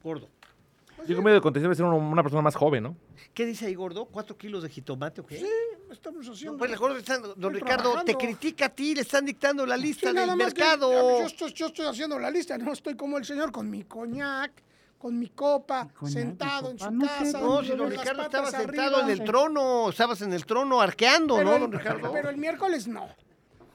Gordo. 0.03 0.29
Yo 1.07 1.15
con 1.15 1.23
medio 1.25 1.35
de 1.35 1.41
contención 1.41 1.69
debe 1.69 1.75
ser 1.75 1.85
uno- 1.85 1.97
una 1.97 2.23
persona 2.23 2.41
más 2.41 2.55
joven, 2.55 2.83
¿no? 2.83 2.95
¿Qué 3.33 3.45
dice 3.45 3.65
ahí, 3.65 3.75
gordo? 3.75 4.05
¿Cuatro 4.05 4.37
kilos 4.37 4.63
de 4.63 4.69
jitomate 4.69 5.21
o 5.21 5.25
qué? 5.25 5.37
Sí, 5.39 5.47
estamos 5.91 6.27
haciendo. 6.27 6.53
No, 6.53 6.57
pues 6.59 6.71
el 6.71 6.77
gordo 6.77 6.97
está- 6.97 7.17
don 7.19 7.31
Estoy 7.31 7.53
Ricardo, 7.53 7.75
te 7.75 7.89
trabajando. 8.13 8.17
critica 8.19 8.65
a 8.65 8.69
ti, 8.69 8.95
le 8.95 9.01
están 9.01 9.25
dictando 9.25 9.65
la 9.65 9.75
Sí, 9.77 9.81
lista 9.83 10.13
nada 10.13 10.27
del 10.27 10.37
más 10.37 10.53
que- 10.53 10.61
mercado. 10.61 10.91
yo, 11.19 11.25
estoy, 11.25 11.53
yo 11.53 11.65
estoy 11.67 11.85
haciendo 11.87 12.19
la 12.19 12.29
lista, 12.31 12.57
no 12.57 12.71
estoy 12.73 12.95
como 12.95 13.17
el 13.17 13.25
señor 13.25 13.51
con 13.51 13.69
mi 13.69 13.83
coñac, 13.83 14.51
con 14.97 15.19
mi 15.19 15.27
copa, 15.29 15.89
coñac, 15.97 16.13
sentado 16.13 16.71
en 16.71 16.77
copa. 16.77 16.89
su 16.89 16.95
No 16.95 17.05
sé, 17.05 17.11
casa. 17.25 17.39
No, 17.41 17.47
con 17.47 17.65
si 17.65 17.71
don 17.71 17.79
las 17.79 17.89
Ricardo 17.89 18.23
patas 18.23 18.25
estaba 18.47 18.51
sentado 18.63 18.95
arriba. 18.97 19.11
en 19.13 19.19
el 19.19 19.23
trono, 19.25 19.89
estabas 19.89 20.21
en 20.21 20.31
el 20.33 20.45
trono 20.45 20.79
arqueando, 20.79 21.35
Pero 21.35 21.49
¿no, 21.49 21.55
el- 21.55 21.61
don 21.61 21.71
Ricardo? 21.73 22.11
Pero 22.13 22.29
el 22.29 22.37
miércoles 22.37 22.87
no. 22.87 23.07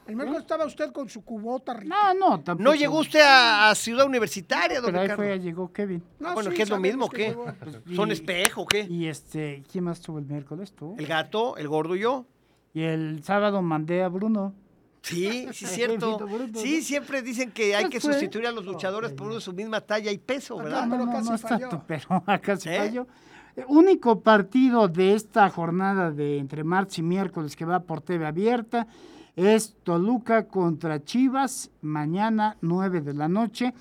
El 0.09 0.15
miércoles 0.15 0.41
estaba 0.41 0.65
usted 0.65 0.91
con 0.91 1.07
su 1.09 1.23
cubota 1.23 1.73
rica. 1.73 1.95
No, 2.13 2.13
no, 2.31 2.39
tampoco. 2.41 2.63
No 2.69 2.75
llegó 2.75 2.99
usted 2.99 3.21
a, 3.21 3.69
a 3.69 3.75
Ciudad 3.75 4.05
Universitaria, 4.05 4.81
don 4.81 4.87
Pero 4.87 4.99
ahí 4.99 5.07
Ricardo. 5.07 5.23
fue, 5.23 5.39
llegó 5.39 5.71
Kevin. 5.71 6.03
No, 6.19 6.29
Ah, 6.29 6.33
bueno, 6.33 6.49
sí, 6.51 6.55
¿qué 6.57 6.63
es 6.63 6.69
lo 6.69 6.79
mismo? 6.79 7.09
que 7.09 7.35
¿Qué? 7.35 7.37
y- 7.91 7.95
¿Son 7.95 8.11
espejo 8.11 8.61
o 8.61 8.65
qué? 8.65 8.81
Y 8.89 9.07
este, 9.07 9.63
¿quién 9.71 9.83
más 9.85 10.01
tuvo 10.01 10.19
el 10.19 10.25
miércoles? 10.25 10.73
Tú. 10.73 10.95
El 10.97 11.07
gato, 11.07 11.57
el 11.57 11.67
gordo 11.67 11.95
y 11.95 11.99
yo. 12.01 12.25
Y 12.73 12.81
el 12.83 13.23
sábado 13.23 13.61
mandé 13.61 14.03
a 14.03 14.09
Bruno. 14.09 14.53
Sí, 15.01 15.47
sí, 15.53 15.65
es 15.65 15.71
cierto. 15.75 16.19
Sí, 16.55 16.75
¿no? 16.77 16.81
siempre 16.83 17.21
dicen 17.21 17.51
que 17.51 17.75
hay 17.75 17.83
Pues 17.85 17.93
que 17.93 17.99
fue. 18.01 18.13
sustituir 18.13 18.47
a 18.47 18.51
los 18.51 18.65
luchadores 18.65 19.11
por 19.13 19.27
uno 19.27 19.35
de 19.35 19.41
su 19.41 19.53
misma 19.53 19.79
talla 19.81 20.11
y 20.11 20.17
peso, 20.17 20.57
¿verdad? 20.57 20.85
No, 20.85 20.91
pero 20.91 21.05
no, 21.05 21.11
casi 21.13 21.29
no 21.29 21.37
falló. 21.37 21.69
tanto, 21.69 21.83
pero 21.87 22.23
casi 22.41 22.69
¿Eh? 22.69 22.77
falló. 22.77 23.07
El 23.55 23.65
único 23.67 24.21
partido 24.21 24.87
de 24.87 25.13
esta 25.15 25.49
jornada 25.49 26.11
de 26.11 26.37
entre 26.37 26.63
martes 26.63 26.99
y 26.99 27.01
miércoles 27.01 27.55
que 27.55 27.65
va 27.65 27.79
por 27.81 28.01
TV 28.01 28.25
abierta 28.25 28.87
es 29.35 29.75
Toluca 29.83 30.47
contra 30.47 31.03
Chivas, 31.03 31.71
mañana 31.81 32.57
9 32.61 33.01
de 33.01 33.13
la 33.13 33.27
noche. 33.27 33.73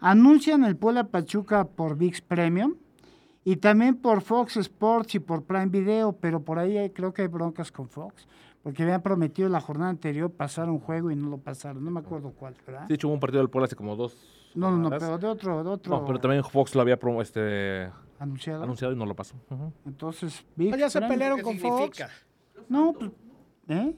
Anuncian 0.00 0.64
el 0.64 0.76
Puebla 0.76 1.04
Pachuca 1.04 1.64
por 1.66 1.96
VIX 1.96 2.20
Premium 2.22 2.74
y 3.44 3.56
también 3.56 3.96
por 3.96 4.20
Fox 4.22 4.56
Sports 4.58 5.14
y 5.14 5.18
por 5.20 5.44
Prime 5.44 5.66
Video, 5.66 6.12
pero 6.12 6.40
por 6.42 6.58
ahí 6.58 6.76
hay- 6.76 6.90
creo 6.90 7.12
que 7.14 7.22
hay 7.22 7.28
broncas 7.28 7.72
con 7.72 7.88
Fox, 7.88 8.26
porque 8.62 8.82
habían 8.82 9.00
prometido 9.02 9.48
la 9.48 9.60
jornada 9.60 9.90
anterior 9.90 10.30
pasar 10.30 10.68
un 10.68 10.80
juego 10.80 11.10
y 11.10 11.16
no 11.16 11.28
lo 11.30 11.38
pasaron, 11.38 11.84
no 11.84 11.90
me 11.90 12.00
acuerdo 12.00 12.32
cuál, 12.32 12.54
¿verdad? 12.66 12.86
Sí, 12.88 12.94
hecho 12.94 13.06
hubo 13.08 13.14
un 13.14 13.20
partido 13.20 13.40
del 13.40 13.48
Puebla 13.50 13.66
hace 13.66 13.76
como 13.76 13.96
dos. 13.96 14.16
no, 14.54 14.70
no, 14.70 14.78
no, 14.78 14.90
pero 14.90 15.18
de 15.18 15.26
otro, 15.28 15.62
de 15.64 15.70
otro 15.70 15.96
No, 15.98 16.04
pero 16.04 16.18
también 16.18 16.42
Fox 16.44 16.74
lo 16.74 16.80
había 16.82 16.98
promo- 16.98 17.22
este, 17.22 17.90
anunciado. 18.18 18.62
anunciado 18.64 18.92
y 18.94 18.96
no 18.96 19.06
lo 19.06 19.14
pasó. 19.14 19.34
Entonces, 19.84 20.44
Big 20.56 20.74
Ah, 20.74 20.78
ya 20.78 20.90
se 20.90 21.00
pelearon 21.02 21.38
¿Qué 21.38 21.42
con 21.44 21.58
Fox. 21.58 22.02
No, 22.68 22.92
pues, 22.98 23.10
¿eh? 23.68 23.94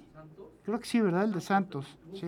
Creo 0.69 0.81
que 0.81 0.87
sí, 0.87 1.01
¿verdad? 1.01 1.25
El 1.25 1.33
de 1.33 1.41
Santos, 1.41 1.87
sí. 2.13 2.27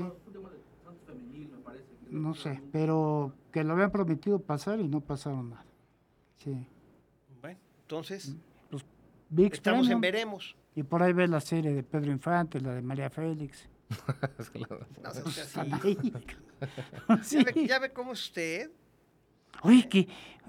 No 2.08 2.32
sé, 2.32 2.62
pero 2.72 3.34
que 3.52 3.62
lo 3.62 3.74
habían 3.74 3.90
prometido 3.90 4.38
pasar 4.38 4.80
y 4.80 4.88
no 4.88 5.02
pasaron 5.02 5.50
nada. 5.50 5.66
Sí. 6.38 6.66
Bueno, 7.42 7.60
entonces, 7.82 8.34
Big 9.28 9.52
estamos 9.52 9.90
en 9.90 10.00
veremos. 10.00 10.56
Y 10.74 10.82
por 10.84 11.02
ahí 11.02 11.12
ves 11.12 11.28
la 11.28 11.42
serie 11.42 11.74
de 11.74 11.82
Pedro 11.82 12.12
Infante, 12.12 12.62
la 12.62 12.72
de 12.72 12.80
María 12.80 13.10
Félix. 13.10 13.68
No 15.02 15.08
así. 15.10 15.60
Ahí. 15.60 15.98
Sí. 17.22 17.44
¿Ya, 17.44 17.52
ve, 17.52 17.66
ya 17.66 17.78
ve 17.78 17.92
cómo 17.92 18.12
es 18.12 18.22
usted? 18.22 18.70
Oye, 19.62 19.88
que 19.88 20.00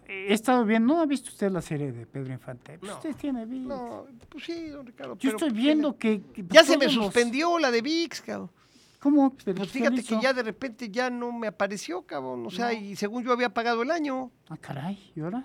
eh, 0.08 0.28
he 0.30 0.34
estado 0.34 0.66
viendo, 0.66 0.94
¿no 0.94 1.02
ha 1.02 1.06
visto 1.06 1.30
usted 1.30 1.52
la 1.52 1.62
serie 1.62 1.92
de 1.92 2.06
Pedro 2.06 2.32
Infante? 2.34 2.78
Pues 2.80 2.92
No. 2.92 2.98
usted 2.98 3.16
tiene 3.16 3.46
VIX. 3.46 3.66
No, 3.66 4.06
pues 4.30 4.44
sí, 4.46 4.70
don 4.70 4.86
Ricardo. 4.86 5.18
Yo 5.18 5.30
estoy 5.32 5.50
pues, 5.50 5.62
viendo 5.62 5.98
que... 5.98 6.22
que 6.34 6.46
Ya 6.50 6.64
se 6.64 6.78
me 6.78 6.86
los- 6.86 6.94
suspendió 6.94 7.58
la 7.60 7.72
de 7.72 7.82
VIX, 7.82 8.22
cabrón. 8.22 8.52
¿Cómo? 9.00 9.36
Pero 9.44 9.58
Pues 9.58 9.72
¿qué 9.72 9.80
fíjate 9.80 10.04
que 10.04 10.22
ya 10.22 10.32
de 10.32 10.44
repente 10.44 10.90
ya 10.90 11.10
no 11.10 11.32
me 11.32 11.48
apareció, 11.48 12.04
cabrón. 12.04 12.46
O 12.46 12.52
sea, 12.52 12.72
y 12.72 12.96
según 12.96 13.24
yo 13.24 13.32
había 13.32 13.52
pagado 13.52 13.82
el 13.82 13.90
año, 13.90 14.32
Ah, 14.48 14.58
caray, 14.58 15.12
¿y 15.16 15.22
ahora? 15.22 15.44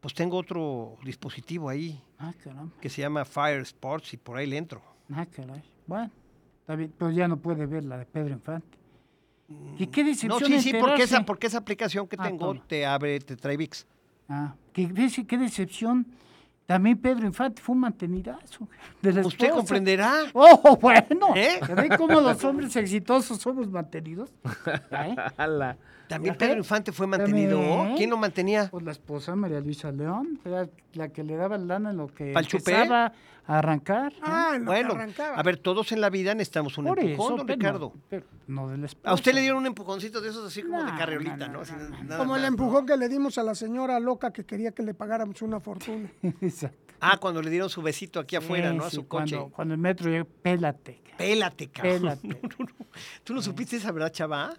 pues 0.00 0.14
tengo 0.14 0.36
otro 0.38 0.96
dispositivo 1.04 1.68
ahí 1.68 2.00
Ah, 2.18 2.32
caramba. 2.42 2.72
que 2.80 2.88
se 2.88 3.02
llama 3.02 3.24
Fire 3.26 3.60
Sports 3.60 4.14
y 4.14 4.16
por 4.16 4.38
ahí 4.38 4.46
le 4.46 4.56
entro. 4.56 4.80
Ah, 5.12 5.26
caray. 5.26 5.62
Bueno, 5.86 6.10
está 6.60 6.74
bien, 6.74 6.90
pero 6.96 7.10
ya 7.10 7.28
no 7.28 7.36
puede 7.36 7.66
ver 7.66 7.84
la 7.84 7.98
de 7.98 8.06
Pedro 8.06 8.32
Infante. 8.32 8.78
¿Y 9.78 9.86
qué 9.88 10.02
decepción 10.04 10.40
No, 10.40 10.46
sí, 10.46 10.60
sí, 10.60 10.72
porque 10.80 11.02
esa, 11.04 11.24
porque 11.24 11.46
esa 11.46 11.58
aplicación 11.58 12.08
que 12.08 12.16
Ah, 12.18 12.24
tengo 12.24 12.46
toma. 12.48 12.64
te 12.66 12.84
abre, 12.84 13.20
te 13.20 13.36
trae 13.36 13.56
VIX. 13.56 13.86
Ah, 14.28 14.54
qué, 14.72 14.86
ves- 14.86 15.22
qué 15.26 15.38
decepción. 15.38 16.06
También 16.66 16.98
Pedro 16.98 17.24
Infante 17.26 17.62
fue 17.62 17.74
un 17.76 17.82
mantenidazo. 17.82 18.66
De 19.00 19.12
la 19.12 19.20
Usted 19.24 19.44
esposa. 19.46 19.52
comprenderá. 19.60 20.12
Oh, 20.32 20.76
bueno. 20.82 21.28
¿Eh? 21.36 21.60
¿Ya 21.68 21.74
ven 21.76 21.92
cómo 21.96 22.20
los 22.20 22.42
hombres 22.42 22.74
exitosos 22.74 23.38
somos 23.38 23.70
mantenidos? 23.70 24.32
¿Eh? 24.90 25.14
También. 26.08 26.36
Pedro 26.36 26.58
Infante 26.58 26.90
fue 26.90 27.06
mantenido. 27.06 27.60
¿Quién 27.96 28.10
lo 28.10 28.16
mantenía? 28.16 28.68
Pues 28.70 28.84
la 28.84 28.90
esposa 28.92 29.36
María 29.36 29.60
Luisa 29.60 29.92
León, 29.92 30.40
era 30.44 30.68
la 30.94 31.08
que 31.08 31.22
le 31.22 31.36
daba 31.36 31.56
lana 31.58 31.90
en 31.90 31.96
lo 31.98 32.08
que 32.08 32.32
¿Pa'l 32.32 32.46
chupé? 32.46 32.72
empezaba 32.72 33.06
a 33.06 33.12
arrancar. 33.46 34.12
¿eh? 34.12 34.16
Ah, 34.22 34.50
lo 34.54 34.58
que 34.58 34.64
Bueno, 34.64 34.94
arrancaba. 34.94 35.36
a 35.36 35.42
ver, 35.42 35.56
todos 35.58 35.92
en 35.92 36.00
la 36.00 36.10
vida 36.10 36.34
necesitamos 36.34 36.76
un 36.78 36.86
Por 36.86 36.98
empujón, 36.98 37.26
eso, 37.34 37.36
don 37.38 37.46
pero 37.46 37.56
Ricardo. 37.58 37.92
no, 37.94 38.02
pero 38.08 38.26
no 38.46 38.68
de 38.68 38.78
la 38.78 38.86
esposa. 38.86 39.10
A 39.10 39.14
usted 39.14 39.32
le 39.34 39.40
dieron 39.40 39.58
un 39.58 39.66
empujoncito 39.66 40.20
de 40.20 40.28
esos 40.30 40.46
así 40.46 40.62
como 40.62 40.82
de 40.84 40.90
carriolita, 40.98 41.48
no, 41.48 41.62
Como 42.16 42.36
el 42.36 42.44
empujón 42.44 42.86
que 42.86 42.96
le 42.96 43.08
dimos 43.08 43.38
a 43.38 43.42
la 43.42 43.54
señora 43.54 44.00
loca 44.00 44.32
que 44.32 44.44
quería 44.44 44.72
que 44.72 44.82
le 44.82 44.94
pagáramos 44.94 45.40
una 45.42 45.60
fortuna. 45.60 46.10
Exacto. 46.40 46.94
Ah, 47.00 47.18
cuando 47.18 47.42
le 47.42 47.50
dieron 47.50 47.68
su 47.68 47.82
besito 47.82 48.18
aquí 48.20 48.36
afuera, 48.36 48.70
Sí, 48.70 48.76
¿no? 48.76 48.84
A 48.84 48.90
sí, 48.90 48.96
su 48.96 49.06
coche. 49.06 49.36
Cuando, 49.36 49.54
cuando 49.54 49.74
el 49.74 49.80
metro 49.80 50.10
llegó, 50.10 50.24
pélate. 50.24 51.02
Pélate, 51.18 51.68
cabrón. 51.68 52.00
Pélate. 52.00 52.28
No, 52.42 52.48
no, 52.58 52.64
no. 52.78 52.86
¿Tú 53.22 53.34
no 53.34 53.42
supiste 53.42 53.76
esa 53.76 53.92
verdad, 53.92 54.10
chava? 54.12 54.54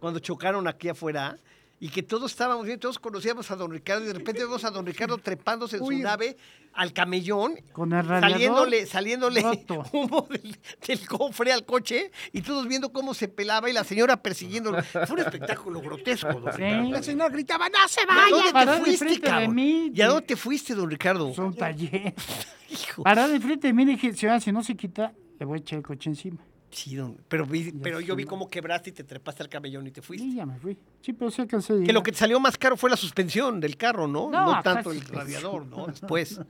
Cuando 0.00 0.18
chocaron 0.18 0.66
aquí 0.66 0.88
afuera 0.88 1.36
y 1.84 1.90
que 1.90 2.02
todos 2.02 2.30
estábamos 2.30 2.64
bien, 2.64 2.80
todos 2.80 2.98
conocíamos 2.98 3.50
a 3.50 3.56
don 3.56 3.70
Ricardo 3.70 4.04
y 4.04 4.06
de 4.06 4.14
repente 4.14 4.42
vemos 4.42 4.64
a 4.64 4.70
don 4.70 4.86
Ricardo 4.86 5.18
trepándose 5.18 5.76
en 5.76 5.82
Uy. 5.82 5.96
su 5.98 6.02
nave 6.02 6.34
al 6.72 6.94
camellón, 6.94 7.56
Con 7.72 7.92
el 7.92 8.06
radiador 8.08 8.30
saliéndole, 8.32 8.86
saliéndole 8.86 9.42
roto. 9.42 9.84
humo 9.92 10.26
del, 10.30 10.56
del 10.86 11.06
cofre 11.06 11.52
al 11.52 11.66
coche 11.66 12.10
y 12.32 12.40
todos 12.40 12.66
viendo 12.66 12.90
cómo 12.90 13.12
se 13.12 13.28
pelaba 13.28 13.68
y 13.68 13.74
la 13.74 13.84
señora 13.84 14.16
persiguiéndolo. 14.22 14.82
Fue 14.82 15.10
un 15.10 15.18
espectáculo 15.18 15.82
grotesco, 15.82 16.32
don 16.32 16.52
Sí. 16.54 16.62
Ricardo. 16.62 16.90
La 16.90 17.02
señora 17.02 17.28
gritaba, 17.28 17.68
¡no 17.68 17.86
se 17.86 18.00
¿A 18.00 18.06
vaya! 18.06 18.30
dónde 18.30 18.52
Paró 18.52 18.72
te 18.82 18.96
fuiste, 18.96 19.20
cabrón? 19.20 19.54
mí, 19.54 19.92
¿Y 19.94 20.00
a 20.00 20.06
de- 20.06 20.10
dónde 20.10 20.26
te 20.26 20.36
fuiste, 20.36 20.74
don 20.74 20.88
Ricardo? 20.90 21.28
Es 21.28 21.38
un 21.38 21.54
taller. 21.54 22.14
Hijo. 22.70 23.02
Paró 23.02 23.28
de 23.28 23.38
frente 23.40 23.66
de 23.66 23.72
mí 23.74 23.82
y 23.82 23.86
dije, 23.86 24.14
señora, 24.14 24.40
si 24.40 24.50
no 24.52 24.62
se 24.64 24.74
quita, 24.74 25.12
le 25.38 25.44
voy 25.44 25.58
a 25.58 25.60
echar 25.60 25.80
el 25.80 25.84
coche 25.84 26.08
encima. 26.08 26.38
Sí, 26.74 26.96
don- 26.96 27.16
pero, 27.28 27.46
vi- 27.46 27.70
pero 27.72 28.00
yo 28.00 28.16
vi 28.16 28.24
cómo 28.24 28.50
quebraste 28.50 28.90
y 28.90 28.92
te 28.92 29.04
trepaste 29.04 29.42
al 29.44 29.48
camellón 29.48 29.86
y 29.86 29.90
te 29.92 30.02
fuiste. 30.02 30.26
Y 30.26 30.34
ya 30.34 30.44
me 30.44 30.58
fui. 30.58 30.76
Sí, 31.00 31.12
pero 31.12 31.30
sí 31.30 31.40
alcancé 31.42 31.82
Que 31.84 31.92
lo 31.92 32.02
que 32.02 32.10
te 32.12 32.18
salió 32.18 32.40
más 32.40 32.58
caro 32.58 32.76
fue 32.76 32.90
la 32.90 32.96
suspensión 32.96 33.60
del 33.60 33.76
carro, 33.76 34.08
¿no? 34.08 34.28
No, 34.30 34.54
No, 34.56 34.62
tanto 34.62 34.90
el 34.90 35.00
radiador, 35.02 35.64
¿no? 35.66 35.86
Después. 35.86 36.40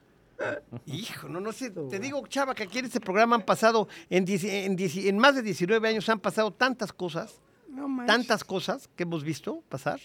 Hijo, 0.87 1.29
no, 1.29 1.41
no 1.41 1.53
sé. 1.53 1.71
Te 1.71 1.99
digo, 1.99 2.27
Chava, 2.27 2.55
que 2.55 2.65
aquí 2.65 2.79
en 2.79 2.87
este 2.87 3.01
programa 3.01 3.37
han 3.37 3.43
pasado, 3.43 3.89
en, 4.11 4.25
en, 4.29 4.77
en 4.79 5.19
más 5.19 5.35
de 5.37 5.43
19 5.43 5.89
años 5.89 6.09
han 6.09 6.19
pasado 6.21 6.53
tantas 6.53 6.93
cosas, 6.93 7.41
No 7.69 8.05
tantas 8.07 8.43
cosas 8.45 8.89
que 8.97 9.05
hemos 9.05 9.23
visto 9.23 9.63
pasar. 9.69 10.01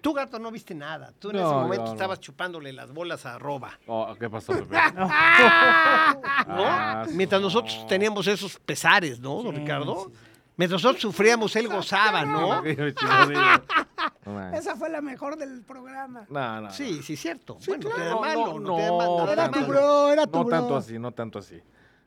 Tú, 0.00 0.12
gato, 0.12 0.38
no 0.38 0.50
viste 0.50 0.74
nada. 0.74 1.12
Tú 1.18 1.30
en 1.30 1.36
No, 1.36 1.42
ese 1.46 1.54
momento 1.54 1.84
no. 1.86 1.92
estabas 1.92 2.20
chupándole 2.20 2.72
las 2.72 2.92
bolas 2.92 3.26
a 3.26 3.38
Roba, 3.38 3.78
Oh, 3.86 4.14
¿Qué 4.18 4.28
pasó, 4.30 4.52
Pepe? 4.52 4.74
¿no? 4.94 5.08
Ah, 5.10 7.04
Mientras 7.12 7.40
no. 7.40 7.46
nosotros 7.48 7.86
teníamos 7.88 8.26
esos 8.26 8.58
pesares, 8.58 9.20
¿no, 9.20 9.42
don 9.42 9.54
Sí, 9.54 9.60
Ricardo? 9.60 10.06
sí. 10.08 10.18
Mientras 10.56 10.82
nosotros 10.82 11.00
sufríamos, 11.02 11.56
él 11.56 11.68
gozaba, 11.68 12.24
¿no? 12.26 12.62
No. 12.62 14.52
Esa 14.54 14.76
fue 14.76 14.90
la 14.90 15.00
mejor 15.00 15.36
del 15.36 15.62
programa. 15.62 16.26
No, 16.28 16.60
no, 16.62 16.70
Sí, 16.70 17.02
sí, 17.02 17.16
cierto. 17.16 17.56
bueno, 17.66 17.88
claro. 17.90 18.10
no 18.10 18.14
No, 18.14 18.20
malo, 18.20 18.46
no, 18.46 18.60
no, 18.60 19.24
no, 19.26 19.32
Era 19.32 19.50
tu 19.50 19.60
bro, 19.64 20.10
era 20.10 20.26
tu 20.26 20.38
No 20.38 20.44
bro. 20.44 20.58
tanto 20.58 20.76
así, 20.76 20.98
no 20.98 21.12
tanto 21.12 21.38
así. 21.38 21.60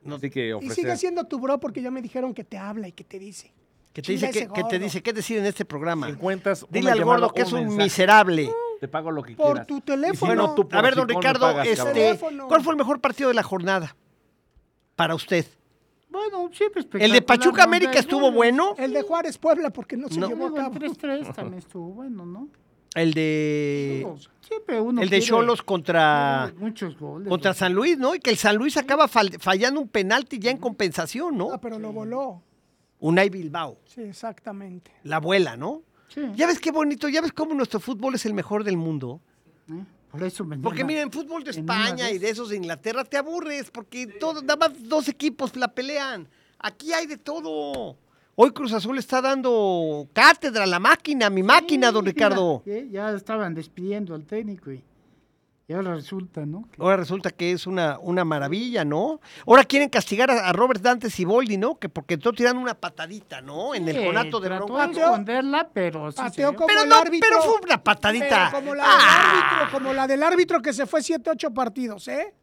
Así 0.08 0.30
que 0.30 0.48
Y 0.48 0.52
ofrecer. 0.52 0.76
sigue 0.76 0.96
siendo 0.96 1.24
tu 1.24 1.40
bro 1.40 1.58
porque 1.58 1.80
ya 1.82 1.90
me 1.90 2.02
dijeron 2.02 2.34
que 2.34 2.44
te 2.44 2.58
habla 2.58 2.88
y 2.88 2.92
que 2.92 3.04
te 3.04 3.18
dice. 3.18 3.52
Que 3.94 4.02
te 4.02 4.12
dice 4.12 4.30
que, 4.30 4.48
que 4.48 4.64
te 4.64 4.78
dice 4.78 5.02
qué 5.02 5.12
decir 5.14 5.38
en 5.38 5.46
este 5.46 5.64
programa. 5.64 6.06
Si 6.06 6.12
encuentras 6.12 6.66
Dile 6.68 6.90
al 6.90 7.02
gordo 7.04 7.32
que 7.32 7.42
es 7.42 7.52
un 7.52 7.60
mensaje, 7.60 7.82
miserable. 7.84 8.50
Te 8.80 8.88
pago 8.88 9.10
lo 9.10 9.22
que 9.22 9.34
Por 9.36 9.46
quieras. 9.52 9.66
tu 9.66 9.74
Y 9.76 9.78
si 9.78 9.82
teléfono. 9.86 10.34
no, 10.34 10.54
tú 10.54 10.68
por 10.68 10.78
A 10.78 10.82
ver, 10.82 10.94
don 10.96 11.08
Ricardo, 11.08 11.40
pagas, 11.46 11.66
este. 11.68 12.18
¿cuál 12.48 12.62
fue 12.62 12.72
el 12.72 12.76
mejor 12.76 13.00
partido 13.00 13.28
de 13.28 13.34
la 13.34 13.42
jornada 13.44 13.96
para 14.96 15.14
usted? 15.14 15.46
Bueno, 16.10 16.50
siempre 16.52 16.84
¿El 17.04 17.12
de 17.12 17.22
Pachuca 17.22 17.64
América 17.64 17.92
de 17.92 17.98
estuvo 18.00 18.30
bueno? 18.30 18.74
El 18.78 18.92
de 18.92 19.02
Juárez 19.02 19.38
Puebla 19.38 19.70
porque 19.70 19.96
no 19.96 20.08
se 20.08 20.18
No. 20.20 20.28
llevó 20.28 20.46
a 20.46 20.50
Luego 20.50 20.66
el 20.72 20.72
cabo. 20.72 20.94
3-3 20.94 21.32
también 21.34 21.58
estuvo 21.58 21.88
bueno, 21.88 22.26
¿no? 22.26 22.48
El 22.94 23.12
de 23.14 24.06
Siempre 24.40 24.80
uno 24.80 25.02
el 25.02 25.08
de 25.08 25.20
Cholos 25.20 25.62
contra 25.62 26.52
muchos 26.58 26.96
goles. 26.98 27.28
contra 27.28 27.50
¿no? 27.50 27.54
San 27.54 27.72
Luis, 27.74 27.98
¿no? 27.98 28.14
Y 28.14 28.20
que 28.20 28.30
el 28.30 28.36
San 28.36 28.56
Luis 28.56 28.76
acaba 28.76 29.08
fal- 29.08 29.38
fallando 29.40 29.80
un 29.80 29.88
penalti 29.88 30.38
ya 30.38 30.50
en 30.50 30.58
compensación, 30.58 31.34
Ah, 31.34 31.38
¿no? 31.38 31.60
pero 31.60 31.78
lo 31.78 31.92
voló. 31.92 32.42
Unai 33.04 33.28
Bilbao, 33.28 33.76
Sí, 33.84 34.00
exactamente. 34.00 34.90
la 35.02 35.16
abuela, 35.16 35.58
¿no? 35.58 35.82
Sí, 36.08 36.22
Ya 36.36 36.46
ves 36.46 36.58
qué 36.58 36.70
bonito, 36.70 37.06
ya 37.10 37.20
ves 37.20 37.32
cómo 37.32 37.52
nuestro 37.54 37.78
fútbol 37.78 38.14
es 38.14 38.24
el 38.24 38.32
mejor 38.32 38.64
del 38.64 38.78
mundo. 38.78 39.20
¿eh? 39.70 39.84
Por 40.10 40.22
eso 40.22 40.42
me 40.44 40.56
Porque 40.56 40.84
miren, 40.84 41.12
fútbol 41.12 41.44
de 41.44 41.50
España 41.50 42.10
y 42.10 42.16
de 42.18 42.30
esos 42.30 42.48
de 42.48 42.56
Inglaterra 42.56 43.04
te 43.04 43.18
aburres, 43.18 43.70
porque 43.70 44.06
todo, 44.06 44.40
nada 44.40 44.56
más 44.56 44.88
dos 44.88 45.08
equipos 45.08 45.54
la 45.54 45.68
pelean. 45.68 46.26
Aquí 46.58 46.94
hay 46.94 47.06
de 47.06 47.18
todo. 47.18 47.98
Hoy 48.36 48.50
Cruz 48.52 48.72
Azul 48.72 48.96
está 48.96 49.20
dando 49.20 50.08
cátedra 50.14 50.64
a 50.64 50.66
la 50.66 50.78
máquina, 50.78 51.28
mi 51.28 51.42
máquina, 51.42 51.92
don 51.92 52.06
Ricardo. 52.06 52.62
mira, 52.64 52.78
eh, 52.78 52.88
ya 52.90 53.10
estaban 53.12 53.54
despidiendo 53.54 54.14
al 54.14 54.24
técnico 54.24 54.72
y, 54.72 54.82
y 55.66 55.72
ahora 55.72 55.94
resulta, 55.94 56.44
¿no? 56.44 56.68
Que- 56.70 56.82
Ahora 56.82 56.96
resulta 56.98 57.30
que 57.30 57.52
es 57.52 57.66
una, 57.66 57.98
una 58.00 58.24
maravilla, 58.24 58.84
¿no? 58.84 59.20
Ahora 59.46 59.64
quieren 59.64 59.88
castigar 59.88 60.30
a, 60.30 60.48
a 60.48 60.52
Robert 60.52 60.82
Dante 60.82 61.08
Siboldi, 61.08 61.56
¿no? 61.56 61.76
Que 61.78 61.88
porque 61.88 62.14
entró 62.14 62.32
tirando 62.32 62.60
una 62.60 62.74
patadita, 62.74 63.40
¿no? 63.40 63.74
En 63.74 63.88
el 63.88 64.04
conato 64.04 64.40
de 64.40 64.48
trató 64.48 64.66
Bronco. 64.66 64.94
de 64.94 65.00
esconderla, 65.00 65.68
pero 65.72 66.12
sí 66.12 66.18
Pateó 66.18 66.54
como 66.54 66.66
Pero 66.66 66.82
el 66.82 66.88
no, 66.90 66.96
árbitro. 66.96 67.28
pero 67.30 67.42
fue 67.42 67.60
una 67.64 67.82
patadita. 67.82 68.50
Pero 68.50 68.60
como 68.62 68.74
la, 68.74 68.84
Ah. 68.86 68.88
del 68.98 69.42
árbitro, 69.62 69.78
como 69.78 69.92
la 69.94 70.06
del 70.06 70.22
árbitro 70.22 70.60
que 70.62 70.72
se 70.74 70.84
fue 70.86 71.02
7, 71.02 71.30
8 71.30 71.54
partidos, 71.54 72.08
¿eh? 72.08 72.34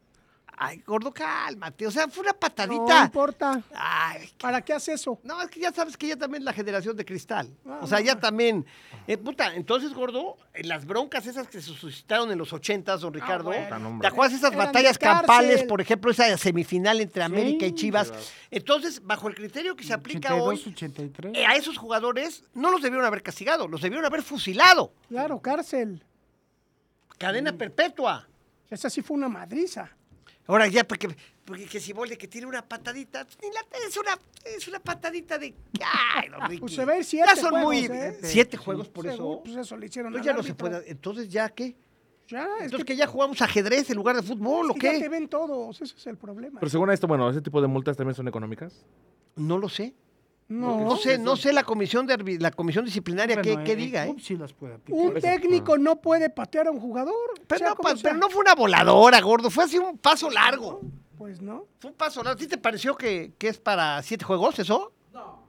Ay, 0.56 0.78
gordo, 0.86 1.12
cálmate. 1.12 1.86
O 1.86 1.90
sea, 1.90 2.06
fue 2.08 2.22
una 2.22 2.32
No 2.32 2.38
patadita. 2.38 3.04
importa. 3.04 3.62
Ay, 3.74 4.28
¿Para 4.38 4.60
qué 4.62 4.74
haces 4.74 5.00
eso? 5.00 5.18
No, 5.24 5.40
es 5.42 5.48
que 5.50 5.58
ya 5.58 5.72
sabes 5.72 5.96
que 5.96 6.06
ya 6.06 6.16
también 6.16 6.42
es 6.42 6.44
la 6.44 6.52
generación 6.52 6.96
de 6.96 7.04
cristal. 7.04 7.48
Ah, 7.66 7.80
o 7.82 7.86
sea, 7.86 7.98
no, 7.98 8.04
ya 8.04 8.14
no. 8.14 8.20
también. 8.20 8.66
eh, 9.06 9.16
puta, 9.16 9.54
entonces, 9.54 9.92
gordo, 9.94 10.36
en 10.54 10.68
las 10.68 10.84
broncas 10.86 11.26
esas 11.26 11.48
que 11.48 11.60
se 11.60 11.72
suscitaron 11.72 12.30
en 12.30 12.38
los 12.38 12.52
ochentas, 12.52 13.00
don 13.00 13.12
Ricardo, 13.12 13.44
bueno. 13.44 13.68
Tan 13.68 14.00
¿te 14.00 14.06
acuerdas 14.06 14.38
esas 14.38 14.54
batallas 14.54 14.98
campales? 14.98 15.64
Por 15.64 15.80
ejemplo, 15.80 16.10
esa 16.10 16.36
semifinal 16.36 17.00
entre 17.00 17.22
América 17.22 17.66
y 17.66 17.74
Chivas. 17.74 18.12
Entonces, 18.50 19.02
bajo 19.02 19.28
el 19.28 19.34
criterio 19.34 19.74
que 19.74 19.84
se 19.84 19.94
aplica 19.94 20.34
82, 20.34 20.66
hoy, 20.66 20.72
83. 20.74 21.32
eh, 21.34 21.46
a 21.46 21.56
esos 21.56 21.78
jugadores 21.78 22.44
no 22.54 22.70
los 22.70 22.82
debieron 22.82 23.06
haber 23.06 23.22
castigado, 23.22 23.66
los 23.66 23.80
debieron 23.82 24.04
haber 24.04 24.22
fusilado. 24.22 24.92
Claro, 25.08 25.40
cárcel. 25.40 26.04
Cadena 27.18 27.52
perpetua. 27.52 28.28
Esa 28.70 28.88
sí 28.90 29.02
fue 29.02 29.16
una 29.16 29.28
madriza. 29.28 29.90
Ahora 30.46 30.66
ya, 30.68 30.84
porque, 30.84 31.08
porque 31.44 31.66
que 31.66 31.78
si 31.80 31.92
vuelve 31.92 32.18
que 32.18 32.26
tiene 32.28 32.46
una 32.46 32.62
patadita, 32.66 33.26
ni 33.42 33.48
la- 33.52 33.64
es, 33.86 33.96
una, 33.96 34.18
es 34.44 34.66
una 34.68 34.80
patadita 34.80 35.38
de... 35.38 35.54
Ay, 36.14 36.28
don 36.28 36.40
Ricky. 36.48 36.60
Pues 36.60 36.74
se 36.74 36.84
ve 36.84 37.04
siete 37.04 37.28
Ya 37.34 37.40
son 37.40 37.60
muy... 37.60 37.84
¿eh? 37.86 38.18
Siete 38.22 38.56
juegos 38.56 38.88
por 38.88 39.04
Seguro, 39.04 39.34
eso. 39.34 39.42
Pues 39.44 39.56
eso 39.56 39.76
le 39.76 39.86
hicieron 39.86 40.12
Entonces 40.12 40.26
ya 40.32 40.36
no 40.36 40.42
se 40.42 40.54
puede. 40.54 40.90
Entonces 40.90 41.28
ya 41.28 41.48
qué. 41.48 41.76
Ya, 42.28 42.44
es 42.58 42.64
Entonces 42.64 42.78
que, 42.84 42.92
que 42.92 42.96
ya 42.96 43.06
jugamos 43.06 43.40
ajedrez 43.42 43.90
en 43.90 43.96
lugar 43.96 44.16
de 44.16 44.22
fútbol, 44.22 44.70
¿o 44.70 44.74
que 44.74 44.86
ya 44.86 44.92
qué? 44.92 45.00
te 45.00 45.08
ven 45.08 45.28
todos, 45.28 45.80
ese 45.82 45.96
es 45.96 46.06
el 46.06 46.16
problema. 46.16 46.58
Pero 46.60 46.70
según 46.70 46.90
esto, 46.90 47.06
bueno, 47.06 47.28
ese 47.28 47.42
tipo 47.42 47.60
de 47.60 47.66
multas 47.68 47.96
también 47.96 48.14
son 48.14 48.26
económicas. 48.28 48.84
No 49.36 49.58
lo 49.58 49.68
sé. 49.68 49.94
No, 50.60 50.80
No 50.84 50.96
sé, 50.96 51.18
no 51.18 51.36
sé 51.36 51.52
la 51.52 51.64
comisión 51.64 52.06
de 52.06 52.38
la 52.38 52.50
comisión 52.50 52.84
disciplinaria 52.84 53.40
qué, 53.42 53.50
Bueno, 53.52 53.64
qué 53.64 53.72
el 53.72 53.78
diga, 53.78 54.04
¿eh? 54.04 54.08
club 54.10 54.20
sí 54.20 54.36
las 54.36 54.52
puede 54.52 54.74
aplicar. 54.74 55.04
un 55.04 55.16
eso, 55.16 55.26
técnico 55.26 55.78
no 55.78 56.00
puede 56.00 56.30
patear 56.30 56.68
a 56.68 56.70
un 56.70 56.80
jugador. 56.80 57.14
Pero, 57.46 57.58
sea 57.58 57.68
no, 57.70 57.76
como 57.76 57.88
pa- 57.88 57.96
sea. 57.96 58.02
pero 58.10 58.16
no 58.16 58.28
fue 58.30 58.40
una 58.42 58.54
voladora, 58.54 59.20
gordo, 59.20 59.50
fue 59.50 59.64
así 59.64 59.78
un 59.78 59.98
paso 59.98 60.30
largo. 60.30 60.80
Pues 61.18 61.40
no. 61.40 61.66
Fue 61.78 61.90
un 61.90 61.96
paso 61.96 62.22
largo. 62.22 62.40
¿Sí 62.40 62.46
te 62.48 62.58
pareció 62.58 62.96
que, 62.96 63.32
que 63.38 63.48
es 63.48 63.58
para 63.58 64.02
siete 64.02 64.24
juegos 64.24 64.58
eso? 64.58 64.92
No, 65.12 65.44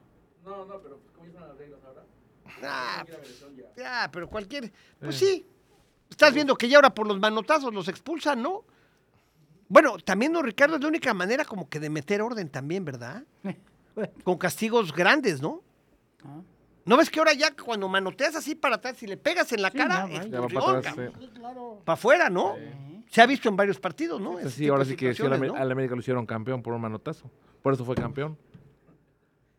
no, 0.46 0.66
no, 0.66 0.80
pero 0.82 1.00
¿cómo 1.16 1.32
son 1.32 1.42
las 1.48 1.58
reglas 1.58 1.80
ahora? 1.86 2.04
Ah, 2.64 3.06
ya, 3.76 4.10
pero 4.12 4.28
cualquier. 4.30 4.72
Pues 5.00 5.18
sí. 5.18 5.46
Estás 6.10 6.34
viendo 6.34 6.56
que 6.56 6.70
ya 6.70 6.78
ahora 6.78 6.94
por 6.94 7.08
los 7.08 7.20
manotazos 7.20 7.74
los 7.74 7.88
expulsan, 7.88 8.42
¿no? 8.42 8.64
Bueno, 9.68 9.98
también, 9.98 10.32
don 10.32 10.44
Ricardo, 10.46 10.76
es 10.76 10.82
la 10.82 10.88
única 10.88 11.12
manera 11.16 11.44
como 11.46 11.68
que 11.68 11.80
de 11.80 11.90
meter 11.90 12.22
orden 12.22 12.50
también, 12.50 12.86
¿verdad? 12.86 13.24
Con 14.24 14.38
castigos 14.38 14.94
grandes, 14.94 15.42
¿no? 15.42 15.62
Ah. 16.24 16.42
¿No 16.86 16.98
ves 16.98 17.10
que 17.10 17.20
ahora 17.20 17.34
ya 17.34 17.56
cuando 17.56 17.88
manoteas 17.88 18.36
así 18.36 18.56
para 18.56 18.76
atrás, 18.76 18.98
si 18.98 19.08
le 19.08 19.16
pegas 19.16 19.52
en 19.54 19.62
la 19.62 19.72
Sí, 19.72 19.78
cara, 19.78 20.08
es 20.12 20.30
Ya 20.30 20.42
para 20.48 20.78
atrás, 20.80 20.96
sí. 20.96 21.30
para 21.86 21.94
afuera, 21.94 22.30
¿no? 22.30 22.56
Se 23.10 23.22
ha 23.22 23.26
visto 23.26 23.48
en 23.48 23.56
varios 23.56 23.80
partidos, 23.80 24.20
¿no? 24.20 24.38
Sí, 24.50 24.68
ahora 24.68 24.84
sí 24.84 24.96
que 24.96 25.14
sí, 25.14 25.24
al, 25.24 25.40
¿no? 25.48 25.56
al 25.56 25.72
América 25.72 25.96
lo 25.96 26.02
hicieron 26.02 26.26
campeón 26.26 26.62
por 26.62 26.74
un 26.74 26.82
manotazo. 26.82 27.30
Por 27.62 27.74
eso 27.74 27.86
fue 27.86 27.96
campeón. 27.96 28.38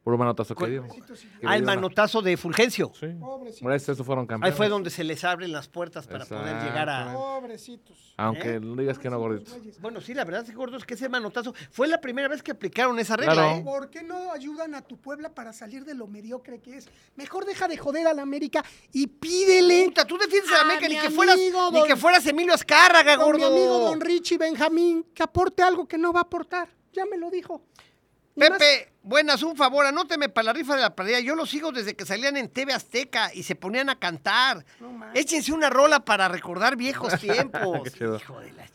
Por 0.05 0.13
un 0.13 0.21
manotazo 0.21 0.55
que 0.55 0.67
dio. 0.67 0.83
Que 0.87 0.99
le 1.01 1.49
Al 1.49 1.61
dieron 1.61 1.69
a- 1.71 1.75
manotazo 1.77 2.21
de 2.21 2.37
Fulgencio. 2.37 2.93
Sí. 3.01 3.07
Pobrecitos. 3.19 3.63
Por 3.63 3.73
eso 3.73 4.05
fueron 4.05 4.25
Ahí 4.25 4.29
campeones. 4.29 4.57
fue 4.57 4.69
donde 4.69 4.91
se 4.91 5.03
les 5.03 5.25
abren 5.25 5.51
las 5.51 5.67
puertas 5.67 6.07
para 6.07 6.27
poder 6.27 6.63
llegar 6.63 6.91
a... 6.91 7.15
Pobrecitos. 7.15 8.13
Aunque 8.19 8.57
¿Eh? 8.57 8.61
no 8.61 8.77
digas 8.77 8.99
que 8.99 9.09
no, 9.09 9.19
gordito. 9.19 9.51
Bueno, 9.81 10.03
sí, 10.03 10.13
la 10.13 10.25
verdad, 10.25 10.45
sí, 10.47 10.53
gordo, 10.53 10.77
es 10.77 10.85
que 10.85 10.93
ese 10.93 11.09
manotazo 11.09 11.55
fue 11.71 11.89
la 11.89 12.03
primera 12.03 12.29
vez 12.29 12.43
que 12.43 12.51
aplicaron 12.51 12.99
esa 12.99 13.17
regla, 13.17 13.33
Claro. 13.33 13.57
¿eh? 13.57 13.63
¿Por 13.65 13.89
qué 13.89 14.03
no 14.03 14.31
ayudan 14.31 14.75
a 14.75 14.83
tu 14.83 14.99
Puebla 14.99 15.31
para 15.35 15.55
salir 15.55 15.87
de 15.87 15.95
lo 15.95 16.07
mediocre 16.07 16.61
que 16.61 16.77
es? 16.77 16.89
Mejor 17.17 17.47
deja 17.47 17.67
de 17.67 17.79
joder 17.79 18.07
a 18.07 18.13
la 18.13 18.21
América 18.23 18.63
y 18.93 19.07
pídele 19.07 19.87
Puta, 19.87 20.07
tú 20.07 20.19
defiendes 20.19 20.51
a 20.53 20.57
la 20.57 20.61
A 20.61 20.63
América 20.77 20.89
ni 20.89 20.99
que 20.99 21.11
fueras, 21.15 21.39
ni 21.73 21.83
que 21.85 21.97
fueras 21.97 22.27
Emilio 22.27 22.53
Azcárraga, 22.53 23.17
con 23.17 23.25
gordo. 23.33 23.39
mi 23.39 23.45
amigo 23.57 23.79
don 23.79 24.01
Richie 24.03 24.37
Benjamín 24.37 25.07
que 25.15 25.23
aporte 25.23 25.63
algo 25.63 25.89
que 25.89 25.97
no 25.97 26.13
va 26.13 26.21
a 26.21 26.25
aportar. 26.25 26.69
Ya 26.93 27.07
me 27.07 27.17
lo 27.17 27.31
dijo. 27.31 27.63
Pepe, 28.35 28.93
buenas, 29.03 29.43
un 29.43 29.57
favor, 29.57 29.87
anóteme 29.87 30.29
para 30.29 30.47
la 30.47 30.53
rifa 30.53 30.75
de 30.75 30.83
la 30.83 30.95
pradera. 30.95 31.21
Yo 31.21 31.37
los 31.37 31.49
sigo 31.49 31.71
desde 31.71 31.95
que 31.95 32.05
salían 32.05 32.37
en 32.37 32.49
TV 32.49 32.73
Azteca 32.73 33.33
y 33.33 33.43
se 33.45 33.55
ponían 33.55 33.89
a 33.91 33.99
cantar. 33.99 34.65
No. 34.81 35.05
Échense 35.15 35.53
una 35.53 35.71
rola 35.71 36.01
para 36.05 36.29
recordar 36.29 36.77
viejos 36.77 37.13
tiempos. 37.21 37.81
Hijo 38.01 38.41
de 38.41 38.53
la- 38.53 38.67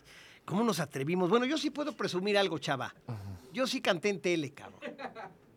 ¿Cómo 0.46 0.64
nos 0.64 0.80
atrevimos? 0.80 1.28
Bueno, 1.30 1.44
yo 1.46 1.58
sí 1.58 1.70
puedo 1.70 1.92
presumir 1.94 2.36
algo, 2.38 2.58
chava. 2.58 2.94
Yo 3.52 3.66
sí 3.66 3.80
canté 3.80 4.08
en 4.08 4.20
tele, 4.20 4.52
cabrón. 4.52 4.80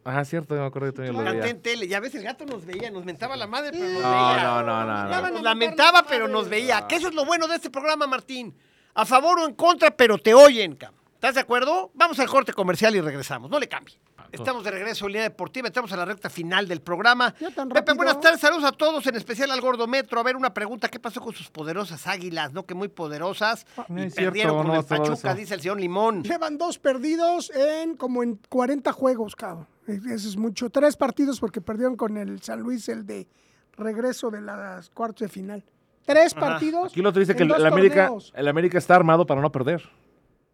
Ajá, 0.06 0.26
cierto, 0.26 0.54
me 0.56 0.66
acuerdo 0.66 0.90
que 0.92 0.96
también 0.98 1.16
lo 1.16 1.24
Canté 1.24 1.50
en 1.50 1.62
tele. 1.62 1.88
Ya 1.88 2.00
ves, 2.02 2.14
el 2.16 2.24
gato 2.24 2.46
nos 2.46 2.66
veía, 2.66 2.92
nos 2.92 3.06
mentaba 3.06 3.36
la 3.38 3.48
madre, 3.48 3.72
pero 3.72 3.86
nos 3.86 4.02
No, 4.04 4.10
veía. 4.12 4.44
no, 4.44 4.64
no, 4.64 4.84
no, 4.86 5.04
no. 5.22 5.30
Nos 5.32 5.42
lamentaba, 5.42 6.06
pero 6.06 6.28
nos 6.28 6.50
veía. 6.50 6.86
Que 6.88 6.98
eso 6.98 7.08
es 7.08 7.16
lo 7.16 7.26
bueno 7.26 7.48
de 7.48 7.56
este 7.56 7.70
programa, 7.70 8.06
Martín. 8.06 8.54
A 8.96 9.06
favor 9.06 9.40
o 9.40 9.46
en 9.48 9.56
contra, 9.56 9.90
pero 9.92 10.18
te 10.18 10.34
oyen, 10.34 10.76
cabrón. 10.76 11.03
¿Estás 11.24 11.36
de 11.36 11.40
acuerdo? 11.40 11.90
Vamos 11.94 12.20
al 12.20 12.28
corte 12.28 12.52
comercial 12.52 12.94
y 12.98 13.00
regresamos. 13.00 13.50
No 13.50 13.58
le 13.58 13.70
cambie. 13.70 13.98
Estamos 14.30 14.62
de 14.66 14.72
regreso 14.72 15.06
en 15.06 15.14
Línea 15.14 15.30
Deportiva, 15.30 15.70
estamos 15.70 15.90
a 15.94 15.96
la 15.96 16.04
recta 16.04 16.30
final 16.30 16.68
del 16.68 16.82
programa. 16.82 17.32
Pepe, 17.34 17.54
rápido. 17.56 17.96
buenas 17.96 18.20
tardes, 18.20 18.42
saludos 18.42 18.66
a 18.66 18.74
todos, 18.74 19.08
en 19.08 19.16
especial 19.16 19.50
al 19.52 19.62
Gordo 19.62 19.88
Metro. 19.88 20.20
A 20.20 20.24
ver, 20.24 20.36
una 20.36 20.54
pregunta, 20.54 20.90
¿qué 20.90 21.00
pasó 21.00 21.22
con 21.22 21.34
sus 21.34 21.50
poderosas 21.50 22.08
águilas? 22.08 22.52
¿No? 22.52 22.66
Que 22.66 22.74
muy 22.74 22.90
poderosas. 22.90 23.66
No 23.88 24.04
y 24.04 24.10
cierto, 24.10 24.32
perdieron 24.32 24.58
con 24.58 24.68
no 24.68 24.76
el 24.76 24.84
Pachuca, 24.84 25.14
eso. 25.14 25.34
dice 25.34 25.54
el 25.54 25.62
señor 25.62 25.80
Limón. 25.80 26.24
Llevan 26.24 26.58
dos 26.58 26.78
perdidos 26.78 27.52
en 27.52 27.96
como 27.96 28.22
en 28.22 28.38
40 28.50 28.92
juegos, 28.92 29.38
cabrón. 29.38 29.66
Eh, 29.88 30.02
Eso 30.08 30.28
es 30.28 30.36
mucho. 30.36 30.70
Tres 30.72 30.98
partidos 30.98 31.40
porque 31.40 31.62
perdieron 31.62 31.96
con 31.96 32.18
el 32.18 32.42
San 32.42 32.60
Luis 32.60 32.90
el 32.90 33.06
de 33.06 33.30
regreso 33.78 34.30
de 34.30 34.42
las 34.42 34.90
cuartos 34.90 35.22
de 35.22 35.30
final. 35.30 35.64
Tres 36.06 36.34
partidos. 36.34 36.92
Aquí 36.92 37.02
lo 37.02 37.08
otro 37.08 37.22
dice 37.22 37.34
que 37.34 37.44
el, 37.44 37.66
América, 37.66 38.12
el 38.34 38.48
América 38.50 38.78
está 38.78 38.98
armado 38.98 39.26
para 39.26 39.40
no 39.40 39.50
perder 39.54 39.90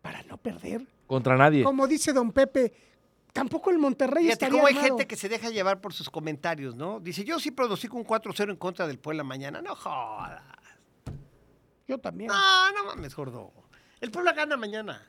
Para 0.01 0.23
no 0.23 0.37
perder. 0.37 0.87
contra 1.07 1.35
nadie. 1.37 1.63
Como 1.63 1.87
dice 1.87 2.13
don 2.13 2.31
Pepe, 2.31 2.73
tampoco 3.33 3.69
el 3.69 3.77
Monterrey 3.79 4.23
Fíjate 4.25 4.45
estaría 4.45 4.51
cómo 4.59 4.67
hay 4.67 4.75
armado. 4.75 4.95
gente 4.97 5.07
que 5.07 5.15
se 5.15 5.27
deja 5.29 5.49
llevar 5.49 5.81
por 5.81 5.93
sus 5.93 6.09
comentarios, 6.09 6.75
¿no? 6.75 6.99
Dice, 6.99 7.23
yo 7.23 7.39
sí 7.39 7.51
pronostico 7.51 7.97
un 7.97 8.05
4-0 8.05 8.51
en 8.51 8.55
contra 8.55 8.87
del 8.87 8.99
Puebla 8.99 9.23
mañana. 9.23 9.61
No 9.61 9.75
jodas. 9.75 10.41
Yo 11.87 11.97
también. 11.97 12.27
No, 12.27 12.71
no 12.71 12.85
mames, 12.85 13.15
gordo. 13.15 13.51
El 13.99 14.11
Puebla 14.11 14.33
gana 14.33 14.55
mañana. 14.55 15.01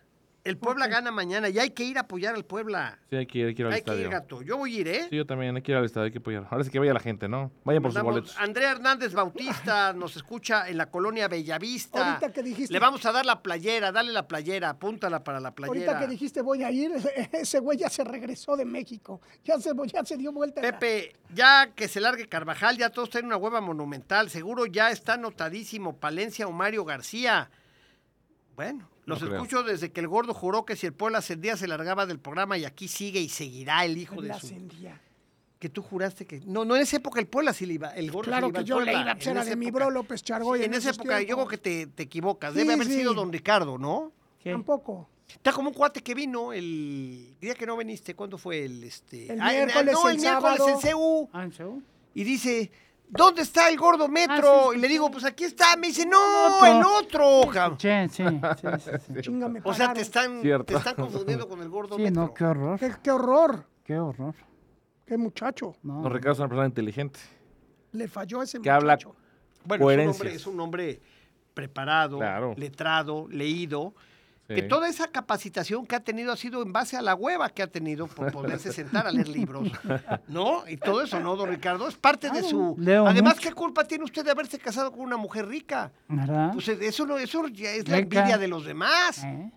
El 0.42 0.56
Puebla 0.56 0.86
gana 0.86 1.10
mañana 1.10 1.50
y 1.50 1.58
hay 1.58 1.70
que 1.70 1.84
ir 1.84 1.98
a 1.98 2.02
apoyar 2.02 2.34
al 2.34 2.44
Puebla. 2.46 2.98
Sí, 3.10 3.16
hay 3.16 3.26
que 3.26 3.38
ir, 3.40 3.46
hay 3.48 3.54
que 3.54 3.60
ir 3.62 3.66
al 3.66 3.72
Hay 3.74 3.80
que 3.82 3.90
estadio. 3.90 4.06
ir, 4.06 4.08
gato. 4.10 4.40
Yo 4.42 4.56
voy 4.56 4.74
a 4.74 4.80
ir, 4.80 4.88
¿eh? 4.88 5.06
Sí, 5.10 5.16
yo 5.16 5.26
también 5.26 5.54
hay 5.54 5.60
que 5.60 5.72
ir 5.72 5.76
al 5.76 5.84
estadio, 5.84 6.06
hay 6.06 6.12
que 6.12 6.18
apoyar. 6.18 6.46
Ahora 6.50 6.64
sí 6.64 6.70
que 6.70 6.78
vaya 6.78 6.94
la 6.94 7.00
gente, 7.00 7.28
¿no? 7.28 7.52
Vayan 7.64 7.82
por 7.82 7.92
sus 7.92 8.00
boletos. 8.02 8.36
Andrea 8.38 8.70
Hernández 8.72 9.12
Bautista 9.12 9.92
nos 9.94 10.16
escucha 10.16 10.66
en 10.70 10.78
la 10.78 10.86
colonia 10.90 11.28
Bellavista. 11.28 12.12
Ahorita 12.14 12.32
que 12.32 12.42
dijiste- 12.42 12.72
Le 12.72 12.78
vamos 12.78 13.04
a 13.04 13.12
dar 13.12 13.26
la 13.26 13.42
playera, 13.42 13.92
dale 13.92 14.12
la 14.12 14.26
playera, 14.26 14.70
apúntala 14.70 15.22
para 15.22 15.40
la 15.40 15.54
playera. 15.54 15.92
Ahorita 15.92 16.00
que 16.06 16.10
dijiste 16.10 16.40
voy 16.40 16.62
a 16.64 16.70
ir, 16.70 16.90
ese 17.32 17.58
güey 17.58 17.76
ya 17.78 17.90
se 17.90 18.02
regresó 18.02 18.56
de 18.56 18.64
México. 18.64 19.20
Ya 19.44 19.58
se, 19.58 19.72
ya 19.92 20.04
se 20.06 20.16
dio 20.16 20.32
vuelta. 20.32 20.62
Pepe, 20.62 21.16
ya 21.34 21.70
que 21.74 21.86
se 21.86 22.00
largue 22.00 22.26
Carvajal, 22.28 22.78
ya 22.78 22.88
todos 22.88 23.10
tienen 23.10 23.26
una 23.26 23.36
hueva 23.36 23.60
monumental. 23.60 24.30
Seguro 24.30 24.64
ya 24.64 24.90
está 24.90 25.14
anotadísimo 25.14 25.98
Palencia 25.98 26.46
o 26.46 26.52
Mario 26.52 26.86
García. 26.86 27.50
Bueno, 28.56 28.88
los 29.10 29.20
No 29.20 29.28
creo. 29.28 29.42
escucho 29.42 29.62
desde 29.62 29.92
que 29.92 30.00
el 30.00 30.08
gordo 30.08 30.32
juró 30.34 30.64
que 30.64 30.76
si 30.76 30.86
el 30.86 30.92
pueblo 30.94 31.18
ascendía 31.18 31.56
se 31.56 31.66
largaba 31.68 32.06
del 32.06 32.18
programa 32.18 32.56
y 32.56 32.64
aquí 32.64 32.88
sigue 32.88 33.20
y 33.20 33.28
seguirá 33.28 33.84
el 33.84 33.98
hijo 33.98 34.20
de 34.22 34.28
la 34.28 34.40
su... 34.40 34.46
ascendía. 34.46 35.00
Que 35.58 35.68
tú 35.68 35.82
juraste 35.82 36.24
que... 36.26 36.40
No, 36.46 36.64
no 36.64 36.74
en 36.74 36.80
esa 36.82 36.96
época 36.96 37.20
el 37.20 37.26
Puebla 37.26 37.52
sí 37.52 37.66
le 37.66 37.74
iba, 37.74 37.90
el 37.90 38.10
gordo 38.10 38.30
Claro 38.30 38.50
que 38.50 38.64
yo 38.64 38.80
le 38.80 38.92
iba, 38.92 39.14
pues 39.14 39.26
era 39.26 39.44
de 39.44 39.56
mi 39.56 39.70
bro 39.70 39.90
López 39.90 40.22
Chargoy. 40.22 40.60
Sí, 40.60 40.64
en 40.64 40.72
esa 40.72 40.88
época 40.90 41.20
yo 41.20 41.36
creo 41.36 41.46
que 41.48 41.58
te, 41.58 41.86
te 41.86 42.04
equivocas. 42.04 42.54
Sí, 42.54 42.60
Debe 42.60 42.72
haber 42.72 42.86
sí. 42.86 42.94
sido 42.94 43.12
don 43.12 43.30
Ricardo, 43.30 43.76
¿no? 43.76 44.10
Tampoco. 44.42 45.06
Está 45.28 45.52
como 45.52 45.68
un 45.68 45.74
cuate 45.74 46.00
que 46.02 46.14
vino 46.14 46.52
el 46.54 47.34
día 47.40 47.54
que 47.54 47.66
no 47.66 47.76
viniste. 47.76 48.14
¿Cuándo 48.14 48.38
fue 48.38 48.64
el 48.64 48.82
este? 48.84 49.32
El 49.32 49.40
Ah, 49.40 49.52
en- 49.54 49.66
miércoles, 49.66 49.92
no, 49.94 50.08
el, 50.08 50.14
el 50.16 50.20
miércoles 50.22 50.56
sábado. 50.58 50.80
en 50.82 50.92
CU. 50.92 51.28
Ah, 51.32 51.44
¿en 51.44 51.52
serio? 51.52 51.82
Y 52.14 52.24
dice, 52.24 52.72
¿dónde 53.10 53.42
está 53.42 53.68
el 53.68 53.76
gordo 53.76 54.08
metro? 54.08 54.34
Ah, 54.36 54.68
sí, 54.72 54.78
y 54.78 54.80
le 54.80 54.88
digo, 54.88 55.10
pues 55.10 55.24
aquí 55.24 55.44
está. 55.44 55.76
Me 55.76 55.88
dice, 55.88 56.06
no, 56.06 56.18
Otro. 56.56 56.66
el 56.66 56.84
otro. 56.84 57.50
cabrón". 57.52 57.78
Sí, 57.80 57.88
sí, 58.10 58.24
sí, 58.24 58.66
sí, 59.14 59.22
sí. 59.22 59.30
O 59.64 59.74
sea, 59.74 59.92
te 59.92 60.00
están, 60.00 60.40
Cierto. 60.42 60.64
te 60.64 60.74
están 60.76 60.94
confundiendo 60.94 61.48
con 61.48 61.60
el 61.60 61.68
gordo 61.68 61.96
Sí, 61.96 62.02
metro. 62.02 62.22
no, 62.22 62.34
qué 62.34 62.44
horror, 62.44 62.78
Qué, 62.78 62.92
qué 63.02 63.10
horror. 63.10 63.64
qué 63.84 63.98
horror. 63.98 64.34
Qué 65.06 65.16
muchacho. 65.16 65.74
No, 65.82 66.02
Don 66.02 66.12
Ricardo 66.12 66.32
es 66.34 66.38
una 66.38 66.48
persona 66.48 66.66
inteligente. 66.68 67.18
Le 67.92 68.06
falló 68.06 68.42
ese 68.42 68.60
Que 68.60 68.70
habla 68.70 68.92
muchacho. 68.94 69.16
Bueno, 69.64 69.90
es 69.90 69.98
un, 69.98 70.08
hombre, 70.08 70.34
es 70.34 70.46
un 70.46 70.60
hombre 70.60 71.00
preparado, 71.52 72.18
Claro. 72.18 72.54
letrado, 72.56 73.26
leído. 73.28 73.92
Sí. 74.50 74.56
Que 74.56 74.62
toda 74.62 74.88
esa 74.88 75.06
capacitación 75.06 75.86
que 75.86 75.94
ha 75.94 76.00
tenido 76.00 76.32
ha 76.32 76.36
sido 76.36 76.60
en 76.62 76.72
base 76.72 76.96
a 76.96 77.02
la 77.02 77.14
hueva 77.14 77.50
que 77.50 77.62
ha 77.62 77.68
tenido 77.68 78.08
por 78.08 78.32
poderse 78.32 78.72
sentar 78.72 79.06
a 79.06 79.12
leer 79.12 79.28
libros, 79.28 79.70
¿no? 80.26 80.68
Y 80.68 80.76
todo 80.76 81.02
eso, 81.02 81.20
¿no, 81.20 81.36
don 81.36 81.50
Ricardo? 81.50 81.86
Es 81.86 81.94
parte 81.94 82.30
de 82.30 82.42
su... 82.42 82.74
leo 82.76 83.06
Además, 83.06 83.36
mucho. 83.36 83.48
¿qué 83.48 83.54
culpa 83.54 83.84
tiene 83.84 84.02
usted 84.02 84.24
de 84.24 84.32
haberse 84.32 84.58
casado 84.58 84.90
con 84.90 85.02
una 85.02 85.16
mujer 85.16 85.46
rica? 85.46 85.92
¿verdad? 86.08 86.50
Pues 86.52 86.66
eso, 86.66 87.06
no, 87.06 87.16
eso 87.16 87.46
ya 87.46 87.70
es 87.70 87.88
la 87.88 87.98
envidia 87.98 88.38
de 88.38 88.48
los 88.48 88.64
demás. 88.64 89.22
¿Eh? 89.22 89.52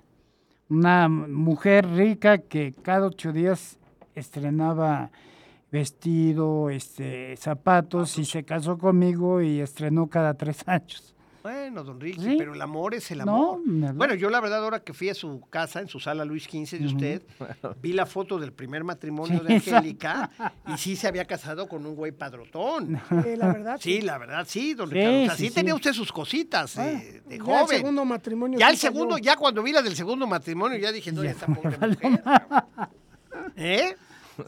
Una 0.70 1.10
mujer 1.10 1.88
rica 1.90 2.38
que 2.38 2.76
cada 2.84 3.08
ocho 3.08 3.32
días 3.32 3.80
estrenaba 4.14 5.10
vestido, 5.72 6.70
este, 6.70 7.36
zapatos 7.38 8.20
y 8.20 8.26
se 8.26 8.44
casó 8.44 8.78
conmigo 8.78 9.42
y 9.42 9.60
estrenó 9.60 10.06
cada 10.06 10.36
tres 10.36 10.62
años. 10.68 11.13
Bueno, 11.44 11.84
don 11.84 12.00
Ricky, 12.00 12.22
Sí. 12.22 12.36
pero 12.38 12.54
el 12.54 12.62
amor 12.62 12.94
es 12.96 13.12
el 13.12 13.20
amor. 13.22 13.60
bueno, 13.66 14.16
yo 14.16 14.30
la 14.30 14.40
verdad 14.40 14.64
ahora 14.64 14.80
que 14.80 14.94
fui 14.94 15.10
a 15.10 15.14
su 15.14 15.42
casa, 15.50 15.82
en 15.82 15.90
su 15.90 16.00
sala 16.00 16.24
Luis 16.24 16.46
XV 16.46 16.80
de 16.80 16.86
usted, 16.86 17.22
vi 17.82 17.92
la 17.92 18.06
foto 18.06 18.40
del 18.40 18.54
primer 18.54 18.86
matrimonio 18.86 19.40
Sí, 19.42 19.46
de 19.46 19.54
Angélica 19.56 20.32
y 20.68 20.78
sí 20.78 20.96
se 20.96 21.06
había 21.08 21.26
casado 21.26 21.68
con 21.68 21.86
un 21.86 21.96
güey 21.96 22.14
padrotón. 22.14 22.96
Eh, 23.26 23.36
la 23.38 23.48
verdad. 23.52 23.78
Sí, 23.82 24.00
la 24.02 24.18
verdad, 24.18 24.46
sí, 24.48 24.74
don 24.74 24.88
Sí, 24.90 24.96
Ricardo. 24.96 25.22
O 25.22 25.26
sea, 25.26 25.36
sí, 25.36 25.48
sí, 25.50 25.54
tenía 25.54 25.76
usted 25.76 25.92
sus 25.92 26.12
cositas 26.14 26.78
Ah, 26.78 26.90
eh, 26.90 27.22
de 27.28 27.30
ya 27.30 27.36
el 27.36 27.42
joven. 27.42 27.78
segundo 27.78 28.06
matrimonio. 28.06 28.58
Ya 28.58 28.70
el 28.70 28.78
segundo, 28.78 29.18
ya 29.18 29.36
cuando 29.36 29.62
vi 29.62 29.74
la 29.74 29.82
del 29.82 29.96
segundo 29.98 30.26
matrimonio, 30.26 30.78
ya 30.78 30.94
dije, 30.94 31.12
no, 31.12 31.24
ya 31.26 31.32
esta 31.32 31.48
pobre 31.48 31.78
mujer. 31.78 32.24
¿Eh? 33.58 33.96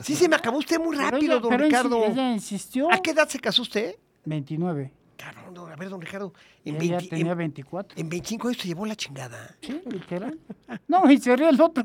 Sí, 0.02 0.16
se 0.16 0.28
me 0.30 0.36
acabó 0.38 0.58
usted 0.60 0.80
muy 0.80 0.96
Pero 0.96 1.12
rápido, 1.12 1.34
ella- 1.34 1.42
don 1.42 1.50
pero 1.52 1.64
Ricardo. 1.66 2.06
Ella 2.06 2.32
insistió. 2.32 2.92
¿A 2.92 2.98
qué 3.02 3.12
edad 3.12 3.28
se 3.28 3.40
casó 3.40 3.62
usted? 3.64 3.96
29. 4.26 4.92
Cabrón, 5.34 5.54
don- 5.56 5.72
a 5.72 5.76
ver, 5.76 5.90
don 5.90 6.00
Ricardo. 6.02 6.34
En, 6.64 6.76
Ella 6.76 6.98
20 6.98 7.10
tenía 7.16 7.32
en- 7.32 7.38
24. 7.40 8.00
en 8.00 8.10
25 8.10 8.48
años 8.48 8.62
se 8.62 8.68
llevó 8.68 8.86
la 8.86 8.96
chingada. 8.96 9.56
Sí, 9.62 9.82
literal. 9.90 10.38
No, 10.88 11.10
y 11.10 11.18
se 11.18 11.36
ríe 11.36 11.50
el 11.50 11.60
otro. 11.60 11.84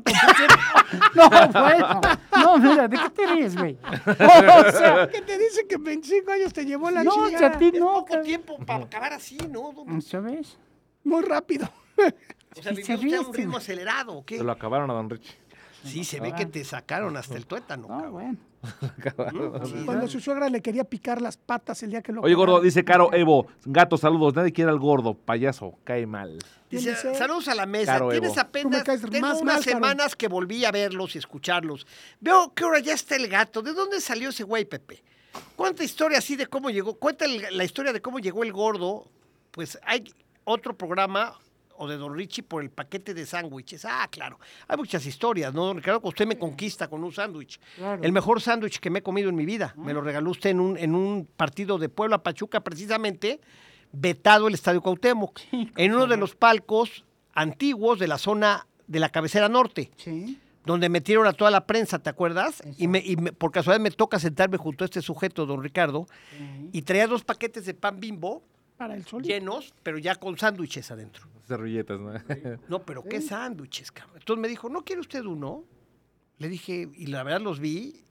No, 1.15 1.29
bueno. 1.29 2.01
No, 2.37 2.57
mira, 2.59 2.87
¿de 2.87 2.97
qué 2.97 3.09
te 3.09 3.25
ríes, 3.27 3.57
güey? 3.57 3.77
O 3.83 4.71
sea, 4.71 5.07
¿Qué 5.11 5.21
te 5.21 5.37
dice 5.37 5.65
que 5.67 5.75
en 5.75 5.83
25 5.83 6.31
años 6.31 6.53
te 6.53 6.65
llevó 6.65 6.91
la 6.91 7.03
no, 7.03 7.11
chica? 7.27 7.37
si 7.39 7.43
a 7.45 7.51
ti 7.57 7.71
Es 7.73 7.79
no. 7.79 7.85
poco 7.87 8.05
cabrón. 8.05 8.25
tiempo 8.25 8.57
para 8.65 8.83
acabar 8.85 9.13
así, 9.13 9.37
¿no? 9.49 9.71
don- 9.73 10.01
¿Sabes? 10.01 10.57
Muy 11.03 11.23
rápido. 11.23 11.67
O 12.53 12.61
sea, 12.61 12.73
vivió 12.73 12.85
se 12.85 12.93
usted 12.95 13.13
a 13.15 13.19
un 13.21 13.25
este 13.27 13.37
ritmo 13.37 13.57
acelerado, 13.57 14.13
¿o 14.13 14.25
qué? 14.25 14.37
Se 14.37 14.43
lo 14.43 14.51
acabaron 14.51 14.91
a 14.91 14.93
Don 14.93 15.09
Richie. 15.09 15.37
Sí, 15.83 16.03
se 16.03 16.19
ve 16.19 16.33
que 16.33 16.45
te 16.45 16.63
sacaron 16.63 17.17
hasta 17.17 17.35
el 17.35 17.45
tuétano, 17.45 17.87
No, 17.87 17.95
cabrón. 17.95 18.11
bueno. 18.13 18.37
Cuando 19.85 20.07
su 20.07 20.19
suegra 20.19 20.47
le 20.49 20.61
quería 20.61 20.83
picar 20.83 21.21
las 21.21 21.37
patas 21.37 21.81
el 21.83 21.89
día 21.91 22.01
que 22.01 22.11
lo 22.11 22.21
Oye, 22.21 22.35
gordo, 22.35 22.61
dice 22.61 22.83
Caro 22.85 23.11
Evo, 23.13 23.47
gato, 23.65 23.97
saludos. 23.97 24.35
Nadie 24.35 24.51
quiere 24.53 24.69
al 24.69 24.79
gordo, 24.79 25.15
payaso, 25.15 25.75
cae 25.83 26.05
mal. 26.05 26.37
¿Quién 26.69 26.83
Dice, 26.83 27.15
saludos 27.15 27.47
a 27.47 27.55
la 27.55 27.65
mesa. 27.65 27.93
Caro 27.93 28.09
Tienes 28.09 28.33
Evo. 28.33 28.41
apenas, 28.41 28.83
tengo 28.83 29.19
más 29.27 29.41
unas 29.41 29.65
Caro. 29.65 29.77
semanas 29.77 30.15
que 30.15 30.27
volví 30.27 30.63
a 30.65 30.71
verlos 30.71 31.15
y 31.15 31.17
escucharlos. 31.17 31.87
Veo 32.19 32.53
que 32.53 32.63
ahora 32.63 32.79
ya 32.79 32.93
está 32.93 33.15
el 33.15 33.27
gato. 33.27 33.61
¿De 33.61 33.73
dónde 33.73 33.99
salió 33.99 34.29
ese 34.29 34.43
güey, 34.43 34.65
Pepe? 34.65 35.03
Cuánta 35.55 35.83
historia 35.83 36.19
así 36.19 36.35
de 36.35 36.45
cómo 36.47 36.69
llegó. 36.69 36.93
Cuenta 36.95 37.25
la 37.27 37.63
historia 37.63 37.91
de 37.93 38.01
cómo 38.01 38.19
llegó 38.19 38.43
el 38.43 38.53
gordo. 38.53 39.09
Pues 39.51 39.79
hay 39.83 40.03
otro 40.43 40.77
programa 40.77 41.33
o 41.81 41.87
de 41.87 41.97
Don 41.97 42.13
Richie 42.15 42.43
por 42.43 42.61
el 42.61 42.69
paquete 42.69 43.13
de 43.15 43.25
sándwiches. 43.25 43.85
Ah, 43.85 44.07
claro. 44.11 44.39
Hay 44.67 44.77
muchas 44.77 45.03
historias, 45.05 45.51
¿no, 45.53 45.65
don 45.65 45.77
Ricardo? 45.77 45.99
Que 45.99 46.07
usted 46.09 46.27
me 46.27 46.37
conquista 46.37 46.87
con 46.87 47.03
un 47.03 47.11
sándwich. 47.11 47.59
Claro. 47.75 48.03
El 48.03 48.11
mejor 48.11 48.39
sándwich 48.39 48.79
que 48.79 48.91
me 48.91 48.99
he 48.99 49.01
comido 49.01 49.29
en 49.29 49.35
mi 49.35 49.45
vida. 49.45 49.73
Me 49.77 49.93
lo 49.93 50.01
regaló 50.01 50.29
usted 50.29 50.51
en 50.51 50.59
un, 50.59 50.77
en 50.77 50.93
un 50.93 51.25
partido 51.35 51.79
de 51.79 51.89
Puebla 51.89 52.21
Pachuca, 52.21 52.59
precisamente, 52.61 53.41
vetado 53.91 54.47
el 54.47 54.53
Estadio 54.53 54.81
Cuauhtémoc. 54.81 55.39
en 55.51 55.93
uno 55.93 56.05
de 56.05 56.17
los 56.17 56.35
palcos 56.35 57.03
antiguos 57.33 57.97
de 57.97 58.07
la 58.07 58.17
zona 58.19 58.67
de 58.87 58.99
la 58.99 59.09
cabecera 59.09 59.49
norte, 59.49 59.89
Sí. 59.97 60.37
donde 60.65 60.87
metieron 60.89 61.25
a 61.25 61.33
toda 61.33 61.49
la 61.49 61.65
prensa, 61.65 61.97
¿te 61.99 62.09
acuerdas? 62.11 62.61
Y, 62.77 62.87
me, 62.87 62.99
y 62.99 63.15
me- 63.15 63.31
por 63.33 63.51
casualidad 63.51 63.81
me 63.81 63.89
toca 63.91 64.19
sentarme 64.19 64.57
junto 64.57 64.83
a 64.83 64.85
este 64.85 65.01
sujeto, 65.01 65.45
don 65.47 65.63
Ricardo, 65.63 66.05
y 66.71 66.83
traía 66.83 67.07
dos 67.07 67.23
paquetes 67.23 67.65
de 67.65 67.73
pan 67.73 67.99
bimbo 67.99 68.43
Para 68.81 68.95
el 68.95 69.05
sol. 69.05 69.21
llenos, 69.21 69.73
pero 69.83 69.99
ya 69.99 70.15
con 70.15 70.35
sándwiches 70.39 70.89
adentro. 70.89 71.27
Servilletas, 71.47 71.99
¿no? 71.99 72.13
No, 72.67 72.79
pero 72.79 73.03
qué 73.03 73.21
sándwiches, 73.21 73.91
cabrón. 73.91 74.17
Entonces 74.17 74.41
me 74.41 74.47
dijo, 74.47 74.69
¿no 74.69 74.83
quiere 74.83 75.01
usted 75.01 75.23
uno? 75.23 75.63
Le 76.39 76.49
dije, 76.49 76.89
y 76.95 77.05
la 77.07 77.21
verdad 77.21 77.41
los 77.41 77.59
vi. 77.59 78.03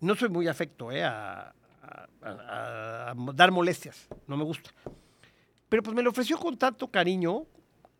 No 0.00 0.14
soy 0.14 0.30
muy 0.30 0.48
afecto, 0.48 0.90
¿eh? 0.90 1.04
A, 1.04 1.52
a- 1.82 2.08
a- 2.22 3.10
a 3.10 3.14
dar 3.34 3.50
molestias. 3.50 4.08
No 4.26 4.38
me 4.38 4.44
gusta. 4.44 4.70
Pero 5.68 5.82
pues 5.82 5.94
me 5.94 6.02
lo 6.02 6.08
ofreció 6.10 6.38
con 6.38 6.56
tanto 6.56 6.88
cariño 6.88 7.44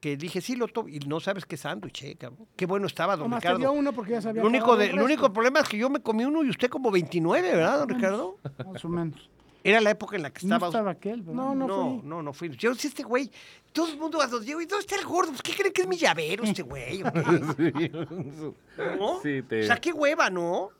que 0.01 0.16
dije, 0.16 0.40
sí, 0.40 0.57
lo 0.57 0.66
tomo. 0.68 0.88
Y 0.88 1.01
no 1.01 1.20
sabes 1.20 1.44
qué 1.44 1.59
sándwich, 1.59 2.03
¿eh, 2.05 2.16
cabrón? 2.16 2.48
Qué 2.57 2.64
bueno 2.64 2.86
estaba, 2.86 3.16
don 3.16 3.24
Nomás 3.28 3.42
te 3.42 3.48
dio 3.48 3.57
Ricardo. 3.59 3.72
uno 3.78 3.92
porque 3.92 4.12
ya 4.12 4.22
sabía. 4.22 4.40
Lo 4.42 4.48
único, 4.48 4.74
de, 4.78 4.92
lo 4.94 5.05
único 5.05 5.30
problema 5.32 5.61
es 5.61 5.68
que 5.68 5.76
yo 5.76 5.90
me 5.90 6.01
comí 6.01 6.24
uno 6.24 6.42
y 6.42 6.48
usted 6.48 6.70
como 6.70 6.90
29, 6.90 7.51
¿verdad, 7.57 7.80
don 7.80 7.88
Ricardo? 7.90 8.38
Más 8.72 8.82
o 8.84 8.88
menos. 8.88 9.28
Era 9.62 9.80
la 9.80 9.90
época 9.90 10.16
en 10.16 10.22
la 10.22 10.30
que 10.30 10.46
No 10.46 10.54
estaba... 10.56 10.68
estaba 10.70 10.90
aquel, 10.92 11.20
¿verdad? 11.22 11.34
No, 11.34 11.54
no, 11.54 11.66
No, 11.66 11.74
fui. 12.00 12.08
no, 12.08 12.22
no 12.22 12.32
fui. 12.32 12.48
Yo, 12.56 12.74
si 12.74 12.88
este 12.88 13.02
güey, 13.02 13.30
todo 13.72 13.88
el 13.92 13.98
mundo 13.98 14.20
a 14.22 14.26
donde 14.26 14.46
llego, 14.46 14.61
¿y 14.61 14.66
dónde 14.66 14.80
está 14.86 14.96
el 14.96 15.04
gordo? 15.04 15.30
Pues, 15.30 15.42
¿qué 15.42 15.52
creen 15.54 15.72
que 15.72 15.82
es 15.82 15.88
mi 15.88 15.96
llavero 15.96 16.44
este 16.44 16.62
güey? 16.62 17.02
o 17.02 17.12
qué? 17.12 17.90
¿No? 18.98 19.20
Sí, 19.22 19.42
te- 19.42 19.61
O 19.62 19.66
sea, 19.66 19.76
qué 19.76 19.92
hueva, 19.92 20.30
¿no? 20.30 20.70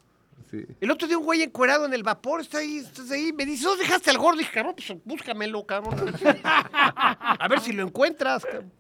Sí. 0.51 0.65
El 0.81 0.91
otro 0.91 1.07
día 1.07 1.17
un 1.19 1.25
güey 1.25 1.43
encuerado 1.43 1.85
en 1.87 1.93
el 1.93 2.03
vapor, 2.03 2.41
está 2.41 2.59
ahí, 2.59 2.79
estás 2.79 3.11
ahí, 3.11 3.33
me 3.33 3.45
dice, 3.47 3.65
¿dónde 3.65 3.85
dejaste 3.85 4.11
al 4.11 4.19
gordo? 4.19 4.39
dije, 4.39 4.51
cabrón, 4.53 4.75
pues 4.75 4.93
búscamelo, 5.05 5.65
cabrón. 5.65 5.95
A 6.45 7.47
ver 7.49 7.61
si 7.61 7.73
lo 7.73 7.83
encuentras, 7.85 8.45
cabrón. 8.45 8.73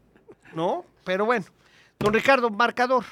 ¿no? 0.54 0.84
Pero 1.04 1.26
bueno. 1.26 1.44
Don 1.98 2.12
Ricardo, 2.14 2.48
marcador, 2.50 3.04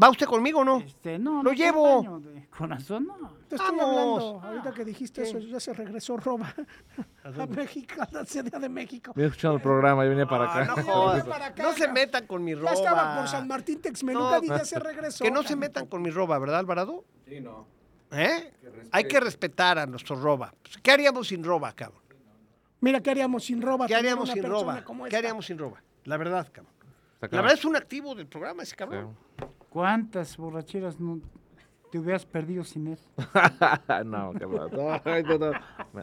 ¿Va 0.01 0.09
usted 0.09 0.25
conmigo 0.27 0.59
o 0.59 0.63
no? 0.63 0.77
Este, 0.77 1.19
no, 1.19 1.43
Lo 1.43 1.49
lo 1.49 1.53
llevo. 1.53 2.19
de 2.19 2.47
corazón, 2.47 3.07
no. 3.07 3.33
Te 3.49 3.55
estoy 3.55 3.75
Vamos. 3.77 4.19
hablando. 4.21 4.41
Ahorita 4.47 4.71
que 4.73 4.85
dijiste 4.85 5.23
eso, 5.23 5.39
ya 5.39 5.59
se 5.59 5.73
regresó 5.73 6.15
Roba 6.17 6.53
a 7.23 7.45
México, 7.47 7.95
a 8.01 8.07
la 8.11 8.25
Ciudad 8.25 8.61
de 8.61 8.69
México. 8.69 9.11
Venía 9.15 9.27
escuchando 9.27 9.57
el 9.57 9.61
programa 9.63 10.05
y 10.05 10.09
venía 10.09 10.27
para 10.27 10.45
Ah, 10.53 10.65
no 10.65 10.75
para 11.29 11.47
acá, 11.47 11.63
No 11.63 11.73
se 11.73 11.87
metan 11.87 12.27
con 12.27 12.43
mi 12.43 12.55
roba. 12.55 12.71
Ya 12.71 12.77
estaba 12.77 13.17
por 13.17 13.27
San 13.27 13.47
Martín 13.47 13.81
Texmeluca 13.81 14.37
No, 14.39 14.43
y 14.43 14.47
ya 14.47 14.63
se 14.65 14.79
regresó. 14.79 15.23
Que 15.23 15.31
no 15.31 15.43
se 15.43 15.55
metan 15.55 15.87
con 15.87 16.01
mi 16.01 16.11
roba, 16.11 16.39
¿verdad, 16.39 16.59
Alvarado? 16.59 17.03
Sí, 17.27 17.41
no. 17.41 17.67
¿Eh? 18.11 18.53
Hay 18.91 19.03
que 19.03 19.19
respetar 19.19 19.77
a 19.77 19.85
nuestro 19.85 20.15
roba. 20.15 20.53
Pues, 20.63 20.77
¿Qué 20.77 20.91
haríamos 20.91 21.27
sin 21.27 21.43
roba, 21.43 21.73
cabrón? 21.73 22.01
Mira, 22.81 23.01
¿qué 23.01 23.11
haríamos 23.11 23.43
sin 23.43 23.61
Roba? 23.61 23.85
¿Qué 23.87 23.95
haríamos 23.95 24.29
sin 24.29 24.41
roba? 24.43 24.81
¿Qué 25.09 25.17
haríamos 25.17 25.45
sin 25.45 25.57
roba? 25.57 25.83
La 26.05 26.15
verdad, 26.15 26.47
cabrón. 26.51 26.73
La 27.19 27.41
verdad 27.41 27.53
es 27.57 27.65
un 27.65 27.75
activo 27.75 28.15
del 28.15 28.27
programa 28.27 28.63
ese 28.63 28.75
cabrón. 28.77 29.17
¿Cuántas 29.69 30.35
borracheras 30.37 30.99
no 30.99 31.19
te 31.91 31.97
hubieras 31.99 32.25
perdido 32.25 32.63
sin 32.63 32.87
él? 32.87 32.99
no, 34.05 34.33
cabrón. 34.33 34.69
No, 34.73 35.01
no, 35.03 35.37
no. 35.37 35.51
No, 35.51 36.01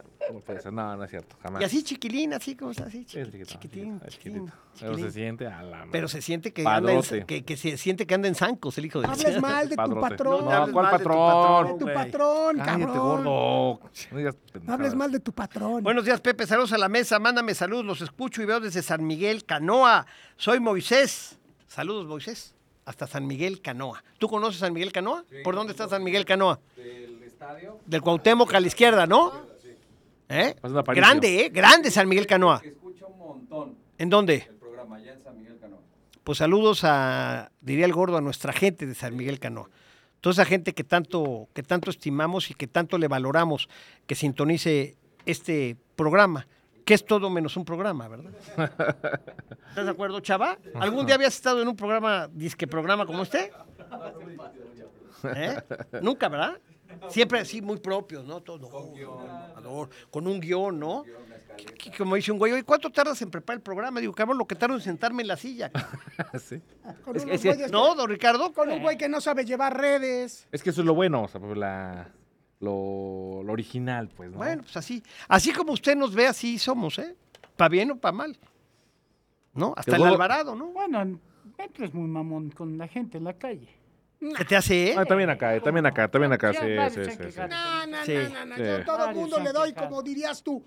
no. 0.66 0.70
No, 0.72 0.96
no 0.96 1.04
es 1.04 1.10
cierto. 1.10 1.36
Jamás. 1.40 1.62
Y 1.62 1.64
así 1.64 1.82
chiquilín, 1.84 2.32
así 2.34 2.56
como 2.56 2.72
está, 2.72 2.86
así, 2.86 3.04
chiqui- 3.04 3.24
chiquito, 3.26 3.44
chiquitín, 3.44 4.00
chiquitín, 4.08 4.08
chiquitito. 4.08 4.52
Pero 4.80 4.90
chiquitín. 4.96 5.04
se 5.04 5.10
siente 5.12 5.46
a 5.46 5.62
la 5.62 5.86
Pero 5.92 6.08
se 6.08 6.20
siente 6.22 6.52
que 6.52 6.66
anda, 6.66 6.92
en, 6.92 7.26
que, 7.26 7.44
que 7.44 7.56
se 7.56 7.76
siente 7.78 8.06
que 8.08 8.14
anda 8.14 8.26
en 8.26 8.34
zancos 8.34 8.76
el 8.78 8.86
hijo 8.86 9.00
de 9.00 9.06
No 9.06 9.12
hables 9.12 9.40
mal 9.40 9.68
de 9.68 9.76
tu 9.76 10.00
patrón. 10.00 10.44
No 10.44 10.50
hables 10.50 10.72
¿cuál 10.72 10.86
mal 10.86 10.98
de 10.98 11.04
tu 11.04 11.08
patrón? 11.08 11.66
de 11.66 11.78
tu 11.78 11.94
patrón, 11.94 12.56
Cállate, 12.56 12.84
cabrón. 12.84 13.24
gordo. 13.24 13.80
No 14.10 14.18
digas 14.18 14.36
No 14.64 14.72
hables 14.72 14.94
mal 14.96 15.12
de 15.12 15.20
tu 15.20 15.32
patrón. 15.32 15.84
Buenos 15.84 16.04
días, 16.04 16.20
Pepe. 16.20 16.44
Saludos 16.46 16.72
a 16.72 16.78
la 16.78 16.88
mesa. 16.88 17.20
Mándame 17.20 17.54
saludos. 17.54 17.84
Los 17.84 18.00
escucho 18.00 18.42
y 18.42 18.46
veo 18.46 18.58
desde 18.58 18.82
San 18.82 19.06
Miguel, 19.06 19.44
Canoa. 19.44 20.04
Soy 20.36 20.58
Moisés. 20.58 21.38
Saludos, 21.68 22.06
Moisés. 22.08 22.55
Hasta 22.86 23.06
San 23.06 23.26
Miguel, 23.26 23.60
Canoa. 23.60 24.02
¿Tú 24.16 24.28
conoces 24.28 24.60
San 24.60 24.72
Miguel, 24.72 24.92
Canoa? 24.92 25.24
¿Por 25.44 25.54
dónde 25.56 25.72
está 25.72 25.88
San 25.88 26.02
Miguel, 26.02 26.24
Canoa? 26.24 26.60
Del 26.76 27.22
estadio. 27.24 27.80
Del 27.84 28.00
Cuauhtémoc 28.00 28.54
a 28.54 28.60
la 28.60 28.66
izquierda, 28.68 29.06
¿no? 29.06 29.32
¿Eh? 30.28 30.54
Grande, 30.94 31.46
¿eh? 31.46 31.48
Grande 31.50 31.90
San 31.90 32.08
Miguel, 32.08 32.26
Canoa. 32.26 32.60
escucha 32.64 33.06
un 33.06 33.18
montón 33.18 33.76
¿En 33.98 34.08
dónde? 34.08 34.46
el 34.48 34.56
programa 34.56 34.96
allá 34.96 35.12
en 35.12 35.20
San 35.20 35.36
Miguel 35.36 35.58
Canoa. 35.60 35.80
Pues 36.24 36.38
saludos 36.38 36.84
a, 36.84 37.50
diría 37.60 37.84
el 37.86 37.92
gordo, 37.92 38.16
a 38.16 38.20
nuestra 38.20 38.52
gente 38.52 38.86
de 38.86 38.94
San 38.94 39.16
Miguel 39.16 39.38
Canoa. 39.40 39.68
Toda 40.20 40.32
esa 40.32 40.44
gente 40.44 40.72
que 40.72 40.82
tanto, 40.84 41.48
que 41.54 41.62
tanto 41.62 41.90
estimamos 41.90 42.50
y 42.50 42.54
que 42.54 42.66
tanto 42.66 42.98
le 42.98 43.08
valoramos 43.08 43.68
que 44.06 44.14
sintonice 44.14 44.96
este 45.26 45.76
programa, 45.96 46.46
que 46.86 46.94
es 46.94 47.04
todo 47.04 47.28
menos 47.28 47.56
un 47.56 47.64
programa, 47.64 48.06
¿verdad? 48.08 48.32
¿Estás 49.68 49.84
de 49.84 49.90
acuerdo, 49.90 50.20
Chava? 50.20 50.56
¿Algún 50.76 51.04
día 51.04 51.16
habías 51.16 51.34
estado 51.34 51.60
en 51.60 51.66
un 51.68 51.76
programa, 51.76 52.28
disque 52.32 52.66
programa 52.66 53.04
como 53.04 53.24
este? 53.24 53.52
¿Eh? 55.34 55.56
Nunca, 56.00 56.28
¿verdad? 56.28 56.58
Siempre 57.08 57.40
así, 57.40 57.60
muy 57.60 57.78
propios, 57.78 58.24
¿no? 58.24 58.40
Todo, 58.40 58.70
ador- 59.56 59.90
con 60.10 60.26
un 60.26 60.40
guion, 60.40 60.78
¿no? 60.78 61.04
Que- 61.56 61.90
que 61.90 61.90
Como 61.98 62.14
dice 62.14 62.30
un 62.30 62.38
güey, 62.38 62.52
oye, 62.52 62.62
¿cuánto 62.62 62.90
tardas 62.90 63.20
en 63.22 63.30
preparar 63.30 63.56
el 63.58 63.62
programa? 63.62 63.98
Digo, 64.00 64.12
cabrón, 64.14 64.38
lo 64.38 64.46
que 64.46 64.54
tardo 64.54 64.74
en 64.76 64.80
sentarme 64.80 65.22
en 65.22 65.28
la 65.28 65.36
silla. 65.36 65.70
Sí. 66.38 66.60
Con 67.04 67.16
es 67.16 67.24
unos 67.44 67.70
¿No, 67.72 67.94
don 67.94 68.08
Ricardo? 68.08 68.52
Con 68.52 68.70
un 68.70 68.80
güey 68.80 68.96
que 68.96 69.08
no 69.08 69.20
sabe 69.20 69.44
llevar 69.44 69.76
redes. 69.76 70.46
Es 70.52 70.62
que 70.62 70.70
eso 70.70 70.82
es 70.82 70.86
lo 70.86 70.94
bueno, 70.94 71.22
o 71.24 71.28
sea, 71.28 71.40
pues, 71.40 71.56
la, 71.58 72.08
lo, 72.60 73.42
lo 73.44 73.52
original, 73.52 74.08
pues, 74.08 74.30
¿no? 74.30 74.38
Bueno, 74.38 74.62
pues 74.62 74.76
así. 74.76 75.02
Así 75.28 75.52
como 75.52 75.72
usted 75.72 75.96
nos 75.96 76.14
ve, 76.14 76.26
así 76.26 76.58
somos, 76.58 76.98
¿eh? 76.98 77.14
Pa' 77.56 77.68
bien 77.68 77.90
o 77.90 77.96
pa' 77.98 78.12
mal. 78.12 78.36
¿No? 79.54 79.72
Hasta 79.76 79.92
el 79.92 79.98
luego- 79.98 80.14
Alvarado, 80.14 80.54
¿no? 80.54 80.66
Bueno, 80.68 81.18
Metro 81.58 81.84
es 81.86 81.94
muy 81.94 82.08
mamón 82.08 82.50
con 82.50 82.76
la 82.76 82.88
gente 82.88 83.18
en 83.18 83.24
la 83.24 83.32
calle. 83.34 83.68
¿Se 84.36 84.44
te 84.44 84.56
hace, 84.56 84.90
eh? 84.90 84.94
Ah, 84.96 85.04
también 85.04 85.28
acá, 85.30 85.54
eh, 85.54 85.60
también 85.60 85.84
acá, 85.86 86.08
también 86.08 86.32
acá. 86.32 86.52
Ya 86.52 86.60
Sí, 86.60 86.74
varios 86.74 86.92
sí, 86.94 87.04
se 87.04 87.04
sí, 87.04 87.10
han 87.10 87.16
sí. 87.16 87.24
quejado. 87.24 87.48
No, 87.48 87.86
no, 87.86 88.04
Sí. 88.04 88.14
no, 88.14 88.28
no, 88.30 88.46
no. 88.46 88.56
Sí. 88.56 88.84
Todo 88.84 89.08
el 89.08 89.14
mundo 89.14 89.38
le 89.40 89.52
doy, 89.52 89.72
como 89.74 90.02
dirías 90.02 90.42
tú, 90.42 90.64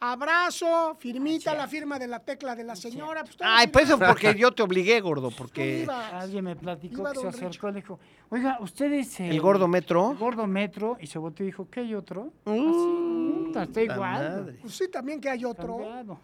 abrazo, 0.00 0.96
firmita, 0.98 1.54
la 1.54 1.68
firma 1.68 1.98
de 1.98 2.08
la 2.08 2.20
tecla 2.20 2.56
de 2.56 2.64
la 2.64 2.74
señora. 2.74 3.22
Pues, 3.22 3.36
Ay, 3.40 3.66
pues 3.66 3.84
eso 3.84 3.98
porque 3.98 4.34
yo 4.38 4.50
te 4.50 4.62
obligué, 4.62 5.00
gordo, 5.00 5.30
porque. 5.30 5.86
Alguien 6.12 6.44
me 6.44 6.56
platicó 6.56 7.02
Iba 7.02 7.12
que 7.12 7.20
se 7.20 7.28
acercó 7.28 7.68
y 7.68 7.72
le 7.72 7.80
dijo, 7.80 8.00
oiga, 8.30 8.58
ustedes... 8.60 9.20
el 9.20 9.40
gordo 9.40 9.68
metro. 9.68 10.12
El 10.12 10.18
gordo 10.18 10.46
metro, 10.46 10.96
y 11.00 11.06
se 11.06 11.18
volteó 11.18 11.44
y 11.44 11.48
dijo, 11.48 11.68
¿qué 11.70 11.80
hay 11.80 11.94
otro? 11.94 12.32
Uh, 12.46 13.50
Así, 13.50 13.68
está 13.68 13.82
igual. 13.82 13.98
madre. 14.00 14.58
Pues 14.62 14.74
sí, 14.74 14.88
también 14.88 15.20
que 15.20 15.28
hay 15.28 15.44
otro. 15.44 15.76
cambiado. 15.76 16.20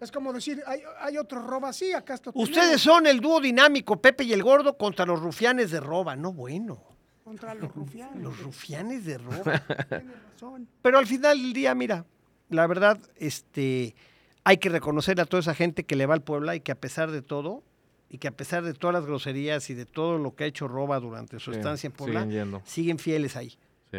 Es 0.00 0.10
como 0.10 0.32
decir, 0.32 0.62
hay, 0.66 0.82
hay 1.00 1.16
otro 1.16 1.40
roba, 1.40 1.72
sí, 1.72 1.92
acá 1.92 2.14
está. 2.14 2.32
Ustedes 2.34 2.80
son 2.80 3.06
el 3.06 3.20
dúo 3.20 3.40
dinámico, 3.40 4.00
Pepe 4.00 4.24
y 4.24 4.32
el 4.32 4.42
gordo, 4.42 4.76
contra 4.76 5.06
los 5.06 5.20
rufianes 5.20 5.70
de 5.70 5.78
roba. 5.78 6.16
No, 6.16 6.32
bueno. 6.32 6.82
Contra 7.22 7.54
los 7.54 7.72
rufianes. 7.74 8.20
Los 8.20 8.40
rufianes 8.40 9.04
de 9.04 9.18
roba. 9.18 9.62
Tienes 9.88 10.16
razón. 10.32 10.68
Pero 10.82 10.98
al 10.98 11.06
final 11.06 11.40
del 11.40 11.52
día, 11.52 11.74
mira, 11.76 12.04
la 12.50 12.66
verdad, 12.66 12.98
este, 13.16 13.94
hay 14.44 14.58
que 14.58 14.68
reconocer 14.68 15.20
a 15.20 15.24
toda 15.24 15.40
esa 15.40 15.54
gente 15.54 15.84
que 15.84 15.96
le 15.96 16.06
va 16.06 16.14
al 16.14 16.22
Puebla 16.22 16.54
y 16.56 16.60
que 16.60 16.72
a 16.72 16.74
pesar 16.80 17.10
de 17.10 17.22
todo, 17.22 17.62
y 18.08 18.18
que 18.18 18.28
a 18.28 18.32
pesar 18.32 18.62
de 18.64 18.74
todas 18.74 18.92
las 18.94 19.06
groserías 19.06 19.70
y 19.70 19.74
de 19.74 19.86
todo 19.86 20.18
lo 20.18 20.34
que 20.34 20.44
ha 20.44 20.46
hecho 20.48 20.66
Roba 20.68 20.98
durante 21.00 21.38
su 21.38 21.52
Sí, 21.52 21.58
estancia 21.58 21.86
en 21.86 21.92
Puebla, 21.92 22.24
siguen 22.24 22.60
siguen 22.64 22.98
fieles 22.98 23.36
ahí. 23.36 23.50
Sí. 23.92 23.98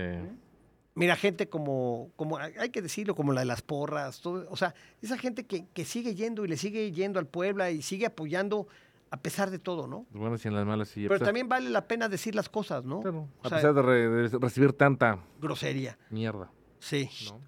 Mira, 0.94 1.16
gente 1.16 1.48
como, 1.48 2.12
como, 2.18 2.38
hay 2.38 2.70
que 2.70 2.82
decirlo, 2.82 3.16
como 3.16 3.32
la 3.32 3.40
de 3.42 3.46
las 3.46 3.62
porras, 3.62 4.20
todo, 4.20 4.46
o 4.50 4.58
sea, 4.58 4.76
esa 5.02 5.18
gente 5.18 5.46
que, 5.46 5.66
que 5.74 5.86
sigue 5.86 6.16
yendo 6.16 6.44
y 6.44 6.50
le 6.50 6.58
sigue 6.58 6.92
yendo 6.92 7.18
al 7.20 7.28
Puebla 7.28 7.72
y 7.72 7.82
sigue 7.82 8.06
apoyando 8.06 8.68
a 9.10 9.18
pesar 9.18 9.50
de 9.52 9.60
todo, 9.60 9.88
¿no? 9.88 10.06
Las 10.12 10.20
buenas 10.20 10.44
y 10.44 10.48
en 10.50 10.56
las 10.56 10.66
malas. 10.66 10.90
Sí, 10.90 11.04
Pero 11.04 11.16
pesar- 11.16 11.28
también 11.28 11.48
vale 11.48 11.70
la 11.70 11.88
pena 11.88 12.10
decir 12.10 12.36
las 12.36 12.50
cosas, 12.50 12.84
¿no? 12.84 13.00
claro, 13.02 13.30
O 13.42 13.46
a 13.46 13.50
sea, 13.50 13.58
pesar 13.60 13.74
de, 13.74 13.82
re- 13.82 14.10
de 14.30 14.38
recibir 14.38 14.74
tanta 14.74 15.20
grosería, 15.40 15.98
mierda, 16.10 16.52
sí. 16.80 17.10
¿no? 17.30 17.40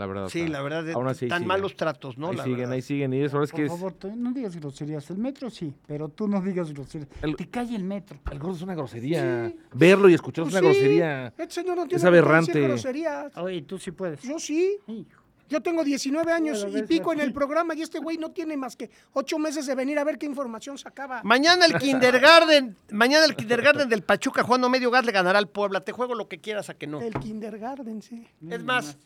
La 0.00 0.06
verdad. 0.06 0.28
Sí, 0.28 0.40
sea, 0.40 0.48
la 0.48 0.62
verdad, 0.62 0.82
de- 0.84 0.92
aún 0.94 1.06
así 1.06 1.26
ahí 1.26 1.28
tan 1.28 1.38
siguen. 1.40 1.48
malos 1.48 1.76
tratos, 1.76 2.18
¿no? 2.18 2.30
ahí 2.30 2.36
La 2.36 2.42
siguen, 2.44 2.58
verdad. 2.60 2.72
ahí 2.72 2.82
siguen. 2.82 3.12
Y 3.12 3.20
eso 3.22 3.42
es 3.42 3.50
que 3.52 3.56
Por 3.58 3.64
es. 3.66 3.70
favor, 3.72 3.92
tú 3.92 4.16
no 4.16 4.32
digas 4.32 4.56
groserías. 4.56 5.08
El 5.10 5.18
metro 5.18 5.50
sí, 5.50 5.74
pero 5.86 6.08
tú 6.08 6.26
no 6.26 6.40
digas 6.40 6.72
groserías. 6.72 7.08
El- 7.22 7.36
Te 7.36 7.48
cae 7.48 7.74
el 7.76 7.84
metro. 7.84 8.18
El 8.30 8.38
gordo 8.38 8.56
es 8.56 8.62
una 8.62 8.74
grosería. 8.74 9.52
Verlo 9.74 10.08
y 10.08 10.14
escucharlo 10.14 10.50
Pues 10.50 10.56
es 10.56 10.62
una 10.62 10.72
sí, 10.72 10.78
grosería. 10.80 11.26
Este 11.38 11.50
señor 11.50 11.76
no 11.76 11.82
tiene 11.84 11.96
Es 11.96 12.04
aberrante. 12.04 12.60
groserías. 12.60 13.36
Oye, 13.36 13.62
tú 13.62 13.78
sí 13.78 13.90
puedes. 13.92 14.22
Yo 14.22 14.38
sí. 14.38 14.76
Hijo. 14.86 15.20
Yo 15.48 15.60
tengo 15.60 15.82
19 15.82 16.30
años 16.32 16.64
y 16.72 16.80
pico 16.84 17.12
en 17.12 17.18
el 17.18 17.32
programa 17.32 17.74
y 17.74 17.82
este 17.82 17.98
güey 17.98 18.16
no 18.18 18.30
tiene 18.30 18.56
más 18.56 18.76
que 18.76 18.88
8 19.14 19.36
meses 19.36 19.66
de 19.66 19.74
venir 19.74 19.98
a 19.98 20.04
ver 20.04 20.16
qué 20.16 20.24
información 20.26 20.78
sacaba. 20.78 21.22
Mañana 21.24 21.66
el 21.66 21.72
kindergarten, 21.80 22.76
mañana 22.92 23.24
el 23.24 23.34
kindergarten 23.34 23.88
del 23.88 24.02
Pachuca 24.04 24.44
jugando 24.44 24.68
medio 24.68 24.92
gas 24.92 25.04
le 25.04 25.10
ganará 25.10 25.40
al 25.40 25.48
Puebla. 25.48 25.80
Te 25.80 25.90
juego 25.90 26.14
lo 26.14 26.28
que 26.28 26.38
quieras 26.38 26.70
a 26.70 26.74
que 26.74 26.86
no. 26.86 27.00
El 27.00 27.14
kindergarten, 27.14 28.00
sí. 28.00 28.28
Es 28.48 28.62
más, 28.62 28.96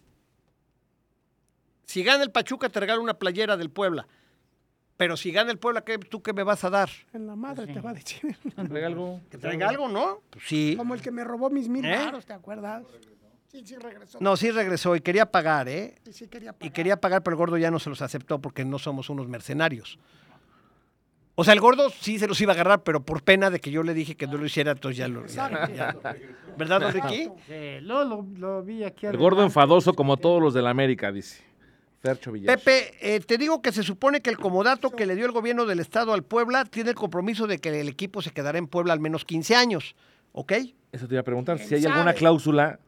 si 1.87 2.03
gana 2.03 2.23
el 2.23 2.31
Pachuca 2.31 2.69
te 2.69 2.81
regalo 2.81 3.03
una 3.03 3.15
playera 3.15 3.57
del 3.57 3.71
Puebla. 3.71 4.07
Pero 4.97 5.17
si 5.17 5.33
gana 5.33 5.51
el 5.51 5.59
Puebla, 5.59 5.83
¿qué, 5.83 5.99
¿tú 5.99 6.23
qué 6.23 6.33
me 6.33 6.45
vas 6.45 6.63
a 6.63 6.71
dar? 6.71 6.89
En 7.13 7.27
la 7.27 7.35
madre 7.35 7.67
te 7.73 7.81
va 7.81 7.91
a 7.91 7.95
decir. 7.95 8.37
Traiga 8.69 8.87
algo. 8.87 9.21
¿Que 9.31 9.39
traiga 9.39 9.69
algo, 9.69 9.89
no? 9.89 10.21
Pues 10.31 10.45
sí. 10.47 10.75
Como 10.77 10.95
el 10.95 11.03
que 11.03 11.11
me 11.11 11.25
robó 11.25 11.51
mis 11.51 11.69
mil 11.69 11.85
¿Eh? 11.85 11.97
baros, 11.97 12.25
¿te 12.25 12.33
acuerdas? 12.33 12.85
Sí, 13.49 13.63
sí 13.65 13.77
regresó. 13.77 14.19
No, 14.21 14.37
sí 14.37 14.51
regresó 14.53 14.95
y 14.97 15.01
quería 15.01 15.27
pagar, 15.27 15.69
¿eh? 15.69 15.97
Sí, 16.05 16.13
sí 16.13 16.29
quería 16.29 16.51
Y 16.51 16.53
pagar. 16.55 16.73
quería 16.73 17.01
pagar, 17.01 17.23
pero 17.25 17.35
el 17.35 17.39
gordo 17.39 17.57
ya 17.59 17.71
no 17.73 17.79
se 17.81 17.89
los 17.91 18.03
aceptó 18.03 18.41
porque 18.41 18.65
no 18.65 18.79
somos 18.79 19.11
unos 19.11 19.27
mercenarios. 19.29 19.99
O 21.37 21.43
sea, 21.43 21.53
el 21.55 21.61
gordo 21.61 21.91
sí 21.91 22.21
se 22.21 22.29
los 22.29 22.41
iba 22.41 22.53
a 22.53 22.55
agarrar, 22.55 22.85
pero 22.85 23.05
por 23.05 23.25
pena 23.25 23.51
de 23.51 23.59
que 23.61 23.73
yo 23.73 23.83
le 23.83 23.93
dije 23.95 24.15
que 24.17 24.29
no 24.29 24.37
lo 24.39 24.47
hiciera, 24.47 24.71
entonces 24.73 24.97
ya 24.99 25.09
lo... 25.09 25.27
ya- 25.27 25.97
¿Verdad, 26.57 26.81
don 26.81 26.93
Ricky? 26.93 27.29
Sí, 27.49 27.81
lo, 27.81 28.05
lo, 28.05 28.25
lo 28.37 28.63
vi 28.63 28.85
aquí. 28.85 29.07
El 29.07 29.17
gordo 29.17 29.43
enfadoso 29.43 29.95
como 29.95 30.17
todos 30.17 30.41
los 30.41 30.55
de 30.55 30.63
la 30.63 30.71
América, 30.71 31.11
dice. 31.11 31.43
Fercho 32.05 32.33
Villar. 32.33 32.59
Pepe, 32.59 32.93
eh, 33.01 33.21
te 33.21 33.39
digo 33.39 33.63
que 33.63 33.73
se 33.73 33.83
supone 33.83 34.21
que 34.21 34.29
el 34.29 34.37
comodato 34.37 34.91
que 34.91 35.07
le 35.07 35.17
dio 35.17 35.25
el 35.25 35.33
gobierno 35.33 35.65
del 35.65 35.81
estado 35.81 36.13
al 36.13 36.23
Puebla 36.23 36.67
tiene 36.67 36.91
el 36.91 36.97
compromiso 36.97 37.47
de 37.47 37.59
que 37.59 37.81
el 37.81 37.89
equipo 37.89 38.21
se 38.21 38.31
quedará 38.31 38.59
en 38.59 38.67
Puebla 38.67 38.93
al 38.93 39.01
menos 39.01 39.25
15 39.25 39.57
años, 39.57 39.97
¿ok? 40.33 40.53
Eso 40.93 41.09
te 41.09 41.15
iba 41.15 41.23
a 41.23 41.25
preguntar. 41.25 41.57
¿Quién 41.57 41.67
Si 41.71 41.75
hay 41.77 41.87
alguna 41.87 42.13
cláusula. 42.13 42.79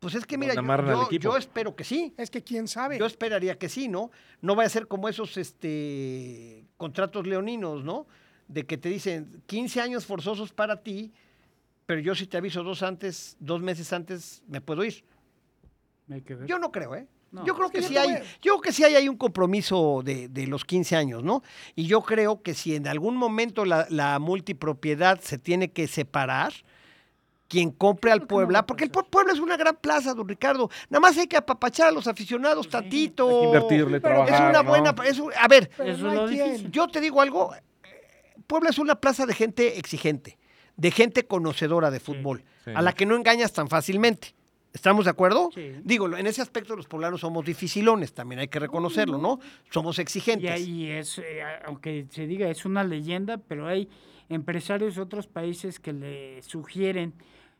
Pues 0.00 0.16
es 0.16 0.26
que 0.26 0.36
mira, 0.36 0.54
yo, 0.54 1.10
yo- 1.12 1.36
espero 1.36 1.76
que 1.76 1.84
sí. 1.84 2.12
Es 2.16 2.28
que 2.28 2.42
quién 2.42 2.66
sabe. 2.66 2.98
Yo 2.98 3.06
esperaría 3.06 3.56
que 3.56 3.68
sí, 3.68 3.86
¿no? 3.86 4.10
No 4.40 4.56
vaya 4.56 4.66
a 4.66 4.70
ser 4.70 4.88
como 4.88 5.08
esos 5.08 5.36
este, 5.36 6.64
contratos 6.76 7.28
leoninos, 7.28 7.84
¿no? 7.84 8.08
De 8.48 8.66
que 8.66 8.76
te 8.78 8.88
dicen 8.88 9.44
15 9.46 9.80
años 9.80 10.06
forzosos 10.06 10.52
para 10.52 10.82
ti, 10.82 11.12
pero 11.86 12.00
yo 12.00 12.16
si 12.16 12.26
te 12.26 12.36
aviso 12.36 12.64
dos 12.64 12.82
antes, 12.82 13.36
dos 13.38 13.62
meses 13.62 13.92
antes, 13.92 14.42
me 14.48 14.60
puedo 14.60 14.82
ir. 14.82 15.04
Hay 16.10 16.22
que 16.22 16.34
ver. 16.34 16.48
Yo 16.48 16.58
no 16.58 16.72
creo, 16.72 16.96
¿eh? 16.96 17.06
No. 17.32 17.44
yo 17.46 17.54
creo 17.54 17.70
que 17.70 17.78
que 17.78 17.86
sí 17.86 17.96
hay, 17.96 18.14
yo 18.42 18.54
creo 18.54 18.60
que 18.60 18.72
sí 18.72 18.82
hay 18.82 19.08
un 19.08 19.16
compromiso 19.16 20.02
de, 20.04 20.28
de 20.28 20.48
los 20.48 20.64
15 20.64 20.96
años, 20.96 21.22
¿no? 21.22 21.42
Y 21.76 21.86
yo 21.86 22.00
creo 22.02 22.42
que 22.42 22.54
si 22.54 22.74
en 22.74 22.88
algún 22.88 23.16
momento 23.16 23.64
la, 23.64 23.86
la 23.88 24.18
multipropiedad 24.18 25.20
se 25.20 25.38
tiene 25.38 25.70
que 25.70 25.86
separar, 25.86 26.52
quien 27.50 27.72
compre 27.72 28.12
al 28.12 28.26
Puebla, 28.28 28.64
porque 28.64 28.84
el 28.84 28.90
Puebla 28.90 29.32
es 29.32 29.40
una 29.40 29.56
gran 29.56 29.74
plaza, 29.76 30.14
don 30.14 30.28
Ricardo. 30.28 30.70
Nada 30.88 31.00
más 31.00 31.18
hay 31.18 31.26
que 31.26 31.36
apapachar 31.36 31.88
a 31.88 31.90
los 31.90 32.06
aficionados 32.06 32.68
tantito. 32.68 33.28
Hay 33.28 33.40
que 33.40 33.46
invertirle, 33.46 34.00
pero 34.00 34.24
es 34.24 34.30
una 34.30 34.62
¿no? 34.62 34.64
buena. 34.64 34.94
es 35.04 35.18
un- 35.18 35.32
a 35.36 35.48
ver, 35.48 35.68
no 35.98 36.30
yo 36.70 36.86
te 36.88 37.00
digo 37.00 37.20
algo. 37.20 37.52
Puebla 38.46 38.70
es 38.70 38.78
una 38.78 38.94
plaza 38.94 39.26
de 39.26 39.34
gente 39.34 39.78
exigente, 39.78 40.38
de 40.76 40.90
gente 40.92 41.26
conocedora 41.26 41.90
de 41.90 41.98
fútbol, 41.98 42.44
sí. 42.64 42.70
a 42.74 42.82
la 42.82 42.92
que 42.92 43.04
no 43.04 43.16
engañas 43.16 43.52
tan 43.52 43.68
fácilmente. 43.68 44.34
¿Estamos 44.72 45.04
de 45.04 45.10
acuerdo? 45.10 45.50
Sí. 45.54 45.72
Digo, 45.82 46.14
en 46.16 46.26
ese 46.26 46.42
aspecto 46.42 46.76
los 46.76 46.86
poblanos 46.86 47.20
somos 47.22 47.44
dificilones, 47.44 48.12
también 48.14 48.38
hay 48.40 48.48
que 48.48 48.60
reconocerlo, 48.60 49.18
¿no? 49.18 49.40
Somos 49.70 49.98
Y 49.98 50.02
exigentes. 50.02 50.50
ahí 50.50 50.88
es, 50.88 51.18
eh, 51.18 51.42
aunque 51.66 52.06
se 52.10 52.26
diga 52.26 52.48
es 52.48 52.64
una 52.64 52.84
leyenda, 52.84 53.38
pero 53.38 53.66
hay 53.66 53.88
empresarios 54.28 54.94
de 54.94 55.02
otros 55.02 55.26
países 55.26 55.80
que 55.80 55.92
le 55.92 56.42
sugieren 56.42 57.14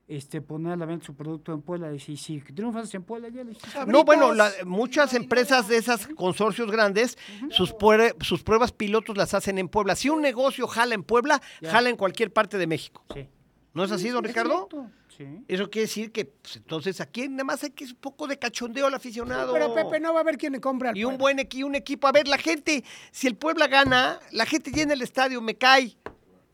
este 0.06 0.40
poner 0.40 0.72
a 0.72 0.76
la 0.76 0.86
venta 0.86 1.06
su 1.06 1.14
producto 1.14 1.52
en 1.52 1.62
Puebla. 1.62 1.92
Y 1.92 1.98
si, 2.00 2.16
si 2.16 2.40
triunfas 2.40 2.92
en 2.94 3.02
Puebla, 3.04 3.28
ya 3.28 3.44
le. 3.44 3.56
No, 3.86 4.04
bueno, 4.04 4.32
la- 4.34 4.50
muchas 4.64 5.14
empresas 5.14 5.68
de 5.68 5.76
esas 5.76 6.06
consorcios 6.08 6.70
grandes, 6.70 7.16
sus, 7.50 7.72
puere- 7.72 8.14
sus 8.20 8.42
pruebas 8.42 8.72
pilotos 8.72 9.16
las 9.16 9.34
hacen 9.34 9.58
en 9.58 9.68
Puebla. 9.68 9.94
Si 9.96 10.08
un 10.08 10.20
negocio 10.22 10.66
jala 10.68 10.94
en 10.94 11.02
Puebla, 11.04 11.40
Ya. 11.60 11.70
jala 11.70 11.90
en 11.90 11.96
cualquier 11.96 12.32
parte 12.32 12.58
de 12.58 12.66
México. 12.66 13.04
Sí. 13.14 13.28
¿No 13.72 13.84
es 13.84 13.92
así, 13.92 14.08
don 14.08 14.24
Es 14.24 14.30
Ricardo? 14.32 14.68
cierto, 14.68 14.90
Sí. 15.20 15.44
Eso 15.48 15.68
quiere 15.68 15.82
decir 15.86 16.12
que, 16.12 16.24
pues, 16.24 16.56
entonces, 16.56 16.98
aquí 16.98 17.28
nada 17.28 17.44
más 17.44 17.62
hay 17.62 17.70
que 17.72 17.84
un 17.84 17.94
poco 17.96 18.26
de 18.26 18.38
cachondeo 18.38 18.86
al 18.86 18.94
aficionado. 18.94 19.52
Pero 19.52 19.74
Pepe 19.74 20.00
no 20.00 20.14
va 20.14 20.20
a 20.20 20.22
haber 20.22 20.38
quien 20.38 20.54
le 20.54 20.62
compre 20.62 20.88
al 20.88 20.96
Y 20.96 21.04
un 21.04 21.18
buen 21.18 21.36
equi- 21.36 21.62
un 21.62 21.74
equipo. 21.74 22.06
A 22.08 22.12
ver, 22.12 22.26
la 22.26 22.38
gente, 22.38 22.82
si 23.12 23.26
el 23.26 23.36
Puebla 23.36 23.66
gana, 23.68 24.18
la 24.32 24.46
gente 24.46 24.70
llena 24.70 24.94
el 24.94 25.02
estadio, 25.02 25.42
me 25.42 25.56
cae. 25.56 25.94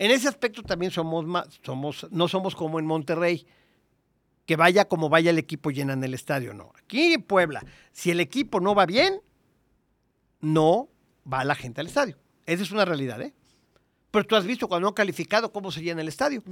En 0.00 0.10
ese 0.10 0.26
aspecto 0.26 0.64
también 0.64 0.90
somos 0.90 1.24
más, 1.26 1.46
somos, 1.64 2.08
no 2.10 2.26
somos 2.26 2.56
como 2.56 2.80
en 2.80 2.86
Monterrey, 2.86 3.46
que 4.46 4.56
vaya 4.56 4.86
como 4.86 5.08
vaya 5.08 5.30
el 5.30 5.38
equipo 5.38 5.70
llenan 5.70 6.02
el 6.02 6.14
estadio. 6.14 6.52
No. 6.52 6.72
Aquí 6.76 7.12
en 7.12 7.22
Puebla, 7.22 7.64
si 7.92 8.10
el 8.10 8.18
equipo 8.18 8.58
no 8.58 8.74
va 8.74 8.84
bien, 8.84 9.20
no 10.40 10.88
va 11.32 11.44
la 11.44 11.54
gente 11.54 11.80
al 11.80 11.86
estadio. 11.86 12.16
Esa 12.46 12.64
es 12.64 12.72
una 12.72 12.84
realidad, 12.84 13.22
¿eh? 13.22 13.32
Pero 14.10 14.26
tú 14.26 14.34
has 14.36 14.44
visto 14.44 14.66
cuando 14.68 14.88
han 14.88 14.94
calificado 14.94 15.52
cómo 15.52 15.70
se 15.70 15.82
llena 15.82 16.00
el 16.00 16.08
estadio. 16.08 16.42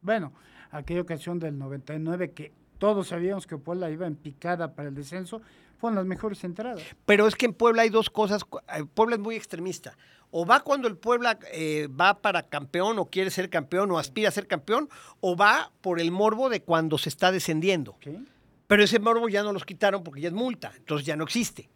Bueno, 0.00 0.32
aquella 0.70 1.00
ocasión 1.00 1.38
del 1.38 1.58
99 1.58 2.32
que 2.32 2.52
todos 2.78 3.08
sabíamos 3.08 3.46
que 3.46 3.56
Puebla 3.56 3.90
iba 3.90 4.06
en 4.06 4.16
picada 4.16 4.74
para 4.74 4.88
el 4.88 4.94
descenso, 4.94 5.40
fueron 5.78 5.96
las 5.96 6.06
mejores 6.06 6.42
entradas. 6.44 6.82
Pero 7.04 7.26
es 7.26 7.34
que 7.34 7.46
en 7.46 7.54
Puebla 7.54 7.82
hay 7.82 7.90
dos 7.90 8.10
cosas. 8.10 8.42
eh, 8.74 8.84
Puebla 8.94 9.16
es 9.16 9.20
muy 9.20 9.36
extremista. 9.36 9.96
O 10.30 10.44
va 10.44 10.60
cuando 10.60 10.88
el 10.88 10.96
Puebla 10.96 11.38
eh, 11.52 11.88
va 11.88 12.20
para 12.20 12.42
campeón 12.42 12.98
o 12.98 13.06
quiere 13.06 13.30
ser 13.30 13.48
campeón 13.48 13.90
o 13.90 13.98
aspira 13.98 14.28
a 14.28 14.32
ser 14.32 14.46
campeón, 14.46 14.88
o 15.20 15.36
va 15.36 15.70
por 15.80 16.00
el 16.00 16.10
morbo 16.10 16.48
de 16.48 16.62
cuando 16.62 16.98
se 16.98 17.08
está 17.08 17.30
descendiendo. 17.30 17.96
¿sí? 18.02 18.18
Pero 18.66 18.82
ese 18.82 18.98
morbo 18.98 19.28
ya 19.28 19.42
no 19.42 19.52
los 19.52 19.64
quitaron 19.64 20.02
porque 20.02 20.20
ya 20.20 20.28
es 20.28 20.34
multa, 20.34 20.72
entonces 20.76 21.06
ya 21.06 21.16
no 21.16 21.24
existe. 21.24 21.70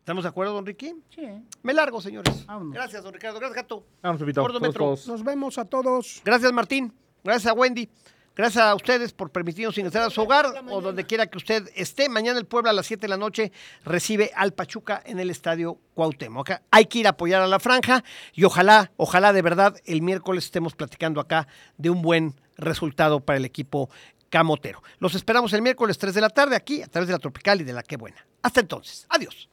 ¿Estamos 0.00 0.24
de 0.24 0.28
acuerdo, 0.28 0.54
don 0.54 0.66
Ricky? 0.66 0.94
Sí. 1.14 1.22
Me 1.62 1.72
largo, 1.72 2.00
señores. 2.00 2.46
Vámonos. 2.46 2.74
Gracias, 2.74 3.02
don 3.02 3.14
Ricardo. 3.14 3.38
Gracias, 3.38 3.56
Gato. 3.56 3.86
Vamos. 4.02 5.06
Nos 5.06 5.24
vemos 5.24 5.58
a 5.58 5.64
todos. 5.64 6.20
Gracias, 6.24 6.52
Martín. 6.52 6.92
Gracias 7.26 7.50
a 7.50 7.54
Wendy. 7.54 7.88
Gracias 8.36 8.62
a 8.62 8.72
ustedes 8.76 9.12
por 9.12 9.30
permitirnos 9.32 9.76
ingresar 9.78 10.02
a 10.02 10.10
su 10.10 10.22
hogar 10.22 10.46
o 10.68 10.80
donde 10.80 11.04
quiera 11.04 11.26
que 11.26 11.38
usted 11.38 11.68
esté. 11.74 12.08
Mañana 12.08 12.38
el 12.38 12.46
Puebla 12.46 12.70
a 12.70 12.72
las 12.72 12.86
7 12.86 13.00
de 13.00 13.08
la 13.08 13.16
noche 13.16 13.50
recibe 13.84 14.30
al 14.36 14.52
Pachuca 14.52 15.02
en 15.04 15.18
el 15.18 15.30
Estadio 15.30 15.76
Cuauhtémoc. 15.94 16.50
Hay 16.70 16.86
que 16.86 17.00
ir 17.00 17.06
a 17.08 17.10
apoyar 17.10 17.42
a 17.42 17.48
la 17.48 17.58
franja 17.58 18.04
y 18.32 18.44
ojalá, 18.44 18.92
ojalá 18.96 19.32
de 19.32 19.42
verdad 19.42 19.74
el 19.86 20.02
miércoles 20.02 20.44
estemos 20.44 20.76
platicando 20.76 21.20
acá 21.20 21.48
de 21.78 21.90
un 21.90 22.00
buen 22.00 22.36
resultado 22.58 23.18
para 23.18 23.38
el 23.38 23.44
equipo 23.44 23.90
camotero. 24.30 24.84
Los 25.00 25.16
esperamos 25.16 25.52
el 25.52 25.62
miércoles 25.62 25.98
3 25.98 26.14
de 26.14 26.20
la 26.20 26.30
tarde 26.30 26.54
aquí 26.54 26.80
a 26.80 26.86
través 26.86 27.08
de 27.08 27.14
la 27.14 27.18
Tropical 27.18 27.60
y 27.60 27.64
de 27.64 27.72
la 27.72 27.82
Qué 27.82 27.96
Buena. 27.96 28.24
Hasta 28.40 28.60
entonces. 28.60 29.04
Adiós. 29.08 29.48